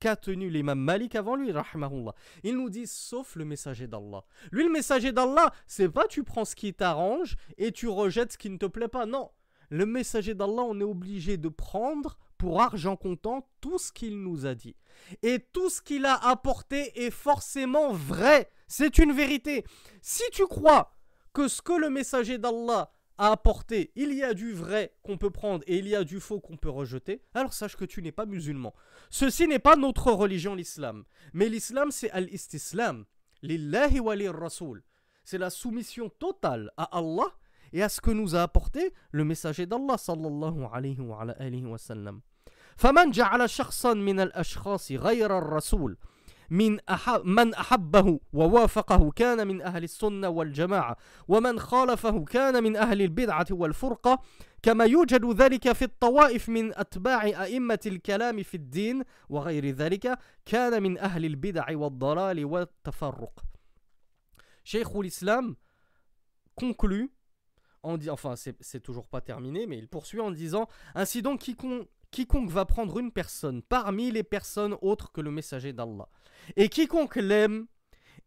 qu'a 0.00 0.16
tenu 0.16 0.50
l'imam 0.50 0.78
Malik 0.78 1.14
avant 1.14 1.36
lui. 1.36 1.52
Il 2.42 2.56
nous 2.56 2.70
dit 2.70 2.86
sauf 2.86 3.36
le 3.36 3.44
messager 3.44 3.86
d'Allah. 3.86 4.24
Lui, 4.50 4.64
le 4.64 4.70
messager 4.70 5.12
d'Allah, 5.12 5.52
c'est 5.66 5.88
pas 5.88 6.08
tu 6.08 6.24
prends 6.24 6.44
ce 6.44 6.56
qui 6.56 6.74
t'arrange 6.74 7.36
et 7.56 7.70
tu 7.70 7.86
rejettes 7.88 8.32
ce 8.32 8.38
qui 8.38 8.50
ne 8.50 8.56
te 8.56 8.66
plaît 8.66 8.88
pas. 8.88 9.06
Non. 9.06 9.30
Le 9.70 9.86
messager 9.86 10.34
d'Allah, 10.34 10.64
on 10.66 10.80
est 10.80 10.84
obligé 10.84 11.36
de 11.36 11.48
prendre 11.48 12.18
pour 12.42 12.60
argent 12.60 12.96
comptant 12.96 13.48
tout 13.60 13.78
ce 13.78 13.92
qu'il 13.92 14.20
nous 14.20 14.46
a 14.46 14.56
dit. 14.56 14.74
Et 15.22 15.38
tout 15.52 15.70
ce 15.70 15.80
qu'il 15.80 16.04
a 16.04 16.16
apporté 16.16 17.06
est 17.06 17.12
forcément 17.12 17.92
vrai. 17.92 18.50
C'est 18.66 18.98
une 18.98 19.12
vérité. 19.12 19.64
Si 20.00 20.24
tu 20.32 20.44
crois 20.48 20.92
que 21.32 21.46
ce 21.46 21.62
que 21.62 21.72
le 21.72 21.88
messager 21.88 22.38
d'Allah 22.38 22.90
a 23.16 23.30
apporté, 23.30 23.92
il 23.94 24.12
y 24.12 24.24
a 24.24 24.34
du 24.34 24.52
vrai 24.52 24.92
qu'on 25.04 25.18
peut 25.18 25.30
prendre 25.30 25.62
et 25.68 25.78
il 25.78 25.86
y 25.86 25.94
a 25.94 26.02
du 26.02 26.18
faux 26.18 26.40
qu'on 26.40 26.56
peut 26.56 26.68
rejeter, 26.68 27.22
alors 27.32 27.52
sache 27.52 27.76
que 27.76 27.84
tu 27.84 28.02
n'es 28.02 28.10
pas 28.10 28.26
musulman. 28.26 28.74
Ceci 29.08 29.46
n'est 29.46 29.60
pas 29.60 29.76
notre 29.76 30.10
religion, 30.10 30.56
l'islam. 30.56 31.04
Mais 31.34 31.48
l'islam, 31.48 31.92
c'est 31.92 32.10
al-istislam. 32.10 33.04
Lillahi 33.42 34.00
wa 34.00 34.16
rasoul. 34.32 34.82
C'est 35.22 35.38
la 35.38 35.50
soumission 35.50 36.08
totale 36.08 36.72
à 36.76 36.98
Allah 36.98 37.32
et 37.72 37.84
à 37.84 37.88
ce 37.88 38.00
que 38.00 38.10
nous 38.10 38.34
a 38.34 38.42
apporté 38.42 38.92
le 39.12 39.24
messager 39.24 39.64
d'Allah 39.64 39.96
sallallahu 39.96 40.66
alayhi 40.72 40.98
wa 40.98 41.78
sallam. 41.78 42.20
فمن 42.76 43.10
جعل 43.10 43.50
شخصا 43.50 43.94
من 43.94 44.20
الأشخاص 44.20 44.92
غير 44.92 45.38
الرسول 45.38 45.96
من 46.50 46.80
أحب 46.90 47.24
من 47.24 47.54
أحبه 47.54 48.20
ووافقه 48.32 49.10
كان 49.10 49.46
من 49.46 49.62
أهل 49.62 49.84
السنة 49.84 50.28
والجماعة 50.28 50.96
ومن 51.28 51.60
خالفه 51.60 52.24
كان 52.24 52.62
من 52.62 52.76
أهل 52.76 53.02
البدعة 53.02 53.46
والفرقة 53.50 54.22
كما 54.62 54.84
يوجد 54.84 55.24
ذلك 55.24 55.72
في 55.72 55.84
الطوائف 55.84 56.48
من 56.48 56.78
أتباع 56.78 57.22
أئمة 57.24 57.80
الكلام 57.86 58.42
في 58.42 58.54
الدين 58.54 59.02
وغير 59.28 59.70
ذلك 59.70 60.18
كان 60.46 60.82
من 60.82 60.98
أهل 60.98 61.24
البدع 61.24 61.76
والضلال 61.76 62.44
والتفرق. 62.44 63.44
شيخ 64.64 64.96
الإسلام 64.96 65.56
conclut 66.60 67.10
en 67.82 67.96
dit, 67.96 68.10
enfin 68.10 68.34
c'est 68.36 68.80
toujours 68.80 69.06
pas 69.06 69.20
terminé, 69.20 69.66
mais 69.66 69.78
il 69.78 69.88
poursuit 69.88 70.20
en 70.20 70.30
disant 70.30 70.68
Ainsi 70.94 71.22
donc, 71.22 71.40
quiconque, 71.40 71.88
quiconque 72.12 72.50
va 72.50 72.64
prendre 72.64 72.98
une 73.00 73.10
personne 73.10 73.62
parmi 73.62 74.12
les 74.12 74.22
personnes 74.22 74.76
autres 74.80 75.10
que 75.10 75.20
le 75.20 75.32
messager 75.32 75.72
d'Allah, 75.72 76.08
et 76.54 76.68
quiconque 76.68 77.16
l'aime 77.16 77.66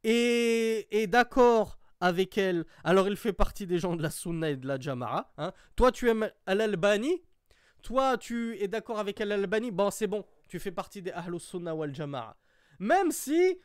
et 0.04 0.88
est 0.92 1.08
d'accord 1.08 1.80
avec 2.02 2.38
elle, 2.38 2.66
alors 2.84 3.08
il 3.08 3.16
fait 3.16 3.34
partie 3.34 3.66
des 3.66 3.80
gens 3.80 3.96
de 3.96 4.04
la 4.04 4.10
Sunna 4.10 4.50
et 4.50 4.58
de 4.58 4.68
la 4.68 4.78
Jama'a. 4.78 5.32
Hein. 5.38 5.54
Toi, 5.78 5.94
tu 5.94 6.10
aimes 6.10 6.30
Al-Albani, 6.46 7.24
toi, 7.82 8.18
tu 8.18 8.62
es 8.62 8.68
d'accord 8.68 9.00
avec 9.00 9.22
Al-Albani, 9.22 9.72
bon, 9.72 9.90
c'est 9.92 10.08
bon, 10.08 10.26
tu 10.50 10.60
fais 10.60 10.72
partie 10.72 11.02
des 11.02 11.12
Ahlus 11.12 11.40
Sunna 11.40 11.74
wal 11.74 11.96
Jama'a. 11.96 12.36
Même 12.80 13.12
si 13.12 13.60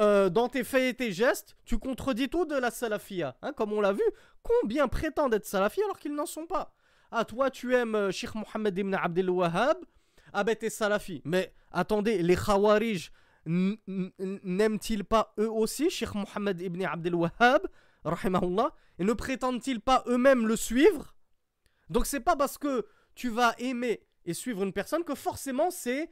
euh, 0.00 0.30
dans 0.30 0.48
tes 0.48 0.64
faits 0.64 0.94
et 0.94 0.94
tes 0.94 1.12
gestes, 1.12 1.56
tu 1.64 1.78
contredis 1.78 2.28
tout 2.28 2.44
de 2.44 2.54
la 2.54 2.70
salafia. 2.70 3.36
Hein, 3.42 3.52
comme 3.52 3.72
on 3.72 3.80
l'a 3.80 3.92
vu, 3.92 4.04
combien 4.42 4.88
prétendent 4.88 5.34
être 5.34 5.46
salafis 5.46 5.82
alors 5.82 5.98
qu'ils 5.98 6.14
n'en 6.14 6.26
sont 6.26 6.46
pas? 6.46 6.74
Ah, 7.14 7.26
toi, 7.26 7.50
tu 7.50 7.74
aimes 7.74 7.94
euh, 7.94 8.10
Sheikh 8.10 8.34
Mohammed 8.34 8.76
ibn 8.78 8.94
Abdel 8.94 9.28
Wahhab? 9.28 9.76
Ah, 10.32 10.44
ben, 10.44 10.56
t'es 10.56 10.70
salafi. 10.70 11.20
Mais 11.26 11.52
attendez, 11.70 12.22
les 12.22 12.36
Khawarij 12.36 13.10
n'aiment-ils 13.44 15.04
pas 15.04 15.34
eux 15.38 15.50
aussi 15.50 15.90
Sheikh 15.90 16.14
Mohammed 16.14 16.60
ibn 16.62 16.82
Abdel 16.82 17.14
Wahhab? 17.14 17.68
Rahimahullah 18.04 18.74
Et 18.98 19.04
ne 19.04 19.12
prétendent-ils 19.12 19.80
pas 19.80 20.02
eux-mêmes 20.06 20.46
le 20.46 20.56
suivre? 20.56 21.14
Donc, 21.90 22.06
c'est 22.06 22.20
pas 22.20 22.34
parce 22.34 22.56
que 22.56 22.86
tu 23.14 23.28
vas 23.28 23.54
aimer 23.58 24.00
et 24.24 24.32
suivre 24.32 24.62
une 24.62 24.72
personne 24.72 25.04
que 25.04 25.14
forcément 25.14 25.70
c'est 25.70 26.10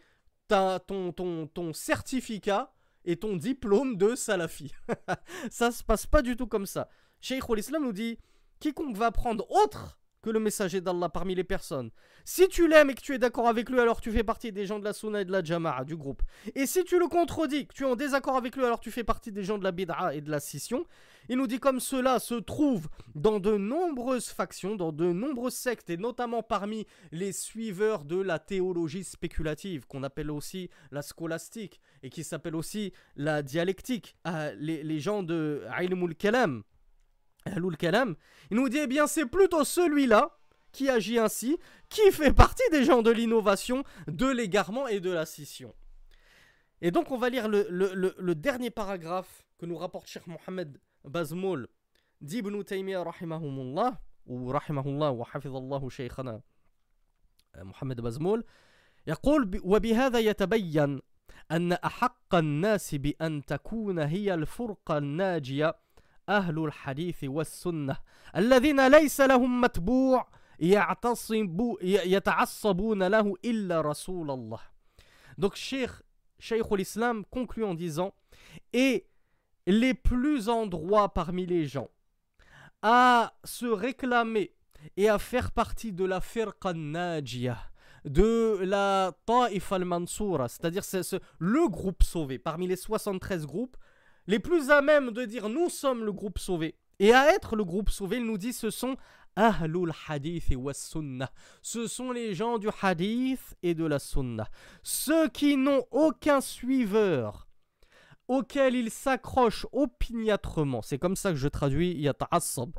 ton, 0.49 1.13
ton, 1.13 1.47
ton 1.47 1.73
certificat 1.73 2.75
et 3.07 3.17
ton 3.17 3.37
diplôme 3.37 3.97
de 3.97 4.15
salafi. 4.15 4.75
ça 5.51 5.71
se 5.71 5.83
passe 5.83 6.07
pas 6.07 6.21
du 6.21 6.37
tout 6.37 6.47
comme 6.47 6.67
ça. 6.67 6.91
Cheikh 7.23 7.45
islam 7.57 7.85
nous 7.85 7.93
dit 7.95 8.19
quiconque 8.59 8.97
va 8.97 9.11
prendre 9.11 9.51
autre 9.51 10.00
que 10.23 10.31
le 10.31 10.41
messager 10.41 10.81
d'Allah 10.81 11.09
parmi 11.09 11.35
les 11.35 11.45
personnes. 11.45 11.91
Si 12.25 12.49
tu 12.49 12.69
l'aimes 12.69 12.91
et 12.91 12.95
que 12.95 13.01
tu 13.01 13.15
es 13.15 13.19
d'accord 13.19 13.49
avec 13.49 13.71
lui, 13.71 13.81
alors 13.81 14.01
tu 14.01 14.11
fais 14.13 14.23
partie 14.23 14.53
des 14.53 14.67
gens 14.67 14.79
de 14.79 14.85
la 14.85 14.93
Sunna 14.93 15.23
et 15.23 15.25
de 15.25 15.33
la 15.33 15.43
Jama'a, 15.43 15.85
du 15.85 15.97
groupe. 15.97 16.23
Et 16.55 16.67
si 16.67 16.85
tu 16.85 16.99
le 16.99 17.09
contredis, 17.09 17.67
que 17.67 17.75
tu 17.75 17.85
es 17.85 17.87
en 17.87 17.97
désaccord 17.97 18.37
avec 18.37 18.57
lui, 18.57 18.65
alors 18.65 18.81
tu 18.81 18.91
fais 18.91 19.05
partie 19.05 19.33
des 19.33 19.45
gens 19.45 19.59
de 19.59 19.65
la 19.65 19.73
Bid'a 19.73 20.15
et 20.15 20.21
de 20.21 20.31
la 20.31 20.41
scission. 20.41 20.85
Il 21.29 21.39
nous 21.39 21.47
dit 21.47 21.61
comme 21.61 21.81
cela 21.81 22.19
se 22.19 22.35
trouve 22.35 22.89
dans 23.15 23.41
de 23.41 23.57
nombreuses 23.57 24.29
factions, 24.29 24.75
dans 24.75 24.93
de 24.93 25.13
nombreuses 25.13 25.55
sectes, 25.55 25.91
et 25.91 25.97
notamment 25.97 26.43
parmi 26.43 26.87
les 27.13 27.33
suiveurs 27.33 28.05
de 28.05 28.21
la 28.21 28.39
théologie 28.39 29.05
spéculative, 29.05 29.87
qu'on 29.87 30.03
appelle 30.03 30.31
aussi 30.31 30.71
la 30.91 31.03
scolastique, 31.03 31.81
et 32.03 32.11
qui 32.11 32.25
s'appelle 32.25 32.57
aussi 32.57 32.93
la 33.17 33.43
dialectique. 33.43 34.17
Ah, 34.25 34.53
les, 34.55 34.83
les 34.83 35.01
gens 35.01 35.23
de 35.23 35.63
Ilmul 35.81 36.15
Kalam, 36.15 36.63
Kalam, 37.78 38.16
il 38.50 38.58
nous 38.58 38.70
dit 38.70 38.80
eh 38.80 38.88
bien 38.88 39.08
c'est 39.08 39.26
plutôt 39.26 39.64
celui-là 39.64 40.38
qui 40.72 40.90
agit 40.90 41.20
ainsi, 41.20 41.58
qui 41.90 42.12
fait 42.12 42.34
partie 42.34 42.70
des 42.72 42.84
gens 42.84 43.02
de 43.02 43.12
l'innovation, 43.12 43.84
de 44.08 44.28
l'égarement 44.28 44.88
et 44.88 45.00
de 45.00 45.12
la 45.12 45.26
scission. 45.26 45.74
Et 46.82 46.92
donc 46.92 47.12
on 47.12 47.18
va 47.18 47.30
lire 47.30 47.48
le, 47.48 47.68
le, 47.70 48.16
le, 48.18 48.36
dernier 48.36 48.72
paragraphe 48.72 49.46
que 49.58 49.66
nous 49.66 49.78
rapporte 49.78 50.08
Cheikh 50.08 50.28
Mohamed 50.28 50.80
Bazmoul 51.06 51.68
d'Ibn 52.20 52.64
Taymiyyah 52.64 53.04
rahimahumullah 53.04 54.02
ou 54.26 54.50
rahimahullah 54.52 55.14
wa 55.14 55.28
hafidallahu 55.34 55.90
shaykhana 55.90 56.42
محمد 57.64 58.02
بازمول 58.02 58.44
يقول 59.08 59.62
وبهذا 59.64 60.20
يتبين 60.20 61.00
أن 61.52 61.72
أحق 61.74 62.36
الناس 62.36 62.96
بأن 62.96 63.46
تكون 63.46 64.00
هي 64.00 64.34
الفرقة 64.34 64.98
الناجية 64.98 65.76
أهل 66.30 66.60
الحديث 66.66 67.24
والسنة 67.24 67.98
الذين 68.36 68.88
ليس 68.88 69.22
لهم 69.22 69.62
متبوع 69.62 70.28
يتعصبون 71.80 73.04
له 73.04 73.36
إلا 73.46 73.82
رسول 73.82 74.32
الله 74.32 74.60
Donc 75.38 75.56
Cheikh, 75.56 75.92
Cheikh 76.40 76.72
l'Islam 76.72 77.26
conclut 77.26 77.66
en 77.66 77.74
disant 77.74 78.14
Et 78.74 79.08
les 79.68 79.94
plus 79.94 80.48
en 80.50 80.66
droit 80.66 81.14
parmi 81.14 81.46
les 81.46 81.66
gens 81.66 81.90
à 82.82 83.34
se 83.44 83.66
réclamer 83.66 84.54
et 84.96 85.10
à 85.10 85.18
faire 85.18 85.52
partie 85.52 85.92
de 85.92 86.06
la 86.06 86.22
firqa 86.22 86.74
najiyah, 86.74 87.58
de 88.06 88.60
la 88.62 89.12
Ta'if 89.26 89.72
al-Mansoura, 89.72 90.48
c'est-à-dire 90.48 90.84
c'est 90.84 91.02
le 91.40 91.68
groupe 91.68 92.04
sauvé 92.04 92.38
parmi 92.38 92.68
les 92.68 92.76
73 92.76 93.48
groupes, 93.48 93.76
les 94.31 94.39
plus 94.39 94.71
à 94.71 94.81
même 94.81 95.11
de 95.11 95.25
dire 95.25 95.49
nous 95.49 95.69
sommes 95.69 96.05
le 96.05 96.13
groupe 96.13 96.39
sauvé. 96.39 96.77
Et 97.01 97.13
à 97.13 97.35
être 97.35 97.57
le 97.57 97.65
groupe 97.65 97.91
sauvé, 97.91 98.19
il 98.19 98.27
nous 98.27 98.39
dit 98.39 98.53
ce 98.53 98.71
sont 98.71 98.97
Ahlul 99.35 99.93
Hadith 100.07 100.55
wa 100.55 100.73
Sunnah. 100.73 101.33
Ce 101.63 101.89
sont 101.89 102.13
les 102.13 102.33
gens 102.33 102.59
du 102.59 102.69
Hadith 102.81 103.57
et 103.65 103.75
de 103.75 103.85
la 103.85 103.99
Sunnah. 103.99 104.49
Ceux 104.85 105.29
qui 105.31 105.57
n'ont 105.57 105.85
aucun 105.91 106.41
suiveur 106.41 107.49
auquel 108.29 108.77
ils 108.77 108.93
s'accrochent 108.93 109.67
opiniâtrement. 109.73 110.81
C'est 110.81 110.99
comme 110.99 111.17
ça 111.17 111.31
que 111.31 111.37
je 111.37 111.49
traduis 111.49 111.95
Yata'assab. 111.95 112.79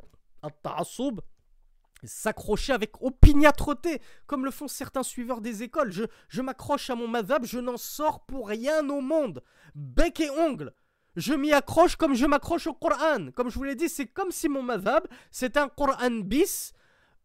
S'accrocher 2.05 2.71
avec 2.71 3.01
opiniâtreté, 3.01 4.01
comme 4.25 4.45
le 4.45 4.51
font 4.51 4.69
certains 4.69 5.03
suiveurs 5.03 5.41
des 5.41 5.63
écoles. 5.63 5.91
Je, 5.91 6.05
je 6.29 6.41
m'accroche 6.41 6.89
à 6.89 6.95
mon 6.95 7.09
madhab, 7.09 7.43
je 7.43 7.59
n'en 7.59 7.75
sors 7.75 8.25
pour 8.25 8.47
rien 8.47 8.89
au 8.89 9.01
monde. 9.01 9.43
Bec 9.75 10.21
et 10.21 10.29
ongle. 10.29 10.73
Je 11.16 11.32
m'y 11.32 11.52
accroche 11.52 11.96
comme 11.96 12.14
je 12.14 12.26
m'accroche 12.26 12.66
au 12.66 12.74
Coran. 12.74 13.30
Comme 13.34 13.50
je 13.50 13.54
vous 13.56 13.64
l'ai 13.64 13.74
dit, 13.74 13.88
c'est 13.88 14.06
comme 14.06 14.30
si 14.30 14.48
mon 14.48 14.62
madhab, 14.62 15.06
c'est 15.30 15.56
un 15.56 15.68
Coran 15.68 16.10
bis 16.22 16.72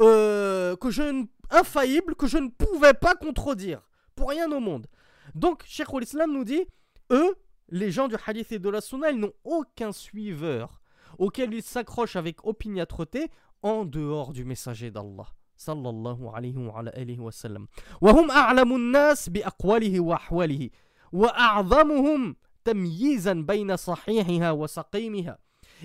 euh, 0.01 0.75
que 0.77 0.89
je, 0.89 1.25
infaillible 1.49 2.15
que 2.15 2.27
je 2.27 2.37
ne 2.37 2.49
pouvais 2.49 2.93
pas 2.93 3.15
contredire. 3.15 3.81
Pour 4.15 4.29
rien 4.29 4.51
au 4.51 4.59
monde. 4.59 4.87
Donc, 5.35 5.63
Cheikh 5.65 5.87
islam 6.01 6.31
nous 6.31 6.43
dit, 6.43 6.65
eux, 7.11 7.35
les 7.69 7.91
gens 7.91 8.07
du 8.07 8.15
hadith 8.25 8.51
et 8.51 8.59
de 8.59 8.69
la 8.69 8.81
sunna, 8.81 9.11
ils 9.11 9.19
n'ont 9.19 9.33
aucun 9.43 9.91
suiveur 9.91 10.81
auquel 11.17 11.53
ils 11.53 11.63
s'accrochent 11.63 12.15
avec 12.15 12.45
opiniâtreté 12.45 13.29
en 13.61 13.85
dehors 13.85 14.31
du 14.33 14.45
messager 14.45 14.91
d'Allah. 14.91 15.27
Sallallahu 15.55 16.29
alayhi 16.33 16.57
wa 16.57 16.79
alayhi 16.79 17.19
wa 17.19 17.31
sallam. 17.31 17.67
وهم 18.01 18.31
أعلم 18.31 18.75
الناس 18.75 19.29
بأقواله 19.29 19.99
وأحواله 19.99 20.69
وأعظمهم 21.11 22.35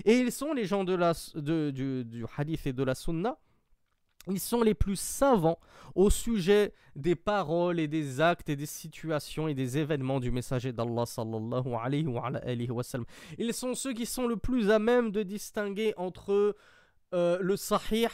et 0.04 0.18
ils 0.18 0.32
sont 0.32 0.52
les 0.52 0.64
gens 0.64 0.84
du, 0.84 1.72
du 2.04 2.24
hadith 2.36 2.66
et 2.66 2.72
de 2.72 2.82
la 2.82 2.94
sunna. 2.94 3.38
Ils 4.28 4.40
sont 4.40 4.62
les 4.62 4.74
plus 4.74 4.98
savants 4.98 5.58
au 5.94 6.08
sujet 6.08 6.72
des 6.94 7.16
paroles 7.16 7.80
et 7.80 7.88
des 7.88 8.20
actes 8.20 8.48
et 8.48 8.56
des 8.56 8.66
situations 8.66 9.48
et 9.48 9.54
des 9.54 9.78
événements 9.78 10.20
du 10.20 10.30
messager 10.30 10.72
d'Allah 10.72 11.06
sallallahu 11.06 11.74
alayhi 11.74 12.06
wa. 12.06 12.84
Ils 13.38 13.52
sont 13.52 13.74
ceux 13.74 13.92
qui 13.92 14.06
sont 14.06 14.26
le 14.26 14.36
plus 14.36 14.70
à 14.70 14.78
même 14.78 15.10
de 15.10 15.22
distinguer 15.22 15.92
entre 15.96 16.54
euh, 17.14 17.38
le 17.40 17.56
sahih, 17.56 18.08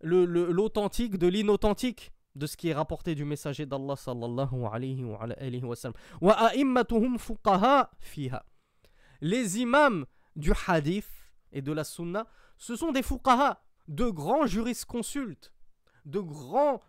l'authentique 0.00 1.18
de 1.18 1.26
l'inauthentique 1.26 2.12
de 2.36 2.46
ce 2.46 2.56
qui 2.56 2.68
est 2.68 2.74
rapporté 2.74 3.14
du 3.14 3.24
messager 3.24 3.66
d'Allah 3.66 3.96
sallallahu 3.96 4.66
alayhi 4.70 5.04
wa, 5.04 5.22
alayhi 5.22 5.64
wa 5.64 5.74
sallam. 5.74 5.94
Les 9.20 9.58
imams 9.58 10.06
du 10.36 10.52
hadith 10.66 11.08
et 11.52 11.62
de 11.62 11.72
la 11.72 11.84
sunna, 11.84 12.26
ce 12.58 12.76
sont 12.76 12.92
des 12.92 13.02
fuqaha 13.02 13.62
de 13.88 14.10
grands 14.10 14.46
jurisconsultes, 14.46 15.52
de 16.04 16.20
grands 16.20 16.82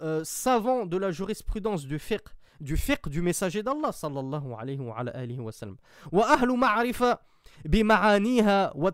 euh, 0.00 0.24
savants 0.24 0.86
de 0.86 0.96
la 0.96 1.10
jurisprudence 1.10 1.84
du 1.84 1.98
fiqh, 1.98 2.28
du 2.60 2.76
fiqh 2.76 3.08
du 3.08 3.20
messager 3.20 3.62
d'Allah 3.62 3.92
sallallahu 3.92 4.54
alayhi 4.58 4.80
wa 4.80 4.96
alihi 4.96 5.40
wa 5.40 5.52
sallam. 5.52 5.76
Wa 6.12 6.32
ahlu 6.32 6.56
ma'rifa 6.56 7.20
bima'aniha 7.66 8.72
wa 8.74 8.90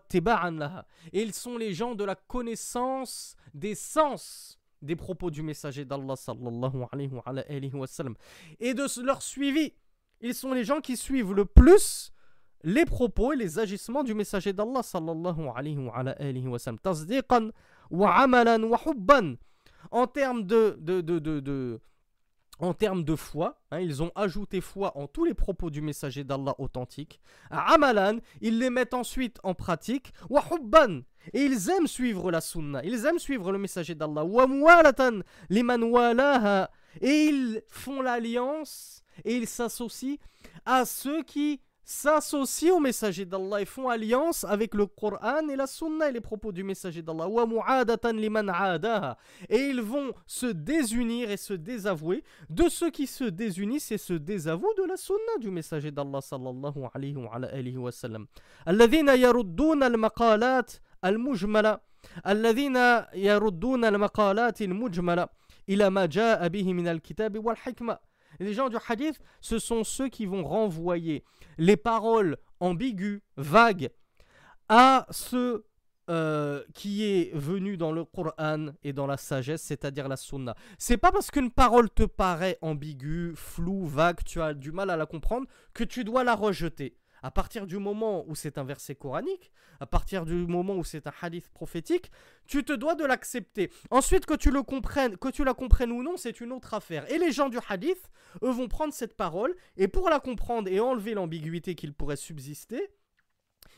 laha. 0.51 0.87
Ils 1.13 1.33
sont 1.33 1.57
les 1.57 1.73
gens 1.73 1.95
de 1.95 2.05
la 2.05 2.17
connaissance 2.17 3.37
des 3.55 3.77
sens 3.77 4.60
des 4.83 4.97
propos 4.97 5.31
du 5.31 5.43
messager 5.43 5.85
d'Allah 5.85 6.16
sallallahu 6.16 6.85
alayhi 6.93 7.72
wa 7.74 7.87
sallam 7.87 8.14
et 8.59 8.74
de 8.74 9.03
leur 9.05 9.22
suivi. 9.22 9.72
Ils 10.20 10.35
sont 10.35 10.53
les 10.53 10.64
gens 10.64 10.81
qui 10.81 10.97
suivent 10.97 11.33
le 11.33 11.45
plus 11.45 12.12
les 12.62 12.85
propos 12.85 13.33
et 13.33 13.37
les 13.37 13.59
agissements 13.59 14.03
du 14.03 14.14
messager 14.14 14.53
d'Allah 14.53 14.83
sallallahu 14.83 15.49
alayhi 15.55 15.78
wa, 15.78 15.97
alayhi 15.97 16.47
wa 16.47 16.59
sallam. 16.59 16.78
Tasdiqan 16.78 17.51
wa 17.91 18.14
amalan 18.16 18.62
wa 18.64 18.78
hubban. 18.85 19.37
En 19.91 20.07
termes 20.07 20.45
de, 20.45 21.81
en 22.61 22.75
termes 22.75 23.05
de 23.05 23.17
foi, 23.17 23.59
hein, 23.71 23.81
ils 23.81 24.03
ont 24.03 24.13
ajouté 24.15 24.61
foi 24.61 24.97
en 24.97 25.07
tous 25.07 25.25
les 25.25 25.35
propos 25.35 25.71
du 25.71 25.81
messager 25.81 26.25
d'Allah 26.25 26.55
authentique. 26.59 27.21
Amalan, 27.51 28.19
ils 28.41 28.59
les 28.59 28.71
mettent 28.71 28.95
ensuite 28.95 29.39
en 29.43 29.55
pratique. 29.55 30.13
Wa 30.29 30.45
hubban. 30.51 31.01
Et 31.33 31.43
ils 31.43 31.71
aiment 31.71 31.87
suivre 31.87 32.31
la 32.31 32.41
sunna, 32.41 32.83
ils 32.85 33.05
aiment 33.05 33.19
suivre 33.19 33.53
le 33.53 33.59
messager 33.59 33.95
d'Allah. 33.95 34.25
Wa 34.25 34.47
muwalatan 34.47 35.21
liman 35.49 35.83
walaha. 35.83 36.71
Et 37.01 37.27
ils 37.27 37.63
font 37.69 38.03
l'alliance 38.03 39.03
et 39.25 39.37
ils 39.37 39.47
s'associent 39.47 40.17
à 40.65 40.85
ceux 40.85 41.23
qui 41.23 41.61
s'associent 41.89 42.78
au 42.78 42.80
messager 42.80 43.26
d'Allah 43.26 43.62
et 43.62 43.66
font 43.66 43.89
alliance 43.89 44.43
avec 44.43 44.74
le 44.74 44.88
Coran 44.88 45.47
et 45.49 45.56
la 45.56 45.68
Sunna 45.68 46.10
et 46.10 46.12
les 46.12 46.20
propos 46.20 46.51
du 46.51 46.64
messager 46.64 47.03
d'Allah. 47.03 47.28
Et 49.49 49.60
ils 49.70 49.82
vont 49.82 50.12
se 50.26 50.47
désunir 50.47 51.30
et 51.30 51.38
se 51.38 51.53
désavouer 51.53 52.24
de 52.49 52.68
ceux 52.70 52.89
qui 52.89 53.06
se 53.06 53.26
désunissent 53.26 53.91
et 53.91 53.99
se 53.99 54.14
désavouent 54.14 54.74
de 54.78 54.84
la 54.84 54.97
Sunna 54.97 55.38
du 55.39 55.51
messager 55.51 55.91
d'Allah 55.91 56.22
sallallahu 56.22 56.89
alayhi 56.93 57.16
wa 57.16 57.32
alayhi 57.36 57.78
wa 57.78 57.91
sallam. 57.91 58.26
الذين 58.68 59.10
يردون 59.10 59.84
المقالات 59.84 60.72
المجملة 61.06 61.80
الذين 62.28 62.78
يردون 63.14 63.86
المقالات 63.86 64.62
المجملة 64.62 65.28
إلى 65.70 65.89
ما 65.89 66.06
جاء 66.06 66.47
به 66.47 66.74
من 66.74 66.88
الكتاب 66.88 67.45
والحكمة 67.45 67.97
les 68.41 68.55
gens 68.55 68.68
du 68.68 68.76
hadith, 68.88 69.20
ce 69.41 69.59
sont 69.59 69.84
ceux 69.84 70.09
qui 70.09 70.26
vont 70.26 70.43
renvoyer 70.43 71.24
les 71.59 71.76
paroles 71.76 72.36
ambiguës, 72.59 73.20
vagues, 73.36 73.91
à 74.68 75.07
ce 75.11 75.64
euh, 76.11 76.64
qui 76.74 77.05
est 77.05 77.30
venu 77.34 77.76
dans 77.76 77.93
le 77.93 78.05
Coran 78.05 78.70
et 78.82 78.93
dans 78.93 79.07
la 79.07 79.16
sagesse, 79.16 79.62
c'est-à-dire 79.62 80.09
la 80.09 80.16
sunna. 80.16 80.57
C'est 80.78 80.97
pas 80.97 81.12
parce 81.12 81.30
qu'une 81.30 81.51
parole 81.51 81.88
te 81.88 82.03
paraît 82.03 82.59
ambiguë, 82.62 83.34
floue, 83.36 83.86
vague, 83.86 84.24
tu 84.24 84.41
as 84.41 84.55
du 84.55 84.72
mal 84.72 84.91
à 84.91 84.97
la 84.97 85.07
comprendre, 85.07 85.47
que 85.72 85.84
tu 85.84 86.03
dois 86.03 86.24
la 86.24 86.34
rejeter. 86.34 86.97
À 87.23 87.31
partir 87.31 87.66
du 87.66 87.79
moment 87.79 88.25
où 88.27 88.35
c'est 88.35 88.59
un 88.59 88.64
verset 88.64 88.95
coranique, 88.95 89.53
à 89.81 89.87
partir 89.87 90.25
du 90.25 90.35
moment 90.35 90.77
où 90.77 90.85
c'est 90.85 91.07
un 91.07 91.12
hadith 91.21 91.49
prophétique, 91.49 92.11
tu 92.47 92.64
te 92.64 92.73
dois 92.73 92.95
de 92.95 93.05
l'accepter. 93.05 93.71
Ensuite, 93.91 94.27
que 94.27 94.35
tu 94.35 94.51
le 94.51 94.62
comprennes, 94.62 95.16
que 95.16 95.29
tu 95.29 95.45
la 95.45 95.55
comprennes 95.55 95.93
ou 95.93 96.03
non, 96.03 96.16
c'est 96.16 96.41
une 96.41 96.53
autre 96.53 96.75
affaire. 96.75 97.11
Et 97.11 97.18
les 97.18 97.33
gens 97.33 97.49
du 97.49 97.59
hadith, 97.68 98.11
eux, 98.43 98.51
vont 98.51 98.68
prendre 98.68 98.93
cette 98.93 99.16
parole 99.16 99.55
et 99.77 99.89
pour 99.89 100.11
la 100.11 100.21
comprendre 100.21 100.68
et 100.68 100.81
enlever 100.81 101.14
l'ambiguïté 101.14 101.75
qu'il 101.75 101.95
pourrait 101.95 102.16
subsister, 102.16 102.91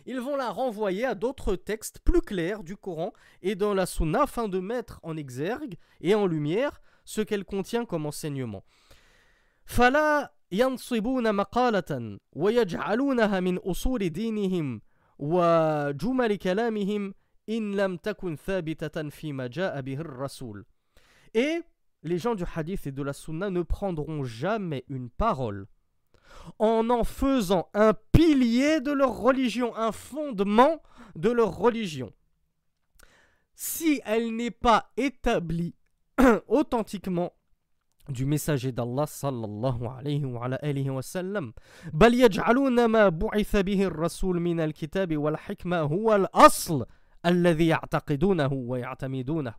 ils 0.07 0.20
vont 0.20 0.36
la 0.36 0.51
renvoyer 0.51 1.05
à 1.05 1.14
d'autres 1.14 1.57
textes 1.57 2.01
plus 2.01 2.20
clairs 2.20 2.62
du 2.62 2.76
Coran 2.76 3.12
et 3.40 3.55
dans 3.55 3.74
la 3.74 3.86
Sunna 3.86 4.22
afin 4.22 4.49
de 4.49 4.59
mettre 4.59 5.01
en 5.03 5.16
exergue 5.16 5.76
et 6.01 6.14
en 6.14 6.26
lumière 6.26 6.80
ce 7.05 7.20
qu'elle 7.20 7.45
contient 7.45 7.84
comme 7.84 8.07
enseignement. 8.07 8.64
Fala 9.64 10.34
ينصبون 10.51 11.36
مقالة 11.36 12.19
ويجعلونها 12.34 13.39
من 13.39 13.57
أصول 13.57 14.09
دينهم 14.09 14.82
وجمل 15.19 16.36
كلامهم 16.36 17.13
إن 17.49 17.75
لم 17.75 17.97
تكن 17.97 18.36
ثابتة 18.36 19.09
فيما 19.09 19.47
جاء 19.47 19.82
به 19.82 19.99
الرسول. 19.99 20.65
Et 21.34 21.61
les 22.03 22.17
gens 22.17 22.36
du 22.36 22.43
hadith 22.55 22.88
et 22.88 22.91
de 22.91 23.03
la 23.03 23.13
sunna 23.13 23.49
ne 23.49 23.61
prendront 23.61 24.23
jamais 24.23 24.86
une 24.88 25.09
parole 25.09 25.67
en 26.59 26.89
en 26.89 27.03
faisant 27.03 27.69
un 27.73 27.93
pilier 28.11 28.82
de 28.82 28.91
leur 28.91 29.17
religion, 29.17 29.75
un 29.75 29.91
fondement 29.91 30.82
de 31.15 31.30
leur 31.30 31.55
religion. 31.57 32.13
Si 33.55 34.01
elle 34.05 34.36
n'est 34.36 34.51
pas 34.51 34.91
établie 34.97 35.75
authentiquement 36.47 37.34
du 38.09 38.25
messager 38.25 38.71
d'Allah 38.71 39.05
sallallahu 39.05 39.86
alayhi 39.86 40.25
wa 40.25 40.45
alayhi 40.45 40.89
wa 40.89 41.01
sallam 41.01 41.53
بل 41.93 42.13
يجعلون 42.13 42.86
ما 42.86 43.09
بعث 43.09 43.55
به 43.55 43.84
الرسول 43.84 44.39
من 44.39 44.59
الكتاب 44.59 45.17
والحكمة 45.17 45.80
هو 45.82 46.15
الأصل 46.15 46.86
الذي 47.25 47.67
يعتقدونه 47.67 48.53
ويعتمدونه 48.53 49.53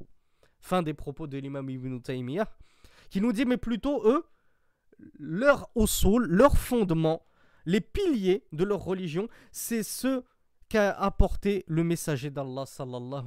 Fin 0.61 0.83
des 0.83 0.95
propos 0.95 1.27
de 1.27 1.39
l'imam 1.39 1.69
Ibn 1.71 1.99
Taymiyyah 2.01 2.49
qui 3.11 3.21
nous 3.21 3.33
dit 3.33 3.45
mais 3.45 3.57
plutôt 3.59 4.03
eux 4.09 4.25
leur 5.19 5.71
usul, 5.77 6.25
leur 6.25 6.57
fondement, 6.57 7.23
les 7.67 7.81
piliers 7.81 8.45
de 8.53 8.65
leur 8.65 8.83
religion, 8.85 9.29
c'est 9.53 9.83
ce 9.83 10.23
qu'a 10.70 10.92
apporté 10.92 11.64
le 11.68 11.84
messager 11.84 12.30
d'Allah 12.30 12.66
sallallahu. 12.66 13.26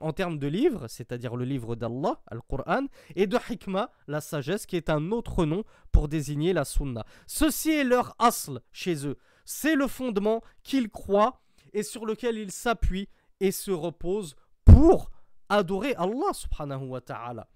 En 0.00 0.12
termes 0.12 0.38
de 0.38 0.46
livres, 0.46 0.88
c'est-à-dire 0.88 1.36
le 1.36 1.44
livre 1.44 1.76
d'Allah, 1.76 2.20
Al-Qur'an, 2.26 2.86
et 3.14 3.26
de 3.26 3.38
hikmah, 3.48 3.90
la 4.06 4.20
sagesse, 4.20 4.66
qui 4.66 4.76
est 4.76 4.90
un 4.90 5.10
autre 5.10 5.44
nom 5.44 5.64
pour 5.90 6.08
désigner 6.08 6.52
la 6.52 6.64
sunna. 6.64 7.04
Ceci 7.26 7.70
est 7.70 7.84
leur 7.84 8.14
asl 8.18 8.60
chez 8.72 9.06
eux. 9.06 9.16
C'est 9.44 9.74
le 9.74 9.86
fondement 9.86 10.42
qu'ils 10.62 10.90
croient 10.90 11.40
et 11.72 11.82
sur 11.82 12.06
lequel 12.06 12.36
ils 12.38 12.52
s'appuient 12.52 13.08
et 13.40 13.50
se 13.50 13.70
reposent 13.70 14.36
pour 14.64 15.10
adorer 15.48 15.94
Allah 15.94 16.32
subhanahu 16.32 16.86
wa 16.88 17.00
ta'ala. 17.00 17.48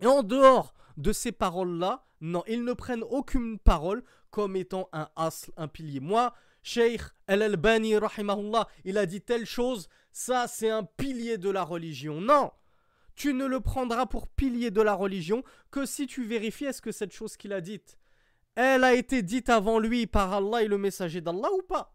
Et 0.00 0.06
en 0.06 0.22
dehors 0.22 0.74
de 0.96 1.12
ces 1.12 1.32
paroles-là, 1.32 2.04
non, 2.20 2.42
ils 2.48 2.64
ne 2.64 2.72
prennent 2.72 3.04
aucune 3.04 3.58
parole 3.58 4.02
comme 4.30 4.56
étant 4.56 4.88
un 4.92 5.08
asl, 5.16 5.50
un 5.56 5.68
pilier. 5.68 6.00
Moi, 6.00 6.34
Sheikh 6.62 7.02
Al-Albani, 7.26 7.94
il 8.84 8.98
a 8.98 9.06
dit 9.06 9.20
telle 9.20 9.46
chose, 9.46 9.88
ça 10.12 10.46
c'est 10.46 10.70
un 10.70 10.84
pilier 10.84 11.38
de 11.38 11.50
la 11.50 11.62
religion. 11.62 12.20
Non 12.20 12.52
Tu 13.14 13.34
ne 13.34 13.46
le 13.46 13.60
prendras 13.60 14.06
pour 14.06 14.28
pilier 14.28 14.70
de 14.70 14.82
la 14.82 14.94
religion 14.94 15.42
que 15.70 15.86
si 15.86 16.06
tu 16.06 16.24
vérifies 16.24 16.66
est-ce 16.66 16.82
que 16.82 16.92
cette 16.92 17.12
chose 17.12 17.36
qu'il 17.36 17.52
a 17.52 17.60
dite, 17.60 17.98
elle 18.54 18.84
a 18.84 18.94
été 18.94 19.22
dite 19.22 19.50
avant 19.50 19.78
lui 19.78 20.06
par 20.06 20.32
Allah 20.32 20.62
et 20.62 20.68
le 20.68 20.78
messager 20.78 21.20
d'Allah 21.20 21.48
ou 21.52 21.62
pas? 21.62 21.94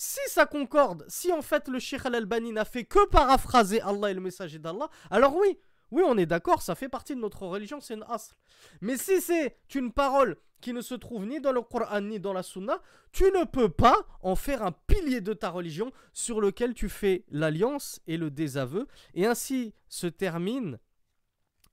Si 0.00 0.20
ça 0.28 0.46
concorde, 0.46 1.04
si 1.08 1.32
en 1.32 1.42
fait 1.42 1.66
le 1.66 1.80
Sheikh 1.80 2.06
Al-Albani 2.06 2.52
n'a 2.52 2.64
fait 2.64 2.84
que 2.84 3.04
paraphraser 3.08 3.80
Allah 3.80 4.12
et 4.12 4.14
le 4.14 4.20
messager 4.20 4.60
d'Allah, 4.60 4.88
alors 5.10 5.34
oui, 5.36 5.58
oui, 5.90 6.02
on 6.06 6.18
est 6.18 6.26
d'accord, 6.26 6.62
ça 6.62 6.74
fait 6.74 6.88
partie 6.88 7.14
de 7.14 7.20
notre 7.20 7.46
religion, 7.46 7.80
c'est 7.80 7.94
une 7.94 8.04
asr. 8.08 8.36
Mais 8.80 8.96
si 8.96 9.20
c'est 9.20 9.56
une 9.74 9.92
parole 9.92 10.36
qui 10.60 10.72
ne 10.72 10.80
se 10.80 10.94
trouve 10.94 11.26
ni 11.26 11.40
dans 11.40 11.52
le 11.52 11.62
Coran 11.62 12.00
ni 12.00 12.18
dans 12.18 12.32
la 12.32 12.42
Sunna, 12.42 12.80
tu 13.12 13.24
ne 13.24 13.44
peux 13.44 13.68
pas 13.68 13.96
en 14.22 14.34
faire 14.34 14.62
un 14.62 14.72
pilier 14.72 15.20
de 15.20 15.32
ta 15.32 15.50
religion 15.50 15.92
sur 16.12 16.40
lequel 16.40 16.74
tu 16.74 16.88
fais 16.88 17.24
l'alliance 17.30 18.00
et 18.06 18.16
le 18.16 18.30
désaveu. 18.30 18.86
Et 19.14 19.26
ainsi 19.26 19.74
se 19.88 20.06
termine 20.06 20.78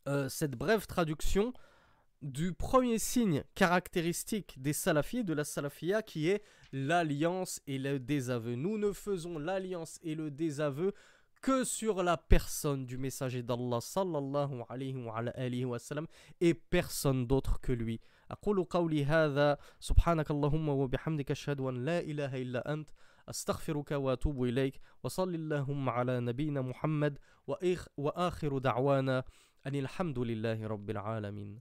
euh, 0.07 0.29
cette 0.29 0.55
brève 0.55 0.85
traduction 0.85 1.53
du 2.21 2.53
premier 2.53 2.99
signe 2.99 3.43
caractéristique 3.55 4.61
des 4.61 4.73
salafis, 4.73 5.23
de 5.23 5.33
la 5.33 5.43
salafia, 5.43 6.01
qui 6.01 6.29
est 6.29 6.43
l'alliance 6.71 7.61
et 7.67 7.77
le 7.77 7.99
désaveu. 7.99 8.55
Nous 8.55 8.77
ne 8.77 8.91
faisons 8.91 9.37
l'alliance 9.39 9.99
et 10.03 10.15
le 10.15 10.31
désaveu 10.31 10.93
que 11.44 11.64
sur 11.64 12.02
la 12.02 12.16
personne 12.16 12.84
du 12.86 12.98
messager 12.98 13.42
d'Allah 13.42 13.80
sallallahu 13.80 14.62
alayhi 14.68 14.94
wa 14.94 15.16
alihi 15.16 15.64
wa 15.64 15.78
sallam 15.78 16.06
et 16.40 16.54
personne 16.54 17.26
d'autre 17.26 17.60
que 17.60 17.72
lui. 17.72 18.00
أقول 18.30 18.64
قولي 18.64 19.04
هذا 19.04 19.58
سبحانك 19.80 20.30
اللهم 20.30 20.68
وبحمدك 20.68 21.30
أشهد 21.30 21.60
أن 21.60 21.84
لا 21.84 22.00
إله 22.00 22.42
إلا 22.42 22.72
أنت 22.72 22.90
أستغفرك 23.28 23.90
وأتوب 23.90 24.44
إليك 24.44 24.80
وصل 25.02 25.34
اللهم 25.34 25.88
على 25.88 26.20
نبينا 26.20 26.62
محمد 26.62 27.18
وآخر 27.96 28.58
دعوانا 28.58 29.24
أن 29.66 29.74
الحمد 29.74 30.18
لله 30.18 30.66
رب 30.66 30.90
العالمين 30.90 31.60